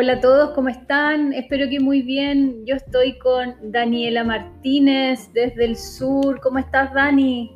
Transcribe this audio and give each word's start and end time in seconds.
Hola 0.00 0.12
a 0.12 0.20
todos, 0.20 0.50
¿cómo 0.50 0.68
están? 0.68 1.32
Espero 1.32 1.68
que 1.68 1.80
muy 1.80 2.02
bien. 2.02 2.64
Yo 2.64 2.76
estoy 2.76 3.18
con 3.18 3.56
Daniela 3.72 4.22
Martínez 4.22 5.28
desde 5.32 5.64
el 5.64 5.74
sur. 5.74 6.38
¿Cómo 6.40 6.60
estás, 6.60 6.94
Dani? 6.94 7.50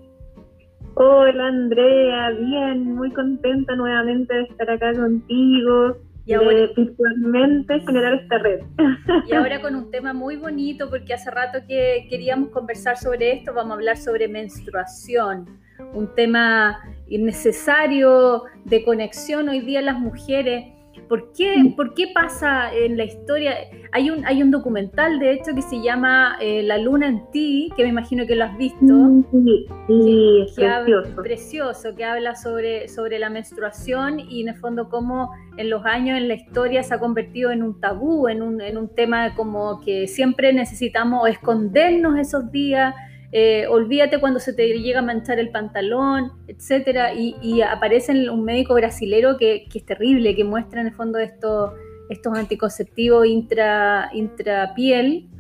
Hola, 0.95 1.47
Andrea. 1.47 2.31
Bien, 2.31 2.97
muy 2.97 3.13
contenta 3.13 3.77
nuevamente 3.77 4.35
de 4.35 4.43
estar 4.43 4.69
acá 4.69 4.93
contigo. 4.93 5.99
Y 6.27 6.33
ahora, 6.33 6.67
virtualmente 6.77 7.79
generar 7.87 8.15
esta 8.15 8.39
red. 8.39 8.61
Y 9.29 9.35
ahora 9.35 9.61
con 9.61 9.77
un 9.77 9.93
tema 9.93 10.13
muy 10.13 10.35
bonito, 10.35 10.91
porque 10.91 11.15
hace 11.15 11.31
rato 11.31 11.61
que 11.69 12.09
queríamos 12.11 12.49
conversar 12.49 12.97
sobre 12.97 13.35
esto, 13.35 13.55
vamos 13.55 13.71
a 13.71 13.75
hablar 13.75 13.97
sobre 13.97 14.27
menstruación, 14.27 15.61
un 15.95 16.13
tema 16.17 16.81
innecesario 17.07 18.43
de 18.65 18.85
conexión 18.85 19.49
hoy 19.49 19.61
día 19.61 19.81
las 19.81 20.01
mujeres 20.01 20.82
¿Por 21.09 21.33
qué, 21.33 21.73
¿Por 21.77 21.95
qué 21.95 22.09
pasa 22.15 22.73
en 22.75 22.97
la 22.97 23.05
historia? 23.05 23.55
Hay 23.93 24.11
un, 24.11 24.25
hay 24.25 24.43
un 24.43 24.51
documental, 24.51 25.19
de 25.19 25.33
hecho, 25.33 25.55
que 25.55 25.63
se 25.63 25.83
llama 25.83 26.37
eh, 26.41 26.63
La 26.63 26.79
luna 26.79 27.09
en 27.09 27.31
ti, 27.31 27.71
que 27.77 27.83
me 27.83 27.91
imagino 27.91 28.27
que 28.27 28.37
lo 28.37 28.45
has 28.45 28.57
visto. 28.57 28.79
Sí, 29.31 29.67
sí, 29.87 30.43
es 30.47 30.55
precioso. 30.55 31.23
precioso, 31.23 31.95
que 31.95 32.05
habla 32.05 32.35
sobre, 32.35 32.89
sobre 32.89 33.19
la 33.19 33.31
menstruación 33.31 34.21
y 34.21 34.43
en 34.43 34.49
el 34.49 34.57
fondo 34.57 34.89
cómo 34.89 35.31
en 35.57 35.71
los 35.71 35.85
años 35.85 36.17
en 36.17 36.29
la 36.29 36.35
historia 36.35 36.83
se 36.83 36.95
ha 36.95 36.99
convertido 36.99 37.51
en 37.51 37.63
un 37.63 37.81
tabú, 37.81 38.29
en 38.29 38.43
un, 38.43 38.61
en 38.61 38.79
un 38.79 38.89
tema 38.89 39.35
como 39.35 39.81
que 39.81 40.07
siempre 40.09 40.53
necesitamos 40.53 41.29
escondernos 41.29 42.19
esos 42.19 42.51
días 42.51 42.95
eh, 43.35 43.67
olvídate 43.67 44.21
cuando 44.21 44.39
se 44.39 44.53
te 44.53 44.79
llega 44.79 44.99
a 44.99 45.03
manchar 45.03 45.39
el 45.39 45.51
pantalón, 45.51 46.33
etcétera, 46.49 47.15
y, 47.15 47.63
aparece 47.63 48.29
un 48.31 48.45
médico 48.45 48.75
brasilero 48.75 49.39
que, 49.39 49.67
es 49.73 49.87
terrible, 49.87 50.37
que 50.37 50.45
muestra 50.45 50.83
en 50.83 50.89
el 50.89 50.93
fondo 50.93 51.19
estos, 51.19 51.73
anticonceptivos 52.35 53.27
intra, 53.27 54.11
intrapiel 54.13 55.31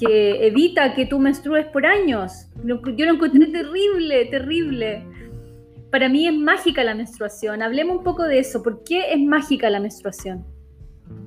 que 0.00 0.46
evita 0.46 0.94
que 0.94 1.04
tú 1.04 1.18
menstrues 1.18 1.66
por 1.66 1.84
años. 1.84 2.50
Yo 2.64 2.76
lo 3.06 3.12
encontré 3.12 3.46
terrible, 3.46 4.26
terrible. 4.26 5.04
Para 5.90 6.08
mí 6.08 6.26
es 6.26 6.34
mágica 6.34 6.84
la 6.84 6.94
menstruación. 6.94 7.62
Hablemos 7.62 7.98
un 7.98 8.04
poco 8.04 8.22
de 8.24 8.38
eso. 8.38 8.62
¿Por 8.62 8.82
qué 8.84 9.12
es 9.12 9.20
mágica 9.20 9.70
la 9.70 9.80
menstruación? 9.80 10.44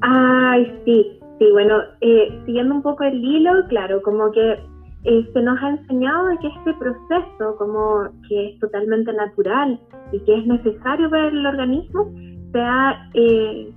Ay, 0.01 0.71
sí, 0.85 1.19
sí, 1.39 1.51
bueno, 1.51 1.81
eh, 2.01 2.29
siguiendo 2.45 2.75
un 2.75 2.81
poco 2.81 3.03
el 3.03 3.23
hilo, 3.23 3.51
claro, 3.69 4.01
como 4.01 4.31
que 4.31 4.59
eh, 5.05 5.30
se 5.33 5.42
nos 5.42 5.61
ha 5.61 5.69
enseñado 5.69 6.28
de 6.28 6.38
que 6.39 6.47
este 6.47 6.73
proceso, 6.73 7.55
como 7.58 8.09
que 8.28 8.50
es 8.50 8.59
totalmente 8.59 9.14
natural 9.14 9.80
y 10.11 10.19
que 10.19 10.38
es 10.39 10.45
necesario 10.45 11.09
para 11.09 11.28
el 11.30 11.45
organismo, 11.45 12.11
se 12.52 12.59
ha, 12.59 13.09
eh, 13.14 13.72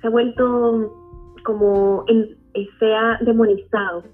se 0.00 0.06
ha 0.06 0.10
vuelto 0.10 0.96
como 1.44 2.04
en, 2.06 2.36
eh, 2.54 2.68
se 2.78 2.94
ha 2.94 3.18
demonizado. 3.22 4.04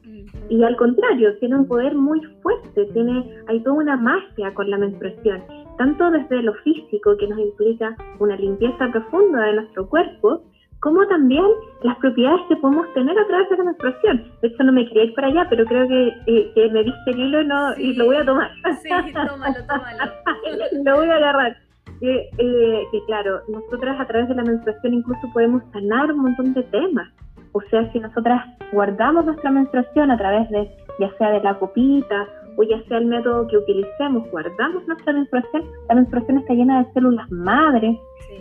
Y 0.48 0.62
al 0.62 0.76
contrario, 0.76 1.36
tiene 1.38 1.56
un 1.56 1.66
poder 1.66 1.94
muy 1.94 2.20
fuerte, 2.42 2.84
tiene, 2.92 3.24
hay 3.48 3.60
toda 3.60 3.76
una 3.76 3.96
magia 3.96 4.52
con 4.54 4.70
la 4.70 4.78
menstruación, 4.78 5.42
tanto 5.78 6.10
desde 6.10 6.42
lo 6.42 6.54
físico, 6.54 7.16
que 7.18 7.28
nos 7.28 7.38
implica 7.38 7.96
una 8.18 8.36
limpieza 8.36 8.90
profunda 8.92 9.42
de 9.42 9.54
nuestro 9.54 9.88
cuerpo, 9.88 10.42
como 10.86 11.04
también 11.08 11.44
las 11.82 11.96
propiedades 11.96 12.42
que 12.48 12.54
podemos 12.54 12.86
tener 12.94 13.18
a 13.18 13.26
través 13.26 13.50
de 13.50 13.56
la 13.56 13.64
menstruación. 13.64 14.24
De 14.40 14.46
hecho, 14.46 14.62
no 14.62 14.72
me 14.72 14.86
quería 14.86 15.02
ir 15.06 15.14
para 15.14 15.26
allá, 15.26 15.44
pero 15.50 15.64
creo 15.64 15.88
que, 15.88 16.12
eh, 16.28 16.70
me 16.72 16.84
diste 16.84 17.10
el 17.10 17.18
hilo 17.18 17.42
y, 17.42 17.44
no, 17.44 17.76
y 17.76 17.94
lo 17.94 18.04
voy 18.04 18.16
a 18.18 18.24
tomar. 18.24 18.50
Sí, 18.80 18.88
tómalo, 19.12 19.56
tómalo. 19.66 20.12
lo 20.84 20.96
voy 20.96 21.08
a 21.08 21.16
agarrar. 21.16 21.56
Que, 21.98 22.30
eh, 22.38 22.82
que 22.92 23.04
claro, 23.06 23.40
nosotras 23.48 23.98
a 23.98 24.06
través 24.06 24.28
de 24.28 24.36
la 24.36 24.44
menstruación 24.44 24.94
incluso 24.94 25.28
podemos 25.32 25.60
sanar 25.72 26.12
un 26.12 26.20
montón 26.20 26.54
de 26.54 26.62
temas. 26.62 27.12
O 27.50 27.60
sea, 27.62 27.90
si 27.90 27.98
nosotras 27.98 28.44
guardamos 28.70 29.24
nuestra 29.24 29.50
menstruación 29.50 30.12
a 30.12 30.16
través 30.16 30.48
de, 30.50 30.70
ya 31.00 31.10
sea 31.18 31.30
de 31.32 31.40
la 31.40 31.58
copita 31.58 32.28
o 32.58 32.62
ya 32.62 32.80
sea 32.84 32.98
el 32.98 33.06
método 33.06 33.48
que 33.48 33.56
utilicemos, 33.56 34.30
guardamos 34.30 34.86
nuestra 34.86 35.12
menstruación, 35.12 35.64
la 35.88 35.96
menstruación 35.96 36.38
está 36.38 36.54
llena 36.54 36.84
de 36.84 36.92
células 36.92 37.28
madres, 37.32 37.98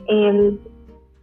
em, 0.07 0.59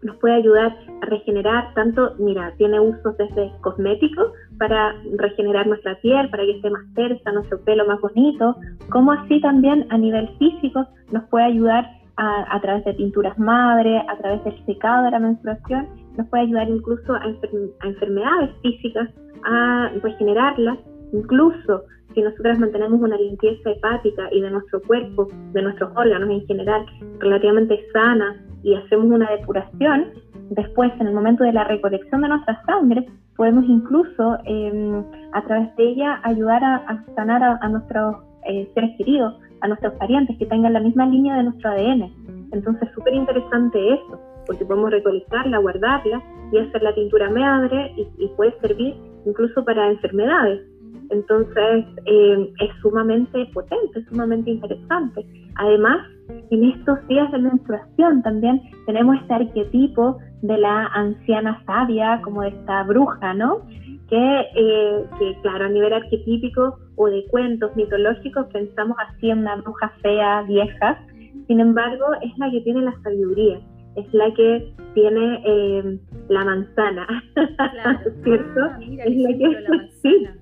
nos 0.03 0.17
puede 0.17 0.35
ayudar 0.35 0.77
a 1.03 1.07
regenerar 1.07 1.73
tanto, 1.75 2.15
mira, 2.19 2.53
tiene 2.59 2.81
usos 2.81 3.17
desde 3.17 3.53
cosméticos 3.61 4.33
para 4.59 4.95
regenerar 5.17 5.67
nuestra 5.67 5.99
piel, 6.01 6.29
para 6.31 6.45
que 6.45 6.57
esté 6.57 6.71
más 6.71 6.83
tersa, 6.95 7.33
nuestro 7.33 7.61
pelo 7.61 7.87
más 7.87 8.01
bonito, 8.01 8.57
como 8.91 9.13
así 9.13 9.41
también 9.41 9.87
a 9.91 9.99
nivel 9.99 10.29
físico 10.39 10.87
nos 11.13 11.25
puede 11.25 11.47
ayudar 11.47 11.87
a, 12.17 12.61
través 12.61 12.85
de 12.85 12.95
pinturas 12.95 13.37
madre, 13.39 13.99
a 14.09 14.17
través 14.19 14.45
del 14.45 14.65
secado 14.67 15.05
de 15.05 15.11
la 15.11 15.19
menstruación, 15.19 15.89
nos 16.17 16.29
puede 16.29 16.45
ayudar 16.45 16.69
incluso 16.69 17.15
a, 17.15 17.23
a 17.23 17.87
enfermedades 17.87 18.51
físicas, 18.63 19.09
a 19.45 19.91
regenerarlas, 20.03 20.79
incluso 21.13 21.83
si 22.15 22.21
nosotras 22.21 22.59
mantenemos 22.59 23.01
una 23.01 23.17
limpieza 23.17 23.71
hepática 23.71 24.29
y 24.33 24.41
de 24.41 24.51
nuestro 24.51 24.81
cuerpo, 24.83 25.29
de 25.53 25.63
nuestros 25.63 25.91
órganos 25.97 26.31
en 26.31 26.47
general, 26.47 26.85
relativamente 27.19 27.81
sana, 27.93 28.37
y 28.63 28.75
hacemos 28.75 29.07
una 29.07 29.31
depuración, 29.31 30.07
después 30.51 30.93
en 31.01 31.09
el 31.09 31.15
momento 31.15 31.45
de 31.45 31.53
la 31.53 31.65
recolección 31.65 32.23
de 32.23 32.29
nuestra 32.29 32.63
sangre, 32.65 33.07
podemos 33.37 33.65
incluso 33.67 34.39
em, 34.45 35.05
a 35.33 35.43
través 35.43 35.75
de 35.77 35.85
ella 35.91 36.21
ayudar 36.23 36.63
a, 36.63 37.05
sanar 37.15 37.43
a, 37.43 37.69
nuestros 37.69 38.17
eh, 38.47 38.71
seres 38.75 38.91
queridos, 38.99 39.35
a 39.61 39.69
nuestros 39.69 39.95
parientes 39.95 40.37
que 40.39 40.47
tengan 40.47 40.73
la 40.73 40.81
misma 40.81 41.07
línea 41.07 41.37
de 41.37 41.45
nuestro 41.45 41.71
ADN. 41.71 42.13
Entonces, 42.53 42.89
súper 42.95 43.15
interesante 43.15 43.95
eso, 43.95 44.21
porque 44.47 44.65
podemos 44.65 44.91
recolectarla, 44.91 45.59
guardarla 45.59 46.23
y 46.53 46.59
hacer 46.59 46.83
la 46.83 46.95
tintura 46.95 47.31
madre 47.31 47.93
y, 47.97 48.07
y 48.19 48.29
puede 48.37 48.53
servir 48.61 48.95
incluso 49.25 49.65
para 49.65 49.89
enfermedades. 49.89 50.72
Entonces, 51.11 51.85
eh, 52.07 52.53
es 52.61 52.71
sumamente 52.81 53.47
potente, 53.53 54.05
sumamente 54.09 54.51
interesante. 54.51 55.27
Además, 55.57 56.07
en 56.51 56.65
estos 56.65 57.07
días 57.09 57.31
de 57.33 57.39
menstruación 57.39 58.23
también 58.23 58.61
tenemos 58.87 59.17
este 59.21 59.35
arquetipo 59.35 60.19
de 60.43 60.59
la 60.59 60.87
anciana 60.87 61.63
sabia, 61.67 62.21
como 62.23 62.43
de 62.43 62.49
esta 62.49 62.83
bruja, 62.85 63.35
¿no? 63.35 63.63
Que, 64.09 64.41
eh, 64.57 65.05
que, 65.19 65.37
claro, 65.43 65.67
a 65.67 65.69
nivel 65.69 65.93
arquetípico 65.93 66.79
o 66.97 67.07
de 67.07 67.25
cuentos 67.31 67.75
mitológicos 67.77 68.47
pensamos 68.53 68.97
así 69.09 69.31
en 69.31 69.39
una 69.41 69.57
bruja 69.57 69.93
fea, 70.03 70.43
vieja. 70.43 71.01
Sin 71.47 71.61
embargo, 71.61 72.05
es 72.23 72.37
la 72.39 72.51
que 72.51 72.61
tiene 72.61 72.83
la 72.83 72.95
sabiduría, 73.03 73.61
es 73.97 74.13
la 74.15 74.33
que 74.35 74.75
tiene 74.95 75.43
eh, 75.45 75.99
la 76.29 76.45
manzana, 76.45 77.07
¿cierto? 78.25 78.61
Ah, 78.61 78.79
es 78.81 79.17
la 79.17 79.29
que... 79.29 80.42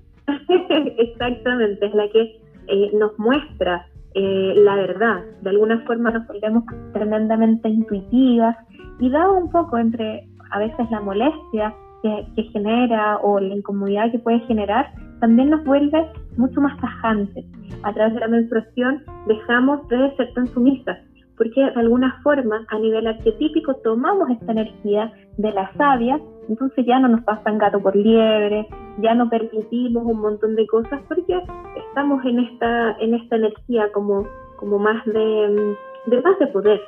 Exactamente, 0.97 1.85
es 1.85 1.93
la 1.93 2.09
que 2.09 2.39
eh, 2.67 2.91
nos 2.93 3.17
muestra 3.19 3.87
eh, 4.13 4.53
la 4.57 4.75
verdad. 4.75 5.23
De 5.41 5.49
alguna 5.49 5.79
forma 5.85 6.11
nos 6.11 6.27
volvemos 6.27 6.63
tremendamente 6.93 7.69
intuitivas 7.69 8.55
y 8.99 9.09
dado 9.09 9.37
un 9.37 9.49
poco 9.51 9.77
entre 9.77 10.27
a 10.51 10.59
veces 10.59 10.89
la 10.91 11.01
molestia 11.01 11.73
que, 12.03 12.43
genera 12.51 13.17
o 13.17 13.39
la 13.39 13.55
incomodidad 13.55 14.11
que 14.11 14.19
puede 14.19 14.39
generar, 14.41 14.91
también 15.19 15.51
nos 15.51 15.63
vuelve 15.63 16.05
mucho 16.35 16.59
más 16.59 16.75
tajantes. 16.81 17.45
A 17.83 17.93
través 17.93 18.15
de 18.15 18.19
la 18.21 18.27
menstruación 18.27 19.03
dejamos 19.27 19.87
de 19.87 20.15
ser 20.15 20.33
tan 20.33 20.47
sumisas 20.47 20.97
porque 21.41 21.59
de 21.59 21.71
alguna 21.71 22.19
forma 22.21 22.63
a 22.67 22.77
nivel 22.77 23.07
arquetípico 23.07 23.73
tomamos 23.77 24.29
esta 24.29 24.51
energía 24.51 25.11
de 25.37 25.51
la 25.51 25.73
sabia, 25.73 26.19
entonces 26.51 26.85
ya 26.85 26.99
no 26.99 27.07
nos 27.07 27.23
pasan 27.23 27.57
gato 27.57 27.79
por 27.79 27.95
liebre, 27.95 28.67
ya 28.97 29.15
no 29.15 29.29
permitimos 29.29 30.03
un 30.05 30.19
montón 30.19 30.57
de 30.57 30.67
cosas 30.67 30.99
porque 31.07 31.41
estamos 31.87 32.23
en 32.25 32.39
esta, 32.39 32.91
en 32.99 33.13
esta 33.13 33.37
energía 33.37 33.89
como, 33.93 34.27
como 34.57 34.77
más 34.77 35.03
de, 35.05 35.75
de 36.07 36.21
más 36.21 36.37
de 36.39 36.47
poder. 36.47 36.81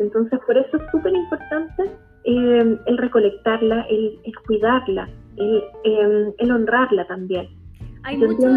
Entonces 0.00 0.40
por 0.44 0.58
eso 0.58 0.76
es 0.76 0.82
súper 0.90 1.14
importante 1.14 1.84
eh, 2.24 2.78
el 2.86 2.98
recolectarla, 2.98 3.86
el, 3.88 4.18
cuidarla, 4.48 5.08
el, 5.36 5.62
eh, 5.84 6.34
el, 6.38 6.50
honrarla 6.50 7.06
también. 7.06 7.48
Hay 8.02 8.18
mucho... 8.18 8.48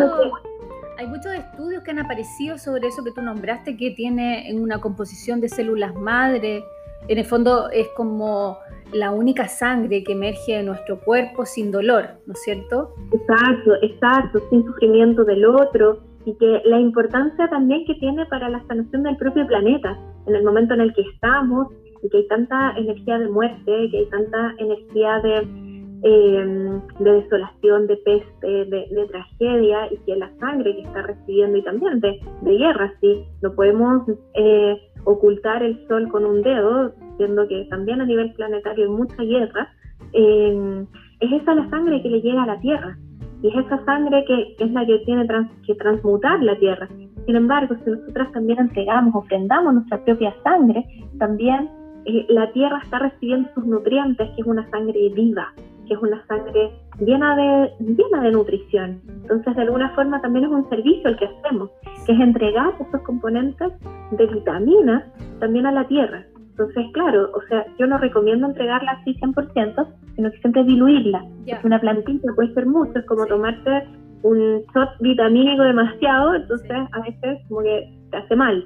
Hay 1.00 1.06
muchos 1.06 1.32
estudios 1.32 1.84
que 1.84 1.92
han 1.92 2.00
aparecido 2.00 2.58
sobre 2.58 2.88
eso 2.88 3.04
que 3.04 3.12
tú 3.12 3.22
nombraste, 3.22 3.78
que 3.78 3.92
tiene 3.92 4.50
una 4.56 4.82
composición 4.82 5.40
de 5.40 5.48
células 5.48 5.94
madre. 5.94 6.64
En 7.08 7.20
el 7.20 7.26
fondo 7.26 7.70
es 7.70 7.88
como 7.90 8.58
la 8.94 9.12
única 9.12 9.48
sangre 9.48 10.04
que 10.04 10.14
emerge 10.14 10.58
de 10.58 10.64
nuestro 10.64 11.00
cuerpo 11.00 11.46
sin 11.46 11.72
dolor, 11.72 12.06
¿no 12.26 12.34
es 12.34 12.42
cierto? 12.42 12.94
Exacto, 13.12 13.74
exacto, 13.82 14.40
sin 14.50 14.66
sufrimiento 14.66 15.24
del 15.24 15.46
otro 15.46 16.00
y 16.26 16.34
que 16.36 16.62
la 16.66 16.80
importancia 16.80 17.48
también 17.50 17.86
que 17.86 17.96
tiene 17.96 18.26
para 18.26 18.50
la 18.50 18.64
sanación 18.68 19.04
del 19.04 19.18
propio 19.18 19.48
planeta, 19.48 19.98
en 20.26 20.36
el 20.36 20.44
momento 20.44 20.74
en 20.74 20.82
el 20.82 20.94
que 20.94 21.02
estamos 21.02 21.68
y 22.04 22.10
que 22.10 22.18
hay 22.18 22.28
tanta 22.28 22.74
energía 22.78 23.20
de 23.20 23.30
muerte, 23.30 23.90
que 23.92 23.98
hay 23.98 24.10
tanta 24.10 24.54
energía 24.58 25.20
de 25.20 25.68
Em, 26.04 26.80
de 27.00 27.12
desolación, 27.12 27.88
de 27.88 27.98
peste, 27.98 28.66
de, 28.66 29.08
tragedia 29.10 29.92
y 29.92 29.98
que 30.06 30.16
la 30.16 30.32
sangre 30.40 30.76
que 30.76 30.82
está 30.84 31.02
recibiendo 31.02 31.58
y 31.58 31.64
también 31.64 32.00
de, 32.00 32.20
guerra, 32.44 32.94
sí, 33.02 33.26
no 33.42 33.52
podemos 33.56 34.04
eh, 34.36 34.78
ocultar 35.06 35.64
el 35.64 35.88
sol 35.88 36.08
con 36.10 36.24
un 36.24 36.44
dedo, 36.44 36.94
siendo 37.18 37.48
que 37.48 37.66
también 37.70 38.02
a 38.02 38.06
nivel 38.06 38.34
planetario 38.34 38.86
hay 38.86 38.92
mucha 38.92 39.24
guerra, 39.24 39.70
eh, 40.14 40.86
es 41.20 41.42
esa 41.42 41.56
la 41.56 41.70
sangre 41.70 42.02
que 42.02 42.10
le 42.10 42.22
llega 42.22 42.44
a 42.44 42.48
la 42.48 42.60
tierra. 42.60 42.98
Y 43.42 43.50
es 43.50 43.66
esa 43.66 43.84
sangre 43.86 44.26
que, 44.26 44.56
es 44.60 44.72
la 44.72 44.86
que 44.86 44.98
tiene 45.00 45.28
que 45.66 45.76
transmutar 45.76 46.42
la 46.42 46.58
tierra. 46.58 46.88
Sin 47.26 47.36
embargo, 47.36 47.76
si 47.84 47.92
nosotras 47.92 48.32
también 48.32 48.60
entregamos, 48.60 49.14
ofrendamos 49.14 49.74
nuestra 49.74 50.04
propia 50.04 50.34
sangre, 50.44 50.86
también 51.20 51.70
eh, 52.06 52.26
la 52.30 52.52
tierra 52.52 52.80
está 52.84 53.00
recibiendo 53.00 53.50
sus 53.54 53.66
nutrientes, 53.66 54.30
que 54.36 54.42
es 54.42 54.48
una 54.48 54.68
sangre 54.70 55.12
viva, 55.14 55.54
que 55.88 55.94
es 55.94 56.00
una 56.00 56.26
sangre 56.26 56.72
llena 57.00 57.36
de, 57.36 57.72
llena 57.80 58.22
de 58.22 58.32
nutrición. 58.32 59.02
Entonces, 59.08 59.56
de 59.56 59.62
alguna 59.62 59.90
forma 59.94 60.22
también 60.22 60.46
es 60.46 60.52
un 60.52 60.68
servicio 60.70 61.10
el 61.10 61.18
que 61.18 61.26
hacemos, 61.26 61.70
que 62.06 62.14
es 62.14 62.20
entregar 62.20 62.74
esos 62.80 63.02
componentes 63.02 63.74
de 64.12 64.26
vitaminas 64.26 65.04
también 65.40 65.66
a 65.66 65.72
la 65.72 65.88
tierra. 65.88 66.26
Entonces, 66.58 66.86
claro, 66.94 67.30
o 67.34 67.42
sea, 67.50 67.68
yo 67.78 67.86
no 67.86 68.00
recomiendo 68.00 68.48
entregarla 68.48 68.94
así 68.94 69.14
100%, 69.20 69.88
sino 70.16 70.32
que 70.32 70.38
siempre 70.40 70.64
diluirla. 70.64 71.24
Una 71.64 71.80
plantita 71.80 72.34
puede 72.36 72.52
ser 72.56 72.66
mucho, 72.66 72.98
es 72.98 73.06
como 73.06 73.28
tomarte 73.28 73.88
un 74.24 74.64
shot 74.74 74.90
vitamínico 75.00 75.62
demasiado, 75.62 76.34
entonces 76.34 76.72
a 76.72 77.00
veces 77.02 77.40
como 77.48 77.62
que 77.62 77.94
te 78.10 78.18
hace 78.18 78.36
mal. 78.36 78.64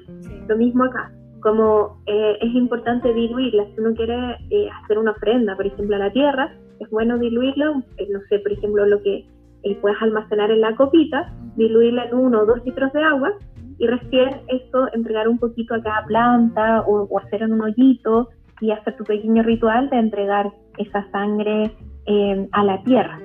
Lo 0.48 0.56
mismo 0.56 0.84
acá 0.84 1.12
como 1.42 1.98
eh, 2.06 2.38
es 2.40 2.54
importante 2.54 3.12
diluirla, 3.12 3.66
si 3.74 3.80
uno 3.80 3.94
quiere 3.94 4.14
eh, 4.50 4.68
hacer 4.82 4.96
una 4.96 5.10
ofrenda, 5.10 5.54
por 5.56 5.66
ejemplo, 5.66 5.96
a 5.96 5.98
la 5.98 6.12
tierra, 6.12 6.54
es 6.80 6.88
bueno 6.90 7.18
diluirlo, 7.18 7.82
eh, 7.98 8.08
no 8.10 8.20
sé, 8.28 8.38
por 8.38 8.52
ejemplo, 8.52 8.86
lo 8.86 9.02
que 9.02 9.26
puedes 9.80 10.00
almacenar 10.00 10.50
en 10.50 10.60
la 10.60 10.74
copita, 10.76 11.32
diluirla 11.56 12.04
en 12.06 12.14
uno 12.14 12.40
o 12.40 12.46
dos 12.46 12.64
litros 12.64 12.92
de 12.92 13.02
agua 13.02 13.32
y 13.82 13.86
recién 13.88 14.42
eso 14.46 14.86
entregar 14.94 15.26
un 15.26 15.38
poquito 15.38 15.74
a 15.74 15.82
cada 15.82 16.06
planta 16.06 16.84
o, 16.86 17.18
hacer 17.18 17.42
en 17.42 17.54
un 17.54 17.62
hoyito 17.62 18.28
y 18.60 18.70
hacer 18.70 18.96
tu 18.96 19.02
pequeño 19.02 19.42
ritual 19.42 19.90
de 19.90 19.98
entregar 19.98 20.52
esa 20.78 21.04
sangre 21.10 21.76
a 22.52 22.62
la 22.62 22.80
tierra. 22.84 23.20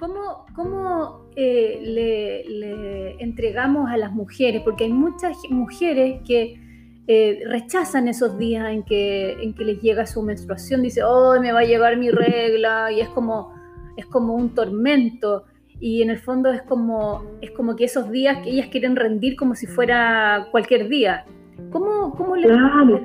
¿Cómo, 0.00 0.46
cómo 0.56 1.26
le, 1.36 2.42
le 2.48 3.22
entregamos 3.22 3.90
a 3.90 3.98
las 3.98 4.14
mujeres? 4.14 4.62
Porque 4.62 4.84
hay 4.84 4.92
muchas 4.94 5.36
mujeres 5.50 6.22
que 6.26 6.58
eh, 7.06 7.42
rechazan 7.46 8.08
esos 8.08 8.38
días 8.38 8.70
en 8.70 8.82
que, 8.82 9.32
en 9.32 9.52
que 9.52 9.64
les 9.66 9.82
llega 9.82 10.06
su 10.06 10.22
menstruación, 10.22 10.80
dice, 10.80 11.02
oh, 11.04 11.38
me 11.38 11.52
va 11.52 11.60
a 11.60 11.64
llegar 11.64 11.98
mi 11.98 12.10
regla, 12.10 12.90
y 12.90 13.00
es 13.00 13.10
como, 13.10 13.52
es 13.98 14.06
como 14.06 14.32
un 14.32 14.54
tormento. 14.54 15.44
Y 15.84 16.00
en 16.00 16.08
el 16.08 16.18
fondo 16.18 16.50
es 16.50 16.62
como, 16.62 17.22
es 17.42 17.50
como 17.50 17.76
que 17.76 17.84
esos 17.84 18.10
días 18.10 18.38
que 18.38 18.48
ellas 18.48 18.68
quieren 18.68 18.96
rendir 18.96 19.36
como 19.36 19.54
si 19.54 19.66
fuera 19.66 20.48
cualquier 20.50 20.88
día. 20.88 21.26
¿Cómo, 21.70 22.14
cómo 22.16 22.36
les, 22.36 22.50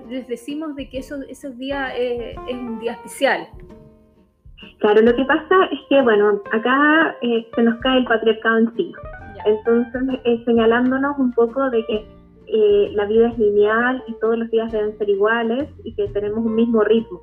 les, 0.08 0.26
decimos 0.30 0.78
de 0.78 0.88
que 0.88 1.00
esos, 1.00 1.26
esos 1.28 1.58
días 1.58 1.92
es, 1.98 2.38
un 2.48 2.80
día 2.80 2.94
especial? 2.94 3.50
Claro, 4.78 5.02
lo 5.02 5.14
que 5.14 5.26
pasa 5.26 5.66
es 5.74 5.80
que, 5.90 6.02
bueno, 6.02 6.42
acá 6.54 7.18
eh, 7.22 7.46
se 7.54 7.64
nos 7.64 7.82
cae 7.82 7.98
el 7.98 8.06
patriarcado 8.06 8.60
encima. 8.60 8.98
Entonces, 9.46 10.22
eh, 10.24 10.42
señalándonos 10.46 11.20
un 11.20 11.34
poco 11.34 11.70
de 11.72 11.86
que 11.86 12.06
eh, 12.48 12.92
la 12.94 13.04
vida 13.08 13.28
es 13.28 13.38
lineal 13.38 14.02
y 14.08 14.14
todos 14.22 14.38
los 14.38 14.50
días 14.52 14.72
deben 14.72 14.98
ser 14.98 15.10
iguales 15.10 15.68
y 15.84 15.94
que 15.96 16.08
tenemos 16.14 16.46
un 16.46 16.56
mismo 16.56 16.82
ritmo. 16.86 17.20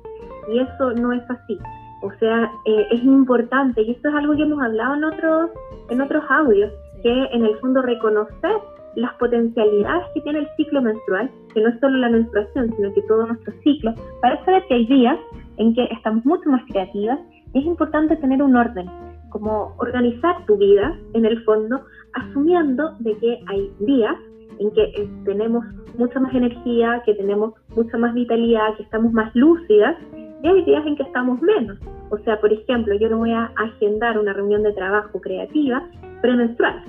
Y 0.53 0.59
eso 0.59 0.91
no 0.91 1.13
es 1.13 1.23
así. 1.31 1.57
O 2.01 2.11
sea, 2.19 2.51
eh, 2.65 2.87
es 2.91 3.03
importante, 3.03 3.81
y 3.81 3.91
esto 3.91 4.09
es 4.09 4.15
algo 4.15 4.35
que 4.35 4.43
hemos 4.43 4.61
hablado 4.61 4.95
en 4.95 5.03
otros, 5.03 5.49
en 5.89 6.01
otros 6.01 6.23
audios, 6.29 6.71
que 7.01 7.25
en 7.31 7.45
el 7.45 7.55
fondo 7.59 7.81
reconocer 7.81 8.55
las 8.95 9.13
potencialidades 9.15 10.05
que 10.13 10.21
tiene 10.21 10.39
el 10.39 10.47
ciclo 10.57 10.81
menstrual, 10.81 11.29
que 11.53 11.61
no 11.61 11.69
es 11.69 11.79
solo 11.79 11.97
la 11.97 12.09
menstruación, 12.09 12.73
sino 12.75 12.93
que 12.93 13.01
todo 13.03 13.27
nuestro 13.27 13.53
ciclo, 13.63 13.93
para 14.21 14.43
saber 14.45 14.63
que 14.67 14.75
hay 14.75 14.85
días 14.87 15.17
en 15.57 15.73
que 15.73 15.85
estamos 15.85 16.25
mucho 16.25 16.49
más 16.49 16.63
creativas, 16.67 17.19
es 17.53 17.63
importante 17.63 18.15
tener 18.17 18.41
un 18.41 18.55
orden, 18.55 18.87
como 19.29 19.75
organizar 19.77 20.45
tu 20.45 20.57
vida 20.57 20.97
en 21.13 21.25
el 21.25 21.43
fondo, 21.43 21.81
asumiendo 22.13 22.93
de 22.99 23.17
que 23.17 23.39
hay 23.47 23.71
días 23.79 24.15
en 24.59 24.71
que 24.71 24.83
eh, 24.83 25.09
tenemos 25.25 25.63
mucha 25.97 26.19
más 26.19 26.33
energía, 26.33 27.01
que 27.05 27.13
tenemos 27.13 27.53
mucha 27.75 27.97
más 27.97 28.13
vitalidad, 28.13 28.75
que 28.77 28.83
estamos 28.83 29.11
más 29.13 29.33
lúcidas, 29.35 29.95
y 30.43 30.47
hay 30.47 30.63
días 30.63 30.85
en 30.85 30.95
que 30.95 31.03
estamos 31.03 31.41
menos. 31.41 31.77
O 32.09 32.17
sea, 32.19 32.39
por 32.39 32.51
ejemplo, 32.51 32.95
yo 32.95 33.09
no 33.09 33.19
voy 33.19 33.31
a 33.31 33.51
agendar 33.55 34.17
una 34.17 34.33
reunión 34.33 34.63
de 34.63 34.73
trabajo 34.73 35.19
creativa 35.19 35.83
premenstrual, 36.21 36.83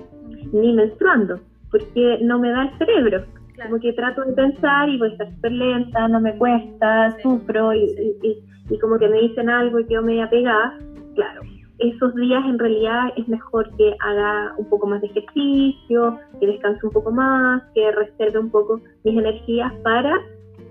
ni 0.52 0.72
menstruando, 0.72 1.40
porque 1.70 2.18
no 2.22 2.38
me 2.38 2.50
da 2.50 2.64
el 2.64 2.78
cerebro. 2.78 3.24
Como 3.62 3.80
que 3.80 3.92
trato 3.92 4.22
de 4.22 4.32
pensar 4.34 4.88
y 4.88 4.98
voy 4.98 5.08
a 5.08 5.12
estar 5.12 5.34
súper 5.34 5.52
lenta, 5.52 6.06
no 6.08 6.20
me 6.20 6.36
cuesta, 6.36 7.16
sufro 7.22 7.74
y, 7.74 8.14
y, 8.22 8.78
como 8.78 8.98
que 8.98 9.08
me 9.08 9.20
dicen 9.20 9.50
algo 9.50 9.80
y 9.80 9.86
quedo 9.86 10.02
media 10.02 10.30
pegada. 10.30 10.78
Claro, 11.16 11.42
esos 11.78 12.14
días 12.14 12.44
en 12.44 12.58
realidad 12.58 13.08
es 13.16 13.26
mejor 13.26 13.68
que 13.76 13.96
haga 13.98 14.54
un 14.58 14.68
poco 14.68 14.86
más 14.86 15.00
de 15.00 15.08
ejercicio, 15.08 16.18
que 16.38 16.46
descanse 16.46 16.86
un 16.86 16.92
poco 16.92 17.10
más, 17.10 17.62
que 17.74 17.90
reserve 17.90 18.38
un 18.38 18.50
poco 18.50 18.80
mis 19.02 19.18
energías 19.18 19.72
para 19.82 20.14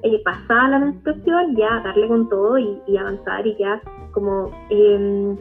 eh, 0.04 0.22
pasar 0.24 0.70
la 0.70 0.80
menstruación, 0.80 1.56
ya 1.56 1.82
darle 1.84 2.08
con 2.08 2.30
todo 2.30 2.58
y, 2.58 2.98
avanzar 2.98 3.46
y 3.46 3.56
ya 3.58 3.82
como 4.12 4.52
em, 4.70 5.38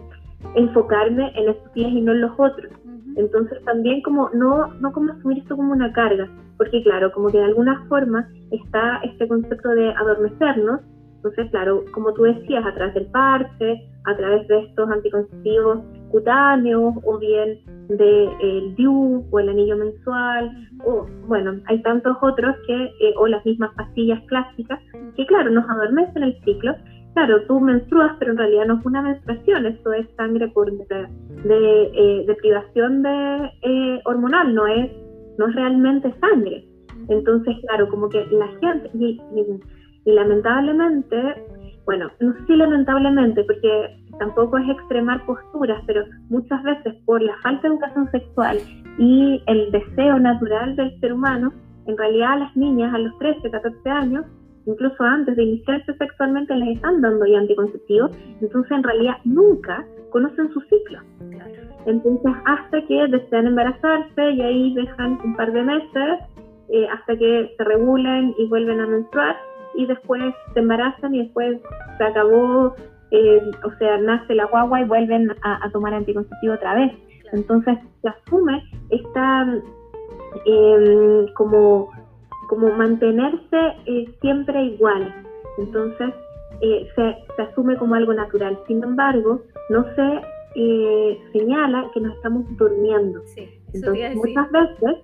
enfocarme 0.55 1.33
en 1.35 1.51
estos 1.51 1.73
días 1.75 1.91
y 1.91 2.01
no 2.01 2.13
en 2.13 2.23
los 2.23 2.33
otros. 2.39 2.73
Entonces 3.17 3.63
también 3.65 4.03
como 4.03 4.31
no, 4.35 4.69
no 4.75 4.93
como 4.93 5.13
asumir 5.13 5.39
esto 5.39 5.57
como 5.57 5.73
una 5.73 5.93
carga, 5.93 6.29
porque 6.59 6.83
claro, 6.83 7.13
como 7.13 7.29
que 7.29 7.39
de 7.39 7.45
alguna 7.45 7.85
forma 7.89 8.29
está 8.51 8.99
este 8.99 9.27
concepto 9.27 9.71
de 9.71 9.91
adormecernos, 9.91 10.81
entonces, 11.17 11.51
claro, 11.51 11.85
como 11.93 12.13
tú 12.13 12.23
decías, 12.23 12.65
a 12.65 12.75
través 12.75 12.95
del 12.95 13.07
parche, 13.07 13.89
a 14.05 14.17
través 14.17 14.47
de 14.49 14.61
estos 14.61 14.89
anticonceptivos 14.89 15.81
cutáneos 16.11 16.95
o 17.05 17.19
bien 17.19 17.59
del 17.89 17.99
de, 17.99 18.75
DIU 18.77 19.25
o 19.31 19.41
el 19.41 19.49
anillo 19.49 19.77
mensual, 19.77 20.51
o 20.85 21.07
bueno, 21.27 21.61
hay 21.67 21.83
tantos 21.83 22.17
otros 22.23 22.55
que, 22.67 22.85
eh, 22.85 23.15
o 23.17 23.27
las 23.27 23.45
mismas 23.45 23.75
pastillas 23.75 24.23
clásicas, 24.27 24.81
que 25.17 25.27
claro, 25.27 25.51
nos 25.51 25.69
adormecen 25.69 26.23
el 26.23 26.41
ciclo. 26.45 26.75
Claro, 27.15 27.43
tú 27.47 27.61
menstruas, 27.61 28.13
pero 28.19 28.33
en 28.33 28.39
realidad 28.39 28.67
no 28.67 28.79
es 28.79 28.87
una 28.87 29.03
menstruación, 29.03 29.67
eso 29.67 29.93
es 29.95 30.07
sangre 30.17 30.49
por 30.49 30.71
de, 30.71 31.09
de, 31.45 31.83
eh, 31.95 32.37
privación 32.41 33.03
de, 33.03 33.51
eh, 33.63 34.01
hormonal, 34.05 34.55
no 34.55 34.67
es, 34.67 34.93
no 35.39 35.49
es 35.49 35.55
realmente 35.55 36.15
sangre. 36.21 36.65
Entonces, 37.09 37.57
claro, 37.67 37.89
como 37.89 38.09
que 38.09 38.27
la 38.31 38.49
gente, 38.61 38.91
lamentablemente, 40.13 41.17
bueno, 41.85 42.11
no 42.21 42.33
sé 42.33 42.47
si 42.47 42.57
lamentablemente, 42.57 43.45
porque 43.45 43.97
tampoco 44.19 44.59
es 44.59 44.69
extremar 44.69 45.25
posturas, 45.27 45.83
pero 45.87 46.05
muchas 46.29 46.63
veces 46.63 46.95
por 47.05 47.23
la 47.23 47.37
falta 47.43 47.63
de 47.63 47.75
educación 47.75 48.11
sexual 48.11 48.59
y 48.99 49.43
el 49.47 49.71
deseo 49.73 50.19
natural 50.19 50.77
del 50.77 50.99
ser 51.01 51.13
humano, 51.13 51.53
en 51.87 51.97
realidad 51.97 52.33
a 52.33 52.37
las 52.37 52.57
niñas 52.57 52.95
a 52.95 52.99
los 52.99 53.17
13, 53.19 53.51
14 53.51 53.91
años, 53.91 54.25
incluso 54.67 55.03
antes 55.03 55.37
de 55.37 55.43
iniciarse 55.43 55.95
sexualmente, 55.95 56.55
les 56.55 56.77
están 56.77 57.01
dando 57.01 57.27
ya 57.27 57.39
anticonceptivos, 57.39 58.11
entonces 58.41 58.73
en 58.73 58.83
realidad 58.83 59.17
nunca 59.25 59.85
conocen 60.11 60.53
su 60.53 60.61
ciclo. 60.63 61.01
Entonces 61.87 62.33
hasta 62.47 62.83
que 62.87 63.07
desean 63.07 63.47
embarazarse 63.47 64.31
y 64.33 64.41
ahí 64.41 64.75
dejan 64.75 65.19
un 65.25 65.37
par 65.37 65.53
de 65.53 65.63
meses 65.63 66.19
eh, 66.69 66.89
hasta 66.89 67.17
que 67.17 67.55
se 67.57 67.65
regulen 67.65 68.35
y 68.39 68.47
vuelven 68.49 68.81
a 68.81 68.87
menstruar 68.87 69.37
y 69.77 69.87
después 69.87 70.23
se 70.55 70.61
embarazan 70.61 71.15
y 71.15 71.25
después 71.25 71.61
se 71.99 72.05
acabó, 72.05 72.75
eh, 73.11 73.41
o 73.65 73.79
sea, 73.79 73.99
nace 73.99 74.35
la 74.35 74.47
guagua 74.47 74.81
y 74.81 74.85
vuelven 74.85 75.31
a, 75.43 75.71
tomar 75.71 75.95
anticonceptivo 75.95 76.55
otra 76.55 76.75
vez. 76.75 76.93
Entonces 77.33 77.79
se 78.03 78.09
asume 78.09 78.63
esta 78.91 79.43
em, 80.45 81.27
como, 81.35 81.91
como 82.49 82.71
mantenerse 82.73 83.59
eh, 83.87 84.15
siempre 84.21 84.63
igual. 84.65 85.15
Entonces 85.59 86.15
eh, 86.61 86.89
se, 86.95 87.17
se, 87.37 87.43
asume 87.43 87.77
como 87.77 87.95
algo 87.95 88.15
natural. 88.15 88.59
Sin 88.67 88.83
embargo, 88.83 89.43
no 89.71 89.85
se 89.95 90.37
señala 91.33 91.91
que 91.93 92.01
nos 92.01 92.15
estamos 92.15 92.45
durmiendo. 92.57 93.21
Entonces 93.75 94.15
muchas 94.17 94.51
veces 94.51 94.97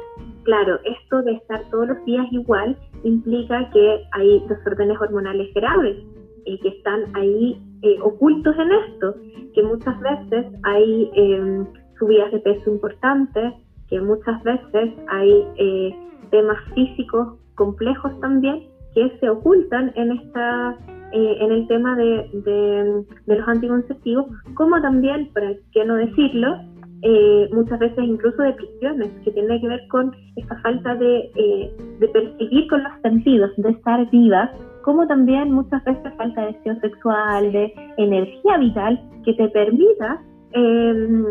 Claro, 0.45 0.81
esto 0.85 1.23
de 1.23 1.35
estar 1.35 1.63
todos 1.71 1.89
los 1.89 2.05
días 2.05 2.27
igual 2.33 2.77
implica 3.05 3.71
que 3.71 4.05
hay 4.13 4.45
desórdenes 4.49 5.01
hormonales 5.01 5.53
graves 5.55 5.97
y 6.45 6.59
que 6.59 6.69
están 6.69 7.05
ahí 7.15 7.61
eh, 7.83 7.99
ocultos 8.03 8.55
en 8.59 8.73
esto, 8.73 9.15
que 9.55 9.63
muchas 9.63 9.99
veces 10.01 10.47
hay 10.65 11.11
em, 11.15 11.67
subidas 11.99 12.33
de 12.33 12.41
peso 12.41 12.71
importantes, 12.71 13.55
que 13.89 14.01
muchas 14.01 14.43
veces 14.43 14.95
hay 15.09 15.45
eh, 15.57 15.97
temas 16.31 16.59
físicos 16.75 17.39
complejos 17.55 18.19
también 18.21 18.67
que 18.95 19.11
se 19.21 19.29
ocultan 19.29 19.93
en 19.95 20.13
esta 20.13 20.77
eh, 21.13 21.37
en 21.41 21.53
el 21.53 21.69
tema 21.69 21.95
de, 21.95 22.27
de, 22.33 23.37
los 23.37 23.49
anticonceptivos, 23.49 24.27
como 24.55 24.81
también, 24.81 25.31
para 25.35 25.53
qué 25.73 25.85
no 25.85 25.97
decirlo, 25.97 26.57
eh, 27.03 27.49
muchas 27.53 27.79
veces 27.79 27.99
incluso 28.05 28.43
depresiones, 28.43 29.11
que 29.25 29.31
tiene 29.33 29.61
que 29.61 29.69
ver 29.69 29.81
con 29.89 30.15
esta 30.37 30.61
falta 30.61 30.95
de, 30.95 31.31
eh, 31.35 31.73
de 31.99 32.09
percibir 32.09 32.69
con 32.69 32.83
los 32.83 32.93
sentidos, 33.03 33.51
de 33.57 33.71
estar 33.71 34.09
viva 34.11 34.51
como 34.83 35.07
también 35.07 35.53
muchas 35.53 35.83
veces 35.85 36.13
falta 36.17 36.41
de 36.41 36.53
deseo 36.53 36.79
sexual, 36.81 37.53
de 37.53 37.73
energía 37.97 38.59
vital 38.59 39.01
que 39.25 39.33
te 39.35 39.49
permita 39.49 40.21
em, 40.53 41.25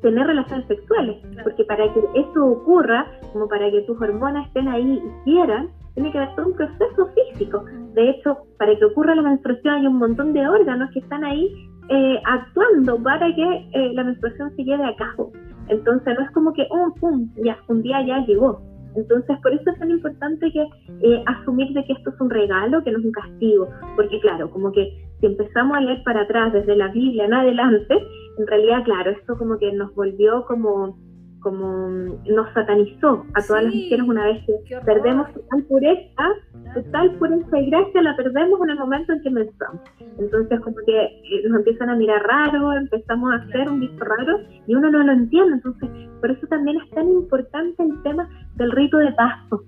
tener 0.00 0.26
relaciones 0.26 0.66
sexuales, 0.66 1.16
porque 1.42 1.64
para 1.64 1.92
que 1.92 2.00
eso 2.14 2.46
ocurra, 2.46 3.06
como 3.32 3.48
para 3.48 3.70
que 3.70 3.82
tus 3.82 4.00
hormonas 4.00 4.46
estén 4.48 4.68
ahí 4.68 5.02
y 5.02 5.24
quieran, 5.24 5.70
tiene 5.94 6.10
que 6.12 6.18
haber 6.18 6.34
todo 6.34 6.46
un 6.46 6.54
proceso 6.54 7.08
físico. 7.14 7.64
De 7.94 8.10
hecho, 8.10 8.38
para 8.58 8.76
que 8.76 8.84
ocurra 8.84 9.14
la 9.14 9.22
menstruación 9.22 9.74
hay 9.74 9.86
un 9.86 9.98
montón 9.98 10.32
de 10.32 10.46
órganos 10.46 10.90
que 10.92 11.00
están 11.00 11.24
ahí 11.24 11.52
eh, 11.88 12.18
actuando 12.24 13.02
para 13.02 13.34
que 13.34 13.68
eh, 13.72 13.92
la 13.94 14.04
menstruación 14.04 14.54
se 14.56 14.64
lleve 14.64 14.84
a 14.84 14.96
cabo. 14.96 15.32
Entonces 15.68 16.14
no 16.18 16.24
es 16.24 16.30
como 16.32 16.52
que, 16.52 16.66
oh, 16.70 16.94
pum, 17.00 17.28
ya, 17.44 17.58
un 17.68 17.82
día 17.82 18.04
ya 18.06 18.24
llegó. 18.26 18.60
Entonces, 18.94 19.38
por 19.42 19.54
eso 19.54 19.70
es 19.70 19.78
tan 19.78 19.90
importante 19.90 20.52
que 20.52 20.62
eh, 21.00 21.24
asumir 21.26 21.72
de 21.72 21.84
que 21.84 21.94
esto 21.94 22.10
es 22.10 22.20
un 22.20 22.28
regalo, 22.28 22.82
que 22.84 22.90
no 22.90 22.98
es 22.98 23.04
un 23.04 23.12
castigo, 23.12 23.68
porque 23.96 24.20
claro, 24.20 24.50
como 24.50 24.70
que 24.70 24.92
si 25.20 25.26
empezamos 25.26 25.76
a 25.76 25.80
leer 25.80 26.02
para 26.04 26.22
atrás 26.22 26.52
desde 26.52 26.76
la 26.76 26.88
Biblia 26.88 27.24
en 27.24 27.32
adelante, 27.32 27.94
en 28.38 28.46
realidad, 28.46 28.84
claro, 28.84 29.10
esto 29.12 29.38
como 29.38 29.58
que 29.58 29.72
nos 29.72 29.94
volvió 29.94 30.44
como 30.46 30.98
como 31.42 31.88
nos 32.24 32.52
satanizó 32.54 33.26
a 33.34 33.42
todas 33.42 33.64
las 33.64 33.74
mujeres 33.74 34.06
una 34.06 34.24
vez 34.24 34.44
que 34.46 34.76
perdemos 34.84 35.32
total 35.32 35.62
pureza, 35.64 36.24
total 36.74 37.10
pureza 37.16 37.58
y 37.58 37.70
gracia 37.70 38.02
la 38.02 38.16
perdemos 38.16 38.60
en 38.62 38.70
el 38.70 38.78
momento 38.78 39.12
en 39.12 39.22
que 39.22 39.30
menstruamos. 39.30 39.80
Entonces 40.18 40.60
como 40.60 40.76
que 40.86 41.04
eh, 41.04 41.48
nos 41.48 41.58
empiezan 41.58 41.90
a 41.90 41.96
mirar 41.96 42.22
raro, 42.22 42.72
empezamos 42.72 43.32
a 43.32 43.36
hacer 43.36 43.68
un 43.68 43.80
visto 43.80 44.04
raro 44.04 44.38
y 44.66 44.74
uno 44.74 44.90
no 44.90 45.02
lo 45.02 45.12
entiende. 45.12 45.54
Entonces 45.54 45.88
por 46.20 46.30
eso 46.30 46.46
también 46.46 46.78
es 46.80 46.90
tan 46.90 47.08
importante 47.08 47.82
el 47.82 48.02
tema 48.02 48.28
del 48.54 48.70
rito 48.70 48.98
de 48.98 49.12
paso, 49.12 49.64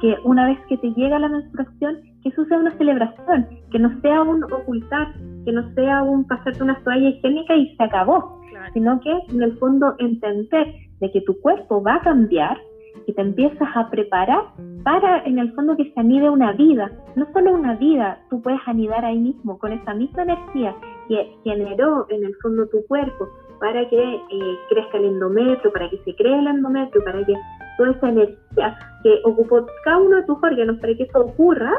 que 0.00 0.16
una 0.24 0.46
vez 0.46 0.58
que 0.68 0.76
te 0.78 0.92
llega 0.92 1.18
la 1.18 1.28
menstruación, 1.28 2.00
que 2.22 2.30
eso 2.30 2.44
sea 2.46 2.58
una 2.58 2.76
celebración, 2.76 3.46
que 3.70 3.78
no 3.78 4.00
sea 4.00 4.22
un 4.22 4.42
ocultar, 4.44 5.14
que 5.44 5.52
no 5.52 5.72
sea 5.74 6.02
un 6.02 6.26
pasarte 6.26 6.62
una 6.62 6.82
toalla 6.82 7.08
higiénica 7.10 7.54
y 7.54 7.76
se 7.76 7.84
acabó, 7.84 8.40
sino 8.72 9.00
que 9.00 9.12
en 9.28 9.42
el 9.42 9.56
fondo 9.58 9.94
entender 9.98 10.66
de 11.00 11.10
que 11.10 11.20
tu 11.22 11.40
cuerpo 11.40 11.82
va 11.82 11.96
a 11.96 12.02
cambiar 12.02 12.58
y 13.06 13.12
te 13.12 13.20
empiezas 13.20 13.68
a 13.74 13.90
preparar 13.90 14.44
para 14.82 15.24
en 15.24 15.38
el 15.38 15.52
fondo 15.52 15.76
que 15.76 15.90
se 15.92 16.00
anide 16.00 16.30
una 16.30 16.52
vida, 16.52 16.90
no 17.16 17.26
solo 17.32 17.52
una 17.52 17.74
vida, 17.74 18.18
tú 18.30 18.40
puedes 18.40 18.60
anidar 18.66 19.04
ahí 19.04 19.18
mismo 19.18 19.58
con 19.58 19.72
esa 19.72 19.94
misma 19.94 20.22
energía 20.22 20.74
que 21.08 21.36
generó 21.42 22.06
en 22.08 22.24
el 22.24 22.34
fondo 22.36 22.66
tu 22.68 22.86
cuerpo 22.86 23.28
para 23.60 23.88
que 23.88 23.96
eh, 23.96 24.58
crezca 24.68 24.98
el 24.98 25.06
endometrio, 25.06 25.72
para 25.72 25.88
que 25.90 25.98
se 25.98 26.14
cree 26.16 26.38
el 26.38 26.46
endometrio, 26.46 27.02
para 27.04 27.24
que 27.24 27.34
toda 27.78 27.90
esa 27.92 28.08
energía 28.08 28.78
que 29.02 29.20
ocupó 29.24 29.66
cada 29.84 29.98
uno 29.98 30.16
de 30.16 30.22
tus 30.24 30.36
órganos 30.42 30.78
para 30.80 30.94
que 30.94 31.04
eso 31.04 31.20
ocurra 31.20 31.72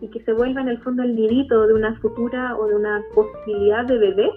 y 0.00 0.08
que 0.08 0.20
se 0.24 0.32
vuelva 0.32 0.60
en 0.60 0.68
el 0.68 0.78
fondo 0.78 1.02
el 1.02 1.14
nidito 1.14 1.66
de 1.66 1.74
una 1.74 1.94
futura 2.00 2.56
o 2.56 2.66
de 2.66 2.76
una 2.76 3.02
posibilidad 3.14 3.84
de 3.84 3.98
bebé, 3.98 4.30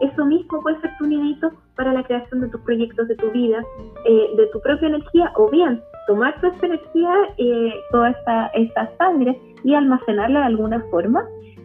eso 0.00 0.24
mismo 0.24 0.60
puede 0.60 0.80
ser 0.80 0.90
tu 0.98 1.06
nidito 1.06 1.52
para 1.76 1.92
la 1.92 2.02
creación 2.02 2.40
de 2.40 2.48
tus 2.48 2.60
proyectos 2.62 3.08
de 3.08 3.16
tu 3.16 3.30
vida, 3.30 3.64
eh, 4.04 4.30
de 4.36 4.46
tu 4.48 4.60
propia 4.60 4.88
energía, 4.88 5.32
o 5.36 5.50
bien 5.50 5.80
tomar 6.06 6.38
toda 6.40 6.54
esa 6.56 6.66
energía, 6.66 7.14
eh, 7.38 7.74
toda 7.90 8.10
esa, 8.10 8.96
sangre 8.98 9.38
y 9.62 9.74
almacenarla 9.74 10.40
de 10.40 10.46
alguna 10.46 10.80
forma 10.90 11.24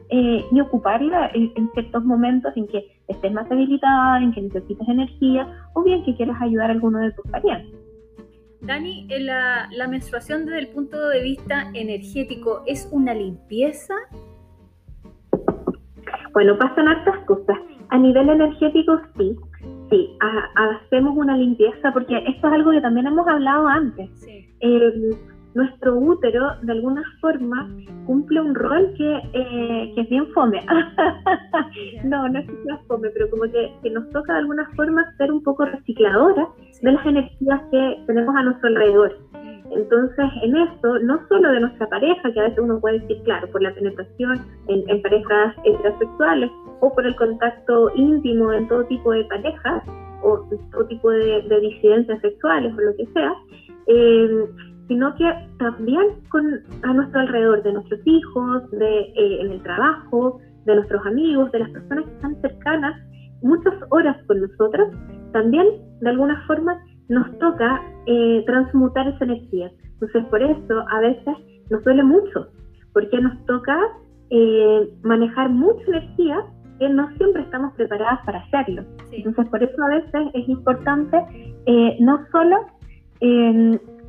eh, 0.10 0.46
y 0.52 0.60
ocuparla 0.62 1.30
en, 1.34 1.70
ciertos 1.74 2.04
momentos 2.06 2.54
en 2.56 2.68
que 2.68 2.86
estés 3.08 3.32
más 3.32 3.48
debilitada, 3.50 4.22
en 4.22 4.32
que 4.32 4.42
necesites 4.42 4.88
energía, 4.88 5.48
o 5.74 5.84
bien 5.84 6.04
que 6.06 6.16
quieras 6.16 6.42
ayudar 6.42 6.70
a 6.70 6.74
alguno 6.74 7.00
de 7.00 7.12
tus 7.12 7.30
parientes. 7.30 7.78
Dani, 8.62 9.08
la, 9.20 9.70
la 9.72 9.88
menstruación 9.88 10.46
desde 10.46 10.60
el 10.60 10.68
punto 10.70 11.08
de 11.08 11.22
vista 11.24 11.70
energético 11.74 12.64
es 12.66 12.90
una 12.92 13.14
limpieza. 13.14 13.96
Bueno, 16.34 16.58
pasan 16.58 16.88
hartas 16.88 17.20
cosas. 17.26 17.58
A 17.90 17.98
nivel 17.98 18.30
energético, 18.30 19.00
sí. 19.18 19.36
Sí, 19.90 20.18
hacemos 20.56 21.18
una 21.18 21.36
limpieza 21.36 21.92
porque 21.92 22.18
esto 22.18 22.48
es 22.48 22.54
algo 22.54 22.72
que 22.72 22.82
también 22.82 23.08
hemos 23.08 23.28
hablado 23.28 23.68
antes. 23.68 24.10
Eh, 24.62 25.10
nuestro 25.56 25.98
útero, 25.98 26.48
de 26.62 26.72
alguna 26.72 27.04
forma, 27.22 27.68
cumple 28.06 28.42
un 28.42 28.54
rol 28.54 28.94
que, 28.96 29.18
eh, 29.34 29.92
que 29.96 30.02
es 30.02 30.10
bien 30.10 30.28
fome. 30.28 30.64
no, 32.06 32.30
no 32.30 32.40
es 32.40 32.46
que 32.48 32.64
sea 32.64 32.78
fome, 32.88 33.10
pero 33.10 33.30
como 33.32 33.44
que, 33.44 33.74
que, 33.82 33.90
nos 33.90 34.08
toca 34.12 34.34
de 34.34 34.40
alguna 34.40 34.70
forma 34.76 35.04
ser 35.18 35.32
un 35.32 35.42
poco 35.42 35.66
recicladora 35.66 36.48
de 36.82 36.92
las 36.92 37.06
energías 37.06 37.62
que 37.72 38.04
tenemos 38.06 38.36
a 38.36 38.44
nuestro 38.44 38.70
alrededor. 38.70 39.18
Entonces, 39.72 40.26
en 40.44 40.56
esto, 40.56 41.00
no 41.00 41.20
solo 41.28 41.52
de 41.52 41.60
nuestra 41.60 41.88
pareja, 41.88 42.32
que 42.32 42.40
a 42.40 42.44
veces 42.44 42.60
uno 42.60 42.80
puede 42.80 43.00
decir, 43.00 43.22
claro, 43.24 43.48
por 43.52 43.62
la 43.62 43.74
penetración 43.74 44.46
en, 44.68 45.02
parejas 45.02 45.56
heterosexuales 45.64 46.50
o 46.82 46.94
por 46.94 47.06
el 47.06 47.16
contacto 47.16 47.92
íntimo 47.96 48.52
en 48.54 48.68
todo 48.68 48.86
tipo 48.86 49.12
de 49.12 49.24
parejas 49.26 49.84
o 50.24 50.46
todo 50.72 50.86
tipo 50.88 51.10
de, 51.10 51.60
disidencias 51.62 52.20
sexuales 52.22 52.74
o 52.74 52.82
lo 52.82 52.96
que 52.96 53.06
sea, 53.14 53.34
eh, 53.88 54.46
sino 54.88 55.16
que 55.16 55.26
también 55.60 56.08
con, 56.30 56.46
a 56.84 56.94
nuestro 56.94 57.22
alrededor, 57.22 57.64
de 57.64 57.74
nuestros 57.74 58.02
hijos, 58.06 58.70
de, 58.72 59.00
eh, 59.00 59.42
en 59.42 59.52
el 59.52 59.64
trabajo, 59.64 60.40
de 60.66 60.76
nuestros 60.76 61.06
amigos, 61.06 61.52
de 61.52 61.60
las 61.60 61.70
personas 61.70 62.06
que 62.06 62.12
están 62.12 62.42
cercanas, 62.42 63.02
muchas 63.42 63.74
horas 63.92 64.18
con 64.28 64.42
nosotros, 64.42 64.90
también 65.32 65.66
de 66.02 66.10
alguna 66.10 66.44
forma 66.48 66.78
nos 67.08 67.38
toca 67.40 67.82
eh, 68.06 68.44
transmutar 68.46 69.08
esa 69.08 69.26
energía. 69.26 69.72
Entonces, 69.94 70.26
por 70.26 70.42
eso 70.42 70.86
a 70.90 71.00
veces 71.02 71.36
nos 71.70 71.84
duele 71.84 72.04
mucho, 72.04 72.48
porque 72.94 73.20
nos 73.20 73.46
toca 73.46 73.78
eh, 74.30 74.90
manejar 75.04 75.50
mucha 75.50 75.84
energía 75.88 76.46
que 76.80 76.90
no 76.90 77.10
siempre 77.18 77.44
estamos 77.44 77.74
preparadas 77.74 78.20
para 78.26 78.40
hacerlo. 78.40 78.84
Entonces, 79.12 79.48
por 79.48 79.62
eso 79.62 79.84
a 79.84 79.90
veces 79.90 80.28
es 80.34 80.50
importante 80.50 81.18
eh, 81.66 81.98
no 82.00 82.26
solo 82.32 82.66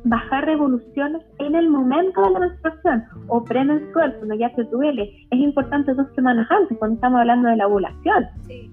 bajar 0.03 0.45
revoluciones 0.45 1.21
en 1.39 1.55
el 1.55 1.69
momento 1.69 2.21
de 2.23 2.31
la 2.31 2.39
menstruación 2.39 3.03
o 3.27 3.43
premenstrual, 3.43 4.15
cuando 4.17 4.35
ya 4.35 4.49
se 4.55 4.63
duele. 4.63 5.11
Es 5.29 5.39
importante 5.39 5.93
dos 5.93 6.07
semanas 6.15 6.47
antes, 6.49 6.77
cuando 6.77 6.95
estamos 6.95 7.19
hablando 7.19 7.49
de 7.49 7.57
la 7.57 7.67
ovulación. 7.67 8.25
Sí. 8.47 8.71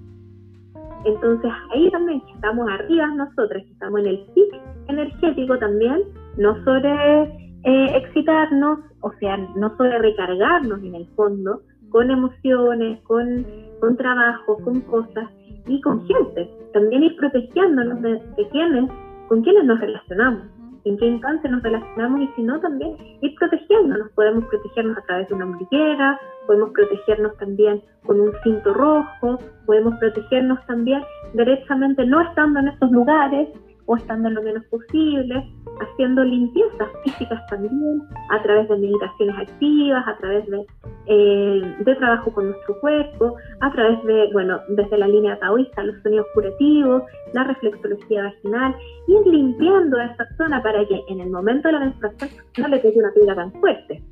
Entonces 1.05 1.51
ahí 1.73 1.91
también 1.91 2.23
estamos 2.35 2.69
arriba 2.71 3.07
nosotros, 3.09 3.63
estamos 3.71 4.01
en 4.01 4.07
el 4.07 4.27
pic 4.35 4.61
energético 4.89 5.59
también, 5.59 6.03
no 6.37 6.63
sobre 6.65 7.23
eh, 7.65 7.97
excitarnos, 7.97 8.81
o 9.01 9.13
sea, 9.21 9.37
no 9.37 9.77
sobre 9.77 9.99
recargarnos 9.99 10.83
en 10.83 10.95
el 10.95 11.07
fondo 11.15 11.63
con 11.91 12.11
emociones, 12.11 13.01
con, 13.03 13.47
con 13.81 13.97
trabajo, 13.97 14.59
con 14.65 14.81
cosas 14.83 15.29
y 15.67 15.81
con 15.81 16.07
gente. 16.07 16.51
También 16.73 17.03
ir 17.03 17.17
protegiéndonos 17.17 18.03
de, 18.03 18.15
de 18.37 18.49
quienes, 18.51 18.91
con 19.29 19.43
quienes 19.43 19.65
nos 19.65 19.81
relacionamos 19.81 20.59
en 20.89 20.97
qué 20.97 21.07
instante 21.07 21.49
nos 21.49 21.63
relacionamos 21.63 22.21
y 22.23 22.29
si 22.35 22.43
no 22.43 22.59
también 22.61 22.97
ir 23.21 23.35
protegiéndonos. 23.39 24.11
Podemos 24.13 24.45
protegernos 24.47 24.99
a 24.99 25.03
través 25.03 25.29
de 25.29 25.35
una 25.35 25.45
ombliguera, 25.47 26.21
podemos 26.47 26.71
protegernos 26.71 27.37
también 27.37 27.83
con 28.07 28.21
un 28.21 28.33
cinto 28.43 28.73
rojo, 28.75 29.39
podemos 29.67 29.95
protegernos 29.99 30.65
también 30.67 31.03
derechamente 31.35 32.07
no 32.07 32.21
estando 32.21 32.61
en 32.61 32.69
estos 32.69 32.91
lugares 32.91 33.49
o 33.89 33.97
estando 33.97 34.29
lo 34.29 34.43
menos 34.43 34.63
posible, 34.67 35.51
haciendo 35.81 36.23
limpiezas 36.23 36.89
físicas 37.05 37.41
también, 37.49 38.03
a 38.31 38.43
través 38.43 38.69
de 38.69 38.77
meditaciones 38.77 39.37
activas, 39.39 40.07
a 40.07 40.17
través 40.19 40.47
de, 40.47 40.67
eh, 41.07 41.75
de 41.81 41.95
trabajo 41.97 42.31
con 42.31 42.51
nuestro 42.51 42.79
cuerpo, 42.81 43.37
a 43.61 43.73
través 43.73 44.05
de, 44.05 44.29
bueno, 44.35 44.61
desde 44.69 44.99
la 44.99 45.09
línea 45.09 45.39
taoísta, 45.39 45.83
los 45.83 46.03
sonidos 46.03 46.27
curativos, 46.35 47.03
la 47.33 47.45
reflexología 47.45 48.25
vaginal, 48.25 48.77
ir 49.07 49.27
limpiando 49.27 49.99
esa 49.99 50.27
zona 50.37 50.63
para 50.63 50.87
que 50.87 51.03
en 51.09 51.21
el 51.21 51.31
momento 51.31 51.69
de 51.69 51.73
la 51.73 51.81
menstruación 51.81 52.31
no 52.59 52.69
le 52.69 52.83
quede 52.83 52.99
una 52.99 53.13
piedra 53.13 53.35
tan 53.37 53.53
fuerte. 53.55 54.03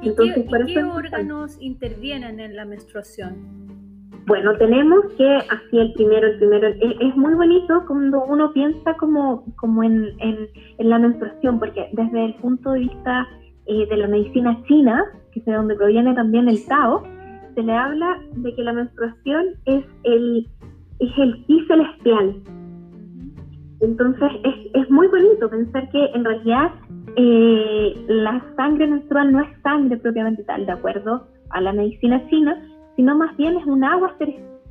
Entonces, 0.00 0.46
qué 0.66 0.84
órganos 0.84 1.56
intervienen 1.60 2.38
en 2.38 2.54
la 2.54 2.64
menstruación? 2.64 3.77
Bueno, 4.28 4.54
tenemos 4.58 5.06
que, 5.16 5.26
así 5.26 5.78
el 5.78 5.94
primero, 5.94 6.26
el 6.26 6.36
primero, 6.36 6.68
es, 6.68 7.16
muy 7.16 7.32
bonito 7.32 7.82
cuando 7.86 8.22
uno 8.26 8.52
piensa 8.52 8.92
como, 8.98 9.42
como 9.56 9.82
en, 9.82 10.06
en, 10.18 10.90
la 10.90 10.98
menstruación, 10.98 11.58
porque 11.58 11.88
desde 11.92 12.26
el 12.26 12.34
punto 12.34 12.72
de 12.72 12.80
vista 12.80 13.26
eh, 13.64 13.86
de 13.88 13.96
la 13.96 14.06
medicina 14.06 14.62
china, 14.68 15.02
que 15.32 15.40
es 15.40 15.46
de 15.46 15.54
donde 15.54 15.76
proviene 15.76 16.14
también 16.14 16.46
el 16.46 16.62
Tao, 16.66 17.02
se 17.54 17.62
le 17.62 17.72
habla 17.72 18.20
de 18.32 18.54
que 18.54 18.62
la 18.62 18.74
menstruación 18.74 19.46
es 19.64 19.82
el, 20.02 20.46
es 20.98 21.10
el 21.16 21.46
ki 21.46 21.64
celestial. 21.66 22.36
Entonces 23.80 24.30
es, 24.44 24.82
es 24.82 24.90
muy 24.90 25.06
bonito 25.06 25.48
pensar 25.48 25.88
que 25.88 26.04
en 26.04 26.24
realidad 26.26 26.72
eh, 27.16 28.04
la 28.08 28.44
sangre 28.56 28.88
menstrual 28.88 29.32
no 29.32 29.40
es 29.40 29.48
sangre 29.62 29.96
propiamente 29.96 30.42
tal, 30.42 30.66
de 30.66 30.72
acuerdo 30.72 31.26
a 31.48 31.62
la 31.62 31.72
medicina 31.72 32.22
china, 32.28 32.62
sino 32.98 33.16
más 33.16 33.34
bien 33.36 33.56
es 33.56 33.64
un 33.64 33.84
agua 33.84 34.12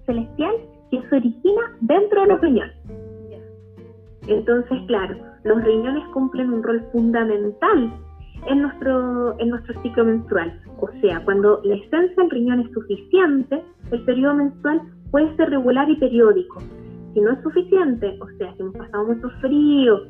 celestial 0.05 0.53
que 0.91 1.01
se 1.01 1.15
origina 1.15 1.61
dentro 1.79 2.21
de 2.21 2.27
los 2.27 2.41
riñones. 2.41 2.75
Entonces, 4.27 4.79
claro, 4.87 5.15
los 5.45 5.63
riñones 5.63 6.05
cumplen 6.09 6.51
un 6.51 6.61
rol 6.61 6.85
fundamental 6.91 7.89
en 8.47 8.61
nuestro, 8.63 9.39
en 9.39 9.49
nuestro 9.49 9.81
ciclo 9.81 10.03
menstrual. 10.03 10.59
O 10.81 10.89
sea, 10.99 11.23
cuando 11.23 11.61
la 11.63 11.75
esencia 11.75 12.21
del 12.21 12.29
riñón 12.29 12.59
es 12.59 12.71
suficiente, 12.73 13.63
el 13.91 14.03
periodo 14.03 14.33
menstrual 14.33 14.81
puede 15.09 15.33
ser 15.37 15.49
regular 15.49 15.89
y 15.89 15.95
periódico. 15.95 16.59
Si 17.13 17.21
no 17.21 17.31
es 17.31 17.41
suficiente, 17.43 18.19
o 18.19 18.27
sea, 18.37 18.53
si 18.55 18.61
hemos 18.61 18.75
pasado 18.75 19.05
mucho 19.05 19.29
frío, 19.39 20.01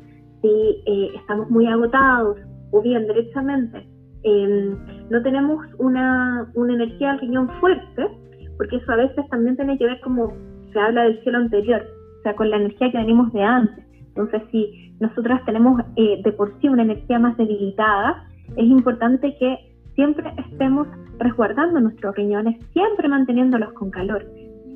si 0.42 0.82
eh, 0.86 1.12
estamos 1.14 1.48
muy 1.50 1.68
agotados, 1.68 2.36
o 2.72 2.82
bien 2.82 3.06
derechamente 3.06 3.86
em, 4.28 4.76
no 5.10 5.22
tenemos 5.22 5.64
una, 5.78 6.50
una 6.54 6.74
energía 6.74 7.12
del 7.12 7.20
riñón 7.20 7.48
fuerte, 7.60 8.08
porque 8.56 8.76
eso 8.76 8.92
a 8.92 8.96
veces 8.96 9.28
también 9.30 9.56
tiene 9.56 9.78
que 9.78 9.86
ver 9.86 10.00
como 10.00 10.32
se 10.72 10.78
habla 10.78 11.04
del 11.04 11.22
cielo 11.22 11.38
anterior, 11.38 11.82
o 12.18 12.22
sea, 12.22 12.34
con 12.34 12.50
la 12.50 12.56
energía 12.56 12.90
que 12.90 12.98
venimos 12.98 13.32
de 13.32 13.42
antes. 13.42 13.84
Entonces, 14.08 14.42
si 14.50 14.94
nosotros 15.00 15.40
tenemos 15.46 15.80
eh, 15.96 16.20
de 16.24 16.32
por 16.32 16.52
sí 16.60 16.68
una 16.68 16.82
energía 16.82 17.18
más 17.18 17.36
debilitada, 17.36 18.24
es 18.56 18.64
importante 18.64 19.36
que 19.38 19.58
siempre 19.94 20.32
estemos 20.50 20.86
resguardando 21.18 21.80
nuestros 21.80 22.14
riñones, 22.16 22.56
siempre 22.72 23.08
manteniéndolos 23.08 23.72
con 23.72 23.90
calor, 23.90 24.24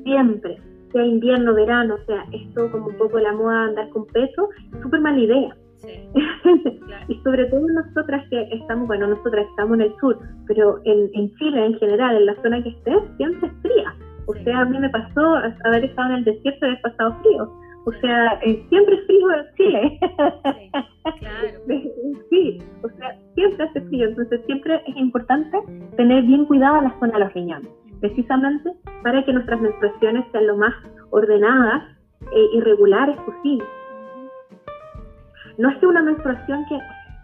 siempre, 0.03 0.57
sea 0.91 1.05
invierno, 1.05 1.53
verano, 1.53 1.95
o 1.95 2.05
sea, 2.05 2.25
esto 2.31 2.71
como 2.71 2.87
un 2.87 2.97
poco 2.97 3.19
la 3.19 3.33
moda 3.33 3.63
de 3.63 3.69
andar 3.69 3.89
con 3.89 4.05
peso, 4.07 4.49
súper 4.81 5.01
mala 5.01 5.19
idea. 5.19 5.55
y 7.07 7.15
sobre 7.23 7.45
todo 7.45 7.67
nosotras 7.67 8.23
que 8.29 8.41
estamos, 8.51 8.87
bueno, 8.87 9.07
nosotras 9.07 9.45
estamos 9.49 9.75
en 9.75 9.81
el 9.81 9.95
sur, 9.99 10.17
pero 10.47 10.79
en, 10.85 11.09
en 11.13 11.35
Chile 11.35 11.65
en 11.65 11.73
general, 11.79 12.15
en 12.15 12.25
la 12.25 12.35
zona 12.41 12.63
que 12.63 12.69
estés, 12.69 13.03
siempre 13.17 13.49
es 13.49 13.61
fría. 13.61 13.95
O 14.25 14.33
sea, 14.33 14.61
a 14.61 14.65
mí 14.65 14.79
me 14.79 14.89
pasó 14.89 15.35
haber 15.65 15.83
estado 15.83 16.09
en 16.11 16.15
el 16.19 16.23
desierto 16.23 16.65
y 16.65 16.69
haber 16.69 16.81
pasado 16.81 17.15
frío. 17.21 17.51
O 17.85 17.91
sea, 17.99 18.39
eh, 18.43 18.65
siempre 18.69 18.95
es 18.95 19.05
frío 19.05 19.27
en 19.31 19.55
Chile. 19.57 19.99
Sí, 19.99 20.71
claro. 21.19 21.47
sí, 22.29 22.57
o 22.81 22.89
sea, 22.97 23.17
siempre 23.35 23.65
hace 23.65 23.81
frío. 23.81 24.07
Entonces, 24.07 24.41
siempre 24.45 24.81
es 24.87 24.95
importante 24.95 25.57
tener 25.97 26.23
bien 26.23 26.45
cuidada 26.45 26.81
la 26.81 26.97
zona 26.99 27.13
de 27.13 27.19
los 27.19 27.33
riñones, 27.33 27.69
precisamente 27.99 28.71
para 29.03 29.23
que 29.25 29.33
nuestras 29.33 29.59
menstruaciones 29.59 30.25
sean 30.31 30.47
lo 30.47 30.55
más 30.55 30.73
ordenadas 31.11 31.83
e 32.31 32.57
irregulares 32.57 33.17
posible. 33.17 33.65
No 35.57 35.69
es 35.69 35.77
que 35.77 35.87
una 35.87 36.01
menstruación 36.01 36.65
que, 36.67 36.75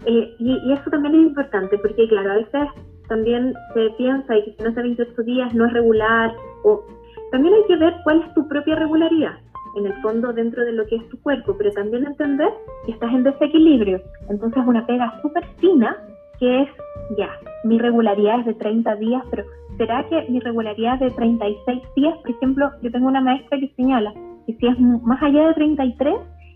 eh, 0.06 0.36
y, 0.40 0.52
y, 0.52 0.74
eso 0.74 0.90
también 0.90 1.16
es 1.16 1.22
importante, 1.22 1.78
porque 1.78 2.08
claro, 2.08 2.32
a 2.32 2.36
veces 2.36 2.70
también 3.08 3.54
se 3.74 3.90
piensa 3.98 4.34
que 4.34 4.56
si 4.56 4.64
no 4.64 4.70
hace 4.70 4.82
28 4.82 5.24
días 5.24 5.54
no 5.54 5.66
es 5.66 5.74
regular, 5.74 6.34
o 6.64 6.84
también 7.32 7.54
hay 7.54 7.64
que 7.68 7.76
ver 7.76 7.94
cuál 8.04 8.22
es 8.22 8.34
tu 8.34 8.48
propia 8.48 8.76
regularidad 8.76 9.34
en 9.76 9.86
el 9.86 9.94
fondo 10.02 10.34
dentro 10.34 10.64
de 10.66 10.74
lo 10.74 10.86
que 10.86 10.96
es 10.96 11.10
tu 11.10 11.20
cuerpo, 11.22 11.56
pero 11.58 11.72
también 11.72 12.06
entender 12.06 12.50
que 12.86 12.92
estás 12.92 13.12
en 13.14 13.24
desequilibrio. 13.24 14.02
Entonces 14.30 14.64
una 14.66 14.86
pega 14.86 15.20
súper 15.22 15.46
fina 15.60 15.96
que 16.40 16.62
es, 16.64 16.70
ya, 17.18 17.30
mi 17.66 17.78
regularidad 17.78 18.40
es 18.40 18.46
de 18.46 18.54
30 18.54 18.96
días, 18.96 19.24
pero 19.30 19.44
¿será 19.78 20.08
que 20.08 20.26
mi 20.30 20.40
regularidad 20.40 20.96
es 20.96 21.12
de 21.12 21.12
36 21.12 21.84
días? 21.96 22.18
Por 22.20 22.32
ejemplo, 22.32 22.72
yo 22.82 22.92
tengo 22.92 23.08
una 23.08 23.22
maestra 23.22 23.60
que 23.60 23.72
señala 23.76 24.14
que 24.46 24.54
si 24.54 24.68
es 24.68 24.80
más 24.80 25.22
allá 25.22 25.48
de 25.48 25.54
33, 25.56 26.16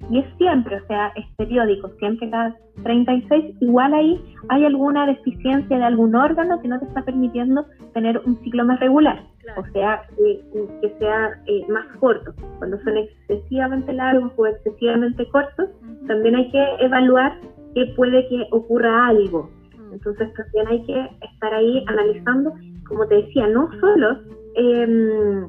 y 0.10 0.20
es 0.20 0.26
siempre, 0.38 0.78
o 0.78 0.88
sea, 0.88 1.12
es 1.16 1.26
periódico, 1.38 1.90
siempre 2.00 2.30
cada 2.30 2.56
36, 2.84 3.56
igual 3.62 3.94
ahí 3.94 4.24
hay 4.50 4.66
alguna 4.66 5.06
deficiencia 5.06 5.78
de 5.78 5.84
algún 5.84 6.16
órgano 6.16 6.60
que 6.62 6.68
no 6.68 6.80
te 6.80 6.86
está 6.86 7.04
permitiendo 7.04 7.66
tener 7.94 8.18
un 8.26 8.38
ciclo 8.44 8.66
más 8.66 8.80
regular, 8.80 9.24
o 9.58 9.72
sea, 9.72 10.02
que, 10.18 10.96
sea 11.00 11.42
eh, 11.48 11.66
más 11.70 11.86
corto. 12.00 12.34
Cuando 12.60 12.80
son 12.82 12.98
excesivamente 12.98 13.94
largos 13.94 14.32
o 14.36 14.48
excesivamente 14.48 15.28
cortos, 15.30 15.70
también 16.08 16.36
hay 16.36 16.52
que 16.52 16.66
evaluar 16.80 17.40
que 17.74 17.86
puede 17.96 18.28
que 18.28 18.48
ocurra 18.52 19.08
algo. 19.08 19.50
Entonces 19.92 20.34
también 20.34 20.68
hay 20.68 20.84
que 20.86 21.10
estar 21.34 21.54
ahí 21.54 21.84
analizando, 21.88 22.54
como 22.88 23.08
te 23.08 23.16
decía, 23.16 23.48
no 23.48 23.70
solo 23.80 24.20
eh, 24.56 25.48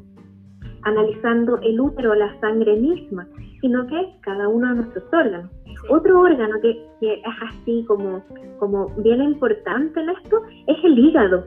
analizando 0.83 1.59
el 1.62 1.81
útero 1.81 2.14
la 2.14 2.38
sangre 2.40 2.77
misma, 2.77 3.27
sino 3.64 3.87
que 3.87 4.14
cada 4.20 4.46
uno 4.46 4.68
de 4.68 4.74
nuestros 4.74 5.05
órganos. 5.11 5.50
Otro 5.88 6.20
órgano 6.20 6.61
que, 6.61 6.70
es 7.00 7.18
así 7.48 7.83
como, 7.88 8.22
como 8.59 8.88
bien 8.98 9.22
importante 9.22 10.00
en 10.00 10.11
esto 10.11 10.42
es 10.66 10.77
el 10.85 10.98
hígado, 10.98 11.46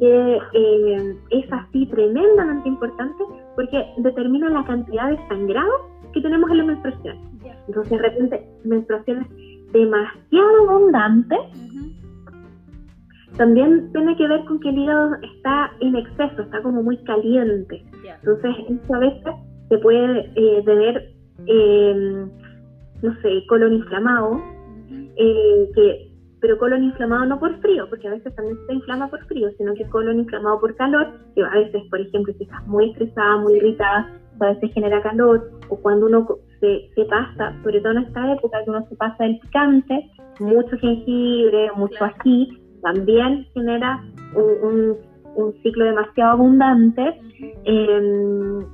que 0.00 0.38
eh, 0.54 1.16
es 1.30 1.52
así 1.52 1.86
tremendamente 1.86 2.68
importante 2.68 3.22
porque 3.54 3.86
determina 3.98 4.48
la 4.48 4.64
cantidad 4.64 5.10
de 5.10 5.28
sangrado 5.28 5.70
que 6.12 6.20
tenemos 6.20 6.50
en 6.50 6.58
la 6.58 6.64
menstruación. 6.64 7.16
Entonces, 7.68 7.92
de 7.92 7.98
repente, 7.98 8.48
menstruaciones 8.64 9.28
demasiado 9.72 10.68
abundantes 10.68 11.38
también 13.36 13.92
tiene 13.92 14.16
que 14.16 14.26
ver 14.26 14.44
con 14.46 14.58
que 14.58 14.68
el 14.68 14.78
hígado 14.78 15.14
está 15.22 15.70
en 15.78 15.94
exceso, 15.94 16.42
está 16.42 16.60
como 16.60 16.82
muy 16.82 16.96
caliente. 17.04 17.84
Entonces, 18.20 18.50
eso 18.68 18.94
a 18.94 18.98
veces 18.98 19.34
se 19.68 19.78
puede 19.78 20.30
eh, 20.34 20.62
tener, 20.66 21.21
eh, 21.46 22.26
no 23.02 23.14
sé, 23.20 23.46
colon 23.48 23.74
inflamado, 23.74 24.40
eh, 25.16 25.70
que, 25.74 26.12
pero 26.40 26.58
colon 26.58 26.84
inflamado 26.84 27.26
no 27.26 27.38
por 27.38 27.58
frío, 27.60 27.86
porque 27.88 28.08
a 28.08 28.12
veces 28.12 28.34
también 28.34 28.58
se 28.66 28.74
inflama 28.74 29.08
por 29.08 29.24
frío, 29.26 29.50
sino 29.58 29.74
que 29.74 29.86
colon 29.86 30.20
inflamado 30.20 30.60
por 30.60 30.74
calor, 30.76 31.08
que 31.34 31.42
a 31.42 31.50
veces, 31.50 31.82
por 31.90 32.00
ejemplo, 32.00 32.32
si 32.38 32.44
estás 32.44 32.66
muy 32.66 32.90
estresada, 32.90 33.36
muy 33.38 33.54
irritada, 33.54 34.10
a 34.40 34.46
veces 34.46 34.72
genera 34.72 35.02
calor, 35.02 35.50
o 35.68 35.76
cuando 35.76 36.06
uno 36.06 36.26
se, 36.60 36.90
se 36.94 37.04
pasa, 37.04 37.54
sobre 37.62 37.80
todo 37.80 37.92
en 37.92 37.98
esta 37.98 38.32
época, 38.32 38.64
que 38.64 38.70
uno 38.70 38.86
se 38.88 38.96
pasa 38.96 39.24
del 39.24 39.38
picante, 39.38 40.10
mucho 40.40 40.76
jengibre, 40.78 41.70
mucho 41.76 42.04
ají, 42.04 42.48
también 42.82 43.46
genera 43.54 44.02
un, 44.34 44.96
ciclo 45.62 45.84
demasiado 45.86 46.32
abundante. 46.32 47.20
Em, 47.64 48.64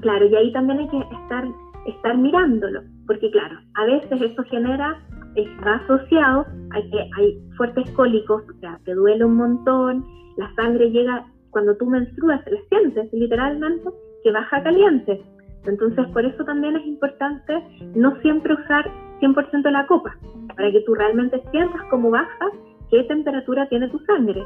claro, 0.00 0.26
y 0.26 0.34
ahí 0.34 0.52
también 0.52 0.80
hay 0.80 0.88
que 0.88 0.98
estar, 0.98 1.44
estar 1.86 2.16
mirándolo, 2.16 2.82
porque 3.06 3.30
claro, 3.30 3.58
a 3.74 3.84
veces 3.84 4.20
eso 4.20 4.42
genera, 4.44 5.00
está 5.34 5.74
asociado 5.76 6.46
a 6.70 6.80
que 6.90 7.10
hay 7.16 7.38
fuertes 7.56 7.90
cólicos, 7.92 8.42
o 8.48 8.60
sea, 8.60 8.78
te 8.84 8.94
duele 8.94 9.24
un 9.24 9.36
montón, 9.36 10.04
la 10.36 10.52
sangre 10.54 10.90
llega, 10.90 11.26
cuando 11.50 11.76
tú 11.76 11.86
menstruas, 11.86 12.40
le 12.46 12.62
sientes 12.68 13.12
literalmente 13.12 13.88
que 14.22 14.32
baja 14.32 14.62
caliente. 14.62 15.22
Entonces, 15.64 16.06
por 16.12 16.24
eso 16.24 16.44
también 16.44 16.76
es 16.76 16.86
importante 16.86 17.54
no 17.94 18.14
siempre 18.20 18.54
usar 18.54 18.90
100% 19.20 19.70
la 19.70 19.86
copa, 19.86 20.16
para 20.54 20.70
que 20.70 20.80
tú 20.82 20.94
realmente 20.94 21.42
sientas 21.50 21.80
cómo 21.90 22.10
baja 22.10 22.50
qué 22.90 23.02
temperatura 23.04 23.68
tiene 23.68 23.88
tu 23.88 23.98
sangre. 24.00 24.42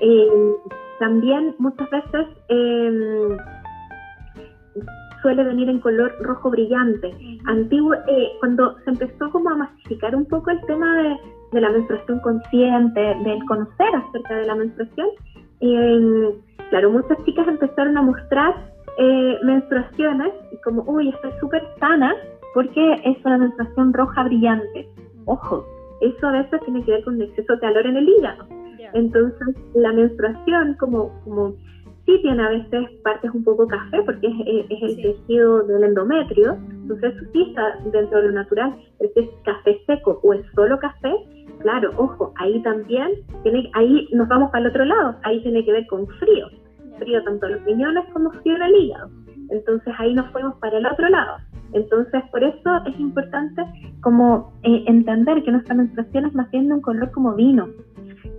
Eh, 0.00 0.54
también 0.98 1.54
muchas 1.58 1.88
veces 1.90 2.26
em, 2.48 3.36
suele 5.24 5.42
venir 5.42 5.70
en 5.70 5.80
color 5.80 6.14
rojo 6.20 6.50
brillante. 6.50 7.10
Antiguo, 7.46 7.94
eh, 7.94 8.28
cuando 8.40 8.76
se 8.84 8.90
empezó 8.90 9.30
como 9.30 9.48
a 9.48 9.56
masificar 9.56 10.14
un 10.14 10.26
poco 10.26 10.50
el 10.50 10.60
tema 10.66 11.18
de, 11.52 11.60
la 11.62 11.70
menstruación 11.70 12.20
consciente, 12.20 13.00
del 13.00 13.42
conocer 13.46 13.88
acerca 13.94 14.34
de 14.34 14.44
la 14.44 14.54
menstruación, 14.54 15.08
em, 15.60 16.32
claro, 16.68 16.90
muchas 16.90 17.16
chicas 17.24 17.48
empezaron 17.48 17.96
a 17.96 18.02
mostrar 18.02 18.54
eh, 18.98 19.38
menstruaciones 19.44 20.32
y 20.52 20.56
como, 20.58 20.82
uy, 20.82 21.08
estoy 21.08 21.30
súper 21.40 21.62
sana 21.80 22.14
porque 22.52 23.00
es 23.04 23.16
una 23.24 23.38
menstruación 23.38 23.94
roja 23.94 24.24
brillante. 24.24 24.88
Ojo, 25.24 25.64
eso 26.02 26.26
a 26.26 26.32
veces 26.32 26.60
tiene 26.66 26.84
que 26.84 26.90
ver 26.90 27.04
con 27.04 27.22
exceso 27.22 27.54
de 27.54 27.60
calor 27.60 27.86
en 27.86 27.96
el 27.96 28.08
hígado. 28.08 28.44
Entonces, 28.92 29.56
la 29.74 29.92
menstruación, 29.92 30.74
como, 30.74 31.10
como 31.24 31.54
sí 32.06 32.18
tiene 32.22 32.42
a 32.42 32.48
veces 32.50 32.90
partes 33.02 33.30
un 33.32 33.44
poco 33.44 33.66
café, 33.66 34.02
porque 34.04 34.26
es, 34.26 34.82
el 34.82 34.96
tejido 34.96 35.62
del 35.64 35.84
endometrio, 35.84 36.58
entonces 36.70 37.14
eso 37.14 37.30
sí 37.32 37.42
está 37.48 37.78
dentro 37.90 38.20
de 38.20 38.28
lo 38.28 38.32
natural, 38.32 38.74
pero 38.98 39.10
si 39.14 39.20
es 39.20 39.30
café 39.44 39.80
seco 39.86 40.20
o 40.22 40.34
es 40.34 40.44
solo 40.54 40.78
café, 40.78 41.12
claro, 41.60 41.90
ojo, 41.96 42.32
ahí 42.36 42.62
también, 42.62 43.10
tiene, 43.42 43.70
ahí 43.74 44.08
nos 44.12 44.28
vamos 44.28 44.50
para 44.50 44.64
el 44.64 44.70
otro 44.70 44.84
lado, 44.84 45.16
ahí 45.22 45.42
tiene 45.42 45.64
que 45.64 45.72
ver 45.72 45.86
con 45.86 46.06
frío, 46.06 46.48
frío 46.98 47.22
tanto 47.24 47.48
los 47.48 47.62
riñones 47.64 48.04
como 48.12 48.30
frío 48.30 48.56
en 48.56 48.62
el 48.62 48.74
hígado. 48.74 49.10
Entonces 49.50 49.94
ahí 49.98 50.14
nos 50.14 50.30
fuimos 50.32 50.54
para 50.56 50.78
el 50.78 50.86
otro 50.86 51.08
lado. 51.08 51.36
Entonces, 51.72 52.22
por 52.30 52.42
eso 52.42 52.70
es 52.86 52.98
importante 52.98 53.62
como 54.00 54.52
eh, 54.62 54.84
entender 54.86 55.42
que 55.42 55.50
nuestra 55.50 55.74
menstruación 55.74 56.26
es 56.26 56.34
más 56.34 56.50
bien 56.50 56.68
de 56.68 56.74
un 56.74 56.80
color 56.80 57.10
como 57.10 57.34
vino, 57.34 57.68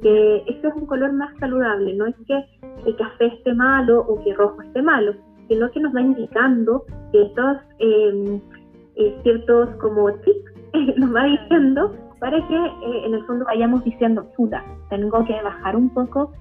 que 0.01 0.43
eso 0.47 0.67
es 0.67 0.75
un 0.75 0.85
color 0.85 1.13
más 1.13 1.35
saludable, 1.39 1.93
no 1.95 2.07
es 2.07 2.15
que 2.27 2.43
el 2.85 2.95
café 2.95 3.27
esté 3.27 3.53
malo 3.53 4.01
o 4.01 4.23
que 4.23 4.31
el 4.31 4.37
rojo 4.37 4.61
esté 4.61 4.81
malo, 4.81 5.13
sino 5.47 5.69
que 5.71 5.79
nos 5.79 5.95
va 5.95 6.01
indicando 6.01 6.83
que 7.11 7.21
estos 7.23 7.57
em, 7.79 8.41
eh, 8.95 9.17
ciertos 9.23 9.69
como 9.77 10.11
tips 10.13 10.97
nos 10.97 11.15
va 11.15 11.23
diciendo 11.25 11.95
para 12.19 12.37
que 12.47 12.55
eh, 12.55 13.05
en 13.05 13.13
el 13.13 13.25
fondo 13.25 13.45
vayamos 13.45 13.83
diciendo, 13.83 14.25
puta, 14.35 14.63
tengo 14.89 15.23
que 15.25 15.33
bajar 15.41 15.75
un 15.75 15.89
poco 15.93 16.31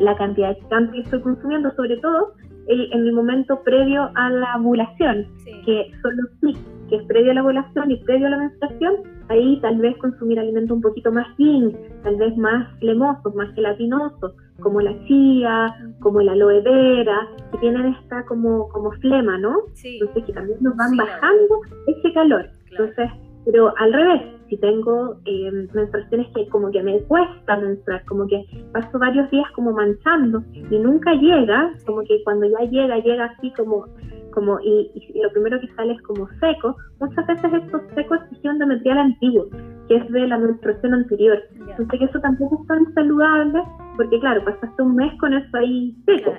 la 0.00 0.14
cantidad 0.16 0.50
de 0.50 0.56
picante 0.56 0.92
que 0.92 1.00
estoy 1.00 1.20
consumiendo, 1.22 1.70
sobre 1.74 1.96
todo 1.96 2.34
en 2.68 3.06
el 3.06 3.12
momento 3.12 3.60
previo 3.62 4.10
a 4.14 4.30
la 4.30 4.56
ovulación, 4.56 5.26
que 5.64 5.90
son 6.02 6.16
los 6.16 6.30
tics, 6.40 6.60
que 6.88 6.96
es 6.96 7.02
previo 7.04 7.32
a 7.32 7.34
la 7.34 7.42
ovulación 7.42 7.90
y 7.90 7.96
previo 8.04 8.26
a 8.26 8.30
la 8.30 8.38
menstruación, 8.38 8.94
ahí 9.32 9.58
tal 9.60 9.78
vez 9.78 9.96
consumir 9.98 10.38
alimentos 10.38 10.76
un 10.76 10.82
poquito 10.82 11.10
más 11.10 11.26
yin, 11.38 11.76
tal 12.02 12.16
vez 12.16 12.36
más 12.36 12.68
cremosos, 12.80 13.34
más 13.34 13.52
gelatinosos, 13.54 14.32
como 14.60 14.80
la 14.80 14.92
chía, 15.06 15.74
como 16.00 16.20
la 16.20 16.32
aloe 16.32 16.60
vera, 16.62 17.28
que 17.50 17.58
tienen 17.58 17.86
esta 17.94 18.24
como, 18.26 18.68
como 18.68 18.92
flema, 18.92 19.38
¿no? 19.38 19.62
Entonces 19.82 20.24
que 20.24 20.32
también 20.32 20.58
nos 20.60 20.76
van 20.76 20.96
bajando 20.96 21.60
ese 21.86 22.12
calor. 22.12 22.48
Entonces, 22.70 23.10
pero 23.44 23.72
al 23.76 23.92
revés, 23.92 24.22
si 24.48 24.56
tengo 24.58 25.16
eh, 25.24 25.68
menstruaciones 25.72 26.28
que 26.34 26.46
como 26.48 26.70
que 26.70 26.82
me 26.82 27.00
cuesta 27.02 27.56
menstruar, 27.56 28.04
como 28.04 28.26
que 28.26 28.44
paso 28.72 28.98
varios 28.98 29.30
días 29.30 29.50
como 29.54 29.72
manchando 29.72 30.42
y 30.52 30.78
nunca 30.78 31.14
llega, 31.14 31.72
como 31.86 32.02
que 32.02 32.22
cuando 32.24 32.46
ya 32.46 32.70
llega, 32.70 32.98
llega 32.98 33.24
así 33.24 33.52
como, 33.56 33.86
como 34.32 34.60
y, 34.60 34.90
lo 35.20 35.30
primero 35.32 35.60
que 35.60 35.74
sale 35.74 35.94
es 35.94 36.02
como 36.02 36.28
seco, 36.40 36.76
muchas 37.00 37.26
veces 37.26 37.52
estos 37.64 37.82
secos 37.94 38.18
es 38.30 38.42
de 38.42 38.48
endometrial 38.48 38.98
antiguo, 38.98 39.46
que 39.88 39.96
es 39.96 40.08
de 40.10 40.26
la 40.28 40.38
menstruación 40.38 40.94
anterior. 40.94 41.42
Entonces 41.58 41.98
que 41.98 42.04
eso 42.04 42.20
tampoco 42.20 42.60
es 42.62 42.68
tan 42.68 42.94
saludable, 42.94 43.62
porque 43.96 44.20
claro, 44.20 44.44
pasaste 44.44 44.82
un 44.82 44.96
mes 44.96 45.12
con 45.18 45.32
eso 45.32 45.56
ahí 45.56 45.96
seco. 46.06 46.32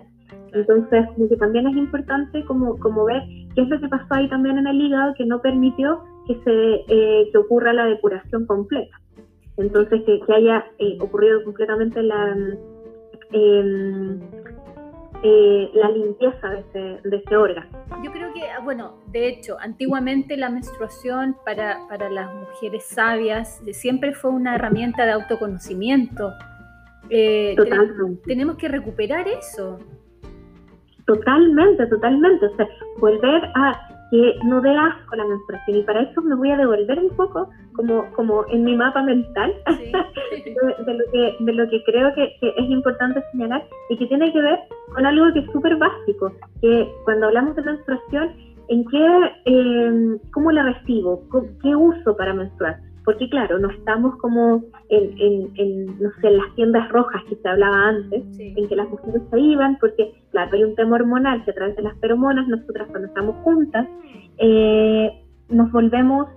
Entonces, 0.54 1.08
como 1.16 1.28
que 1.28 1.36
también 1.38 1.68
es 1.68 1.76
importante 1.76 2.46
como, 2.46 2.78
como 2.78 3.06
ver 3.06 3.24
qué 3.56 3.62
es 3.64 3.70
lo 3.70 3.80
que 3.80 3.88
pasó 3.88 4.06
ahí 4.12 4.30
también 4.30 4.60
en 4.60 4.68
el 4.68 4.80
hígado 4.80 5.14
que 5.16 5.26
no 5.26 5.42
permitió 5.42 6.00
que 6.28 6.36
se 6.44 6.86
eh, 6.88 7.30
que 7.32 7.38
ocurra 7.38 7.74
la 7.74 7.86
depuración 7.86 8.46
completa. 8.46 9.00
Entonces, 9.58 10.02
que, 10.06 10.20
que 10.26 10.34
haya 10.34 10.66
eh, 10.80 10.98
ocurrido 11.00 11.44
completamente 11.44 12.02
la, 12.02 12.36
em, 13.32 14.20
eh, 15.22 15.70
la 15.74 15.90
limpieza 15.92 16.50
de 16.50 16.60
ese, 16.60 17.10
de 17.10 17.18
ese 17.18 17.36
órgano. 17.36 17.68
Yo 18.04 18.12
creo 18.12 18.34
que, 18.34 18.42
ah, 18.50 18.62
bueno, 18.64 18.98
de 19.12 19.28
hecho, 19.28 19.58
antiguamente 19.60 20.38
la 20.38 20.50
menstruación 20.50 21.36
para, 21.46 21.80
para 21.88 22.10
las 22.10 22.34
mujeres 22.34 22.84
sabias 22.86 23.62
siempre 23.72 24.14
fue 24.14 24.32
una 24.32 24.56
herramienta 24.56 25.06
de 25.06 25.12
autoconocimiento. 25.12 26.32
tenemos 28.26 28.58
que 28.58 28.68
recuperar 28.68 29.28
eso. 29.28 29.78
Totalmente, 31.06 31.86
totalmente. 31.88 32.46
O 32.46 32.56
sea, 32.56 32.68
volver 33.00 33.44
a 33.56 33.93
que 34.14 34.38
no 34.44 34.62
dé 34.62 34.70
asco 34.70 35.16
la 35.16 35.26
menstruación. 35.26 35.78
Y 35.78 35.82
para 35.82 36.02
eso 36.02 36.22
me 36.22 36.36
voy 36.36 36.52
a 36.52 36.58
devolver 36.58 37.00
un 37.00 37.10
poco 37.16 37.50
como, 37.76 38.06
como 38.12 38.46
en 38.50 38.64
mi 38.64 38.76
mapa 38.76 39.02
mental 39.02 39.52
de, 39.66 40.94
lo 40.94 41.04
que, 41.12 41.36
de 41.40 41.54
lo 41.54 41.68
que 41.68 41.84
creo 41.84 42.14
que, 42.14 42.36
es 42.40 42.70
importante 42.70 43.24
señalar 43.32 43.64
y 43.90 43.98
que 43.98 44.06
tiene 44.06 44.32
que 44.32 44.40
ver 44.40 44.60
con 44.94 45.04
algo 45.08 45.34
que 45.34 45.40
es 45.40 45.52
súper 45.52 45.78
básico, 45.78 46.32
que 46.62 46.94
cuando 47.06 47.26
hablamos 47.26 47.56
de 47.56 47.64
menstruación, 47.64 48.36
¿en 48.68 48.86
qué, 48.86 49.32
eh, 49.46 50.20
cómo 50.32 50.52
la 50.52 50.62
recibo? 50.62 51.24
¿Qué 51.64 51.76
uso 51.76 52.16
para 52.16 52.36
menstruar? 52.36 52.78
Porque 53.06 53.30
claro, 53.30 53.60
no 53.60 53.70
estamos 53.70 54.18
como 54.18 54.64
en, 54.90 55.52
en, 55.56 55.86
no 56.00 56.10
sé, 56.22 56.28
en 56.28 56.38
las 56.38 56.56
tiendas 56.56 56.90
rojas 56.90 57.22
que 57.30 57.36
se 57.36 57.48
hablaba 57.50 57.90
antes, 57.90 58.24
en 58.40 58.68
que 58.68 58.76
las 58.76 58.90
mujeres 58.90 59.22
se 59.30 59.40
iban, 59.40 59.78
porque 59.80 60.14
claro, 60.32 60.52
hay 60.54 60.64
un 60.64 60.76
tema 60.76 60.96
hormonal 60.96 61.44
que 61.44 61.52
a 61.52 61.54
través 61.54 61.76
de 61.76 61.84
las 61.84 62.00
feromonas, 62.00 62.48
nosotras 62.48 62.88
cuando 62.90 63.08
estamos 63.08 63.36
juntas, 63.44 63.88
eh, 64.38 65.12
nos 65.50 65.72
volvemos 65.72 66.28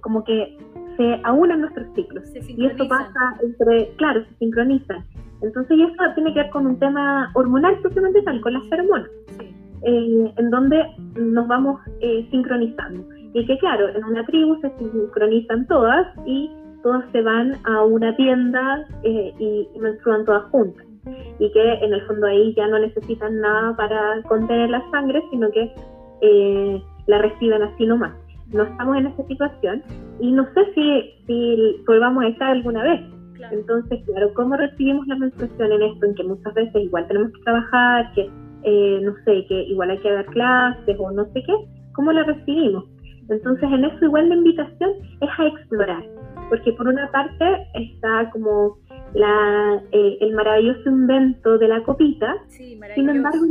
como 0.00 0.24
que 0.24 0.56
se 0.96 1.20
aunan 1.24 1.60
nuestros 1.60 1.86
ciclos. 1.94 2.24
y 2.34 2.66
eso 2.66 2.88
pasa 2.88 3.36
entre, 3.42 3.90
claro, 3.96 4.24
se 4.24 4.34
sincronizan. 4.36 5.04
Entonces, 5.42 5.76
y 5.76 5.82
eso 5.82 5.94
tiene 6.14 6.32
que 6.32 6.40
ver 6.40 6.50
con 6.50 6.66
un 6.66 6.78
tema 6.78 7.30
hormonal 7.34 7.78
propiamente 7.80 8.22
tal, 8.22 8.40
con 8.40 8.54
las 8.54 8.62
feromonas, 8.68 9.10
eh, 9.82 10.32
en 10.36 10.50
donde 10.50 10.82
nos 11.16 11.46
vamos 11.46 11.80
eh, 12.00 12.26
sincronizando. 12.30 13.04
Y 13.36 13.44
que 13.44 13.58
claro, 13.58 13.90
en 13.90 14.02
una 14.02 14.24
tribu 14.24 14.58
se 14.62 14.72
sincronizan 14.78 15.66
todas 15.66 16.06
y 16.24 16.50
todas 16.82 17.04
se 17.12 17.20
van 17.20 17.52
a 17.64 17.82
una 17.82 18.16
tienda 18.16 18.86
eh, 19.02 19.34
y, 19.38 19.78
menstruan 19.78 20.24
todas 20.24 20.44
juntas. 20.44 20.86
Y 21.38 21.52
que 21.52 21.74
en 21.74 21.92
el 21.92 22.00
fondo 22.06 22.28
ahí 22.28 22.54
ya 22.54 22.66
no 22.66 22.78
necesitan 22.78 23.38
nada 23.42 23.76
para 23.76 24.22
contener 24.22 24.70
la 24.70 24.82
sangre, 24.90 25.22
sino 25.30 25.50
que 25.50 25.70
eh, 26.22 26.82
la 27.08 27.18
reciben 27.18 27.62
así 27.62 27.84
nomás. 27.84 28.14
No 28.54 28.62
estamos 28.62 28.96
en 28.96 29.08
esa 29.08 29.26
situación 29.26 29.82
y 30.18 30.32
no 30.32 30.46
sé 30.54 30.72
si, 30.74 31.02
si 31.26 31.84
volvamos 31.86 32.24
a 32.24 32.28
estar 32.28 32.52
alguna 32.52 32.84
vez. 32.84 33.02
Entonces, 33.52 34.02
claro, 34.06 34.32
¿cómo 34.32 34.56
recibimos 34.56 35.06
la 35.08 35.16
menstruación 35.16 35.72
en 35.72 35.82
esto? 35.82 36.06
En 36.06 36.14
que 36.14 36.24
muchas 36.24 36.54
veces 36.54 36.84
igual 36.84 37.06
tenemos 37.06 37.32
que 37.32 37.42
trabajar, 37.42 38.12
que 38.14 38.30
eh, 38.62 39.00
no 39.02 39.12
sé, 39.26 39.44
que 39.46 39.62
igual 39.64 39.90
hay 39.90 39.98
que 39.98 40.10
dar 40.10 40.24
clases 40.24 40.96
o 40.98 41.10
no 41.10 41.26
sé 41.34 41.42
qué. 41.42 41.52
¿Cómo 41.92 42.12
la 42.12 42.22
recibimos? 42.24 42.84
Entonces, 43.28 43.68
en 43.70 43.84
eso 43.84 44.04
igual 44.04 44.28
la 44.28 44.36
invitación 44.36 44.90
es 45.20 45.28
a 45.38 45.46
explorar, 45.46 46.04
porque 46.48 46.72
por 46.72 46.86
una 46.88 47.10
parte 47.10 47.44
está 47.74 48.30
como 48.30 48.78
la, 49.14 49.82
eh, 49.92 50.18
el 50.20 50.34
maravilloso 50.34 50.88
invento 50.88 51.58
de 51.58 51.68
la 51.68 51.82
copita, 51.82 52.34
sin 52.48 53.08
embargo, 53.08 53.44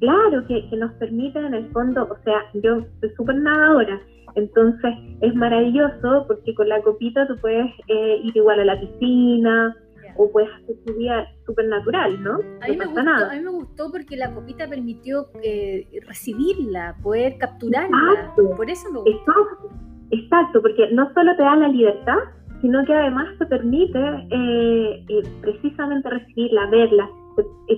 claro, 0.00 0.46
que, 0.46 0.68
nos 0.76 0.92
permite 0.94 1.38
en 1.38 1.54
el 1.54 1.68
fondo, 1.70 2.08
o 2.10 2.16
sea, 2.24 2.44
yo 2.54 2.84
soy 3.00 3.10
súper 3.16 3.36
nadadora, 3.36 4.00
entonces 4.34 4.94
es 5.20 5.34
maravilloso 5.34 6.24
porque 6.26 6.54
con 6.54 6.68
la 6.68 6.82
copita 6.82 7.26
tú 7.28 7.36
puedes 7.40 7.66
eh, 7.88 8.20
ir 8.24 8.36
igual 8.36 8.60
a 8.60 8.64
la 8.64 8.80
piscina, 8.80 9.76
o 10.16 10.30
puedes 10.30 10.50
hacer 10.50 10.76
tu 10.86 10.94
vida 10.94 11.26
súper 11.46 11.66
natural, 11.68 12.22
¿no? 12.22 12.34
A 12.62 12.68
mí, 12.68 12.76
me 12.76 12.86
gustó, 12.86 13.00
a 13.00 13.34
mí 13.34 13.40
me 13.40 13.50
gustó 13.50 13.90
porque 13.90 14.16
la 14.16 14.32
copita 14.32 14.68
permitió 14.68 15.26
eh, 15.42 15.86
recibirla, 16.06 16.96
poder 17.02 17.36
capturarla. 17.38 17.96
Exacto, 18.12 18.50
Por 18.56 18.70
eso 18.70 18.92
me 18.92 18.98
gustó. 19.00 19.10
Exacto, 19.10 19.70
exacto, 20.10 20.62
porque 20.62 20.90
no 20.92 21.12
solo 21.14 21.36
te 21.36 21.42
da 21.42 21.56
la 21.56 21.68
libertad, 21.68 22.18
sino 22.60 22.84
que 22.84 22.94
además 22.94 23.28
te 23.38 23.46
permite 23.46 23.98
eh, 24.30 25.04
eh, 25.08 25.22
precisamente 25.40 26.08
recibirla, 26.08 26.66
verla, 26.70 27.10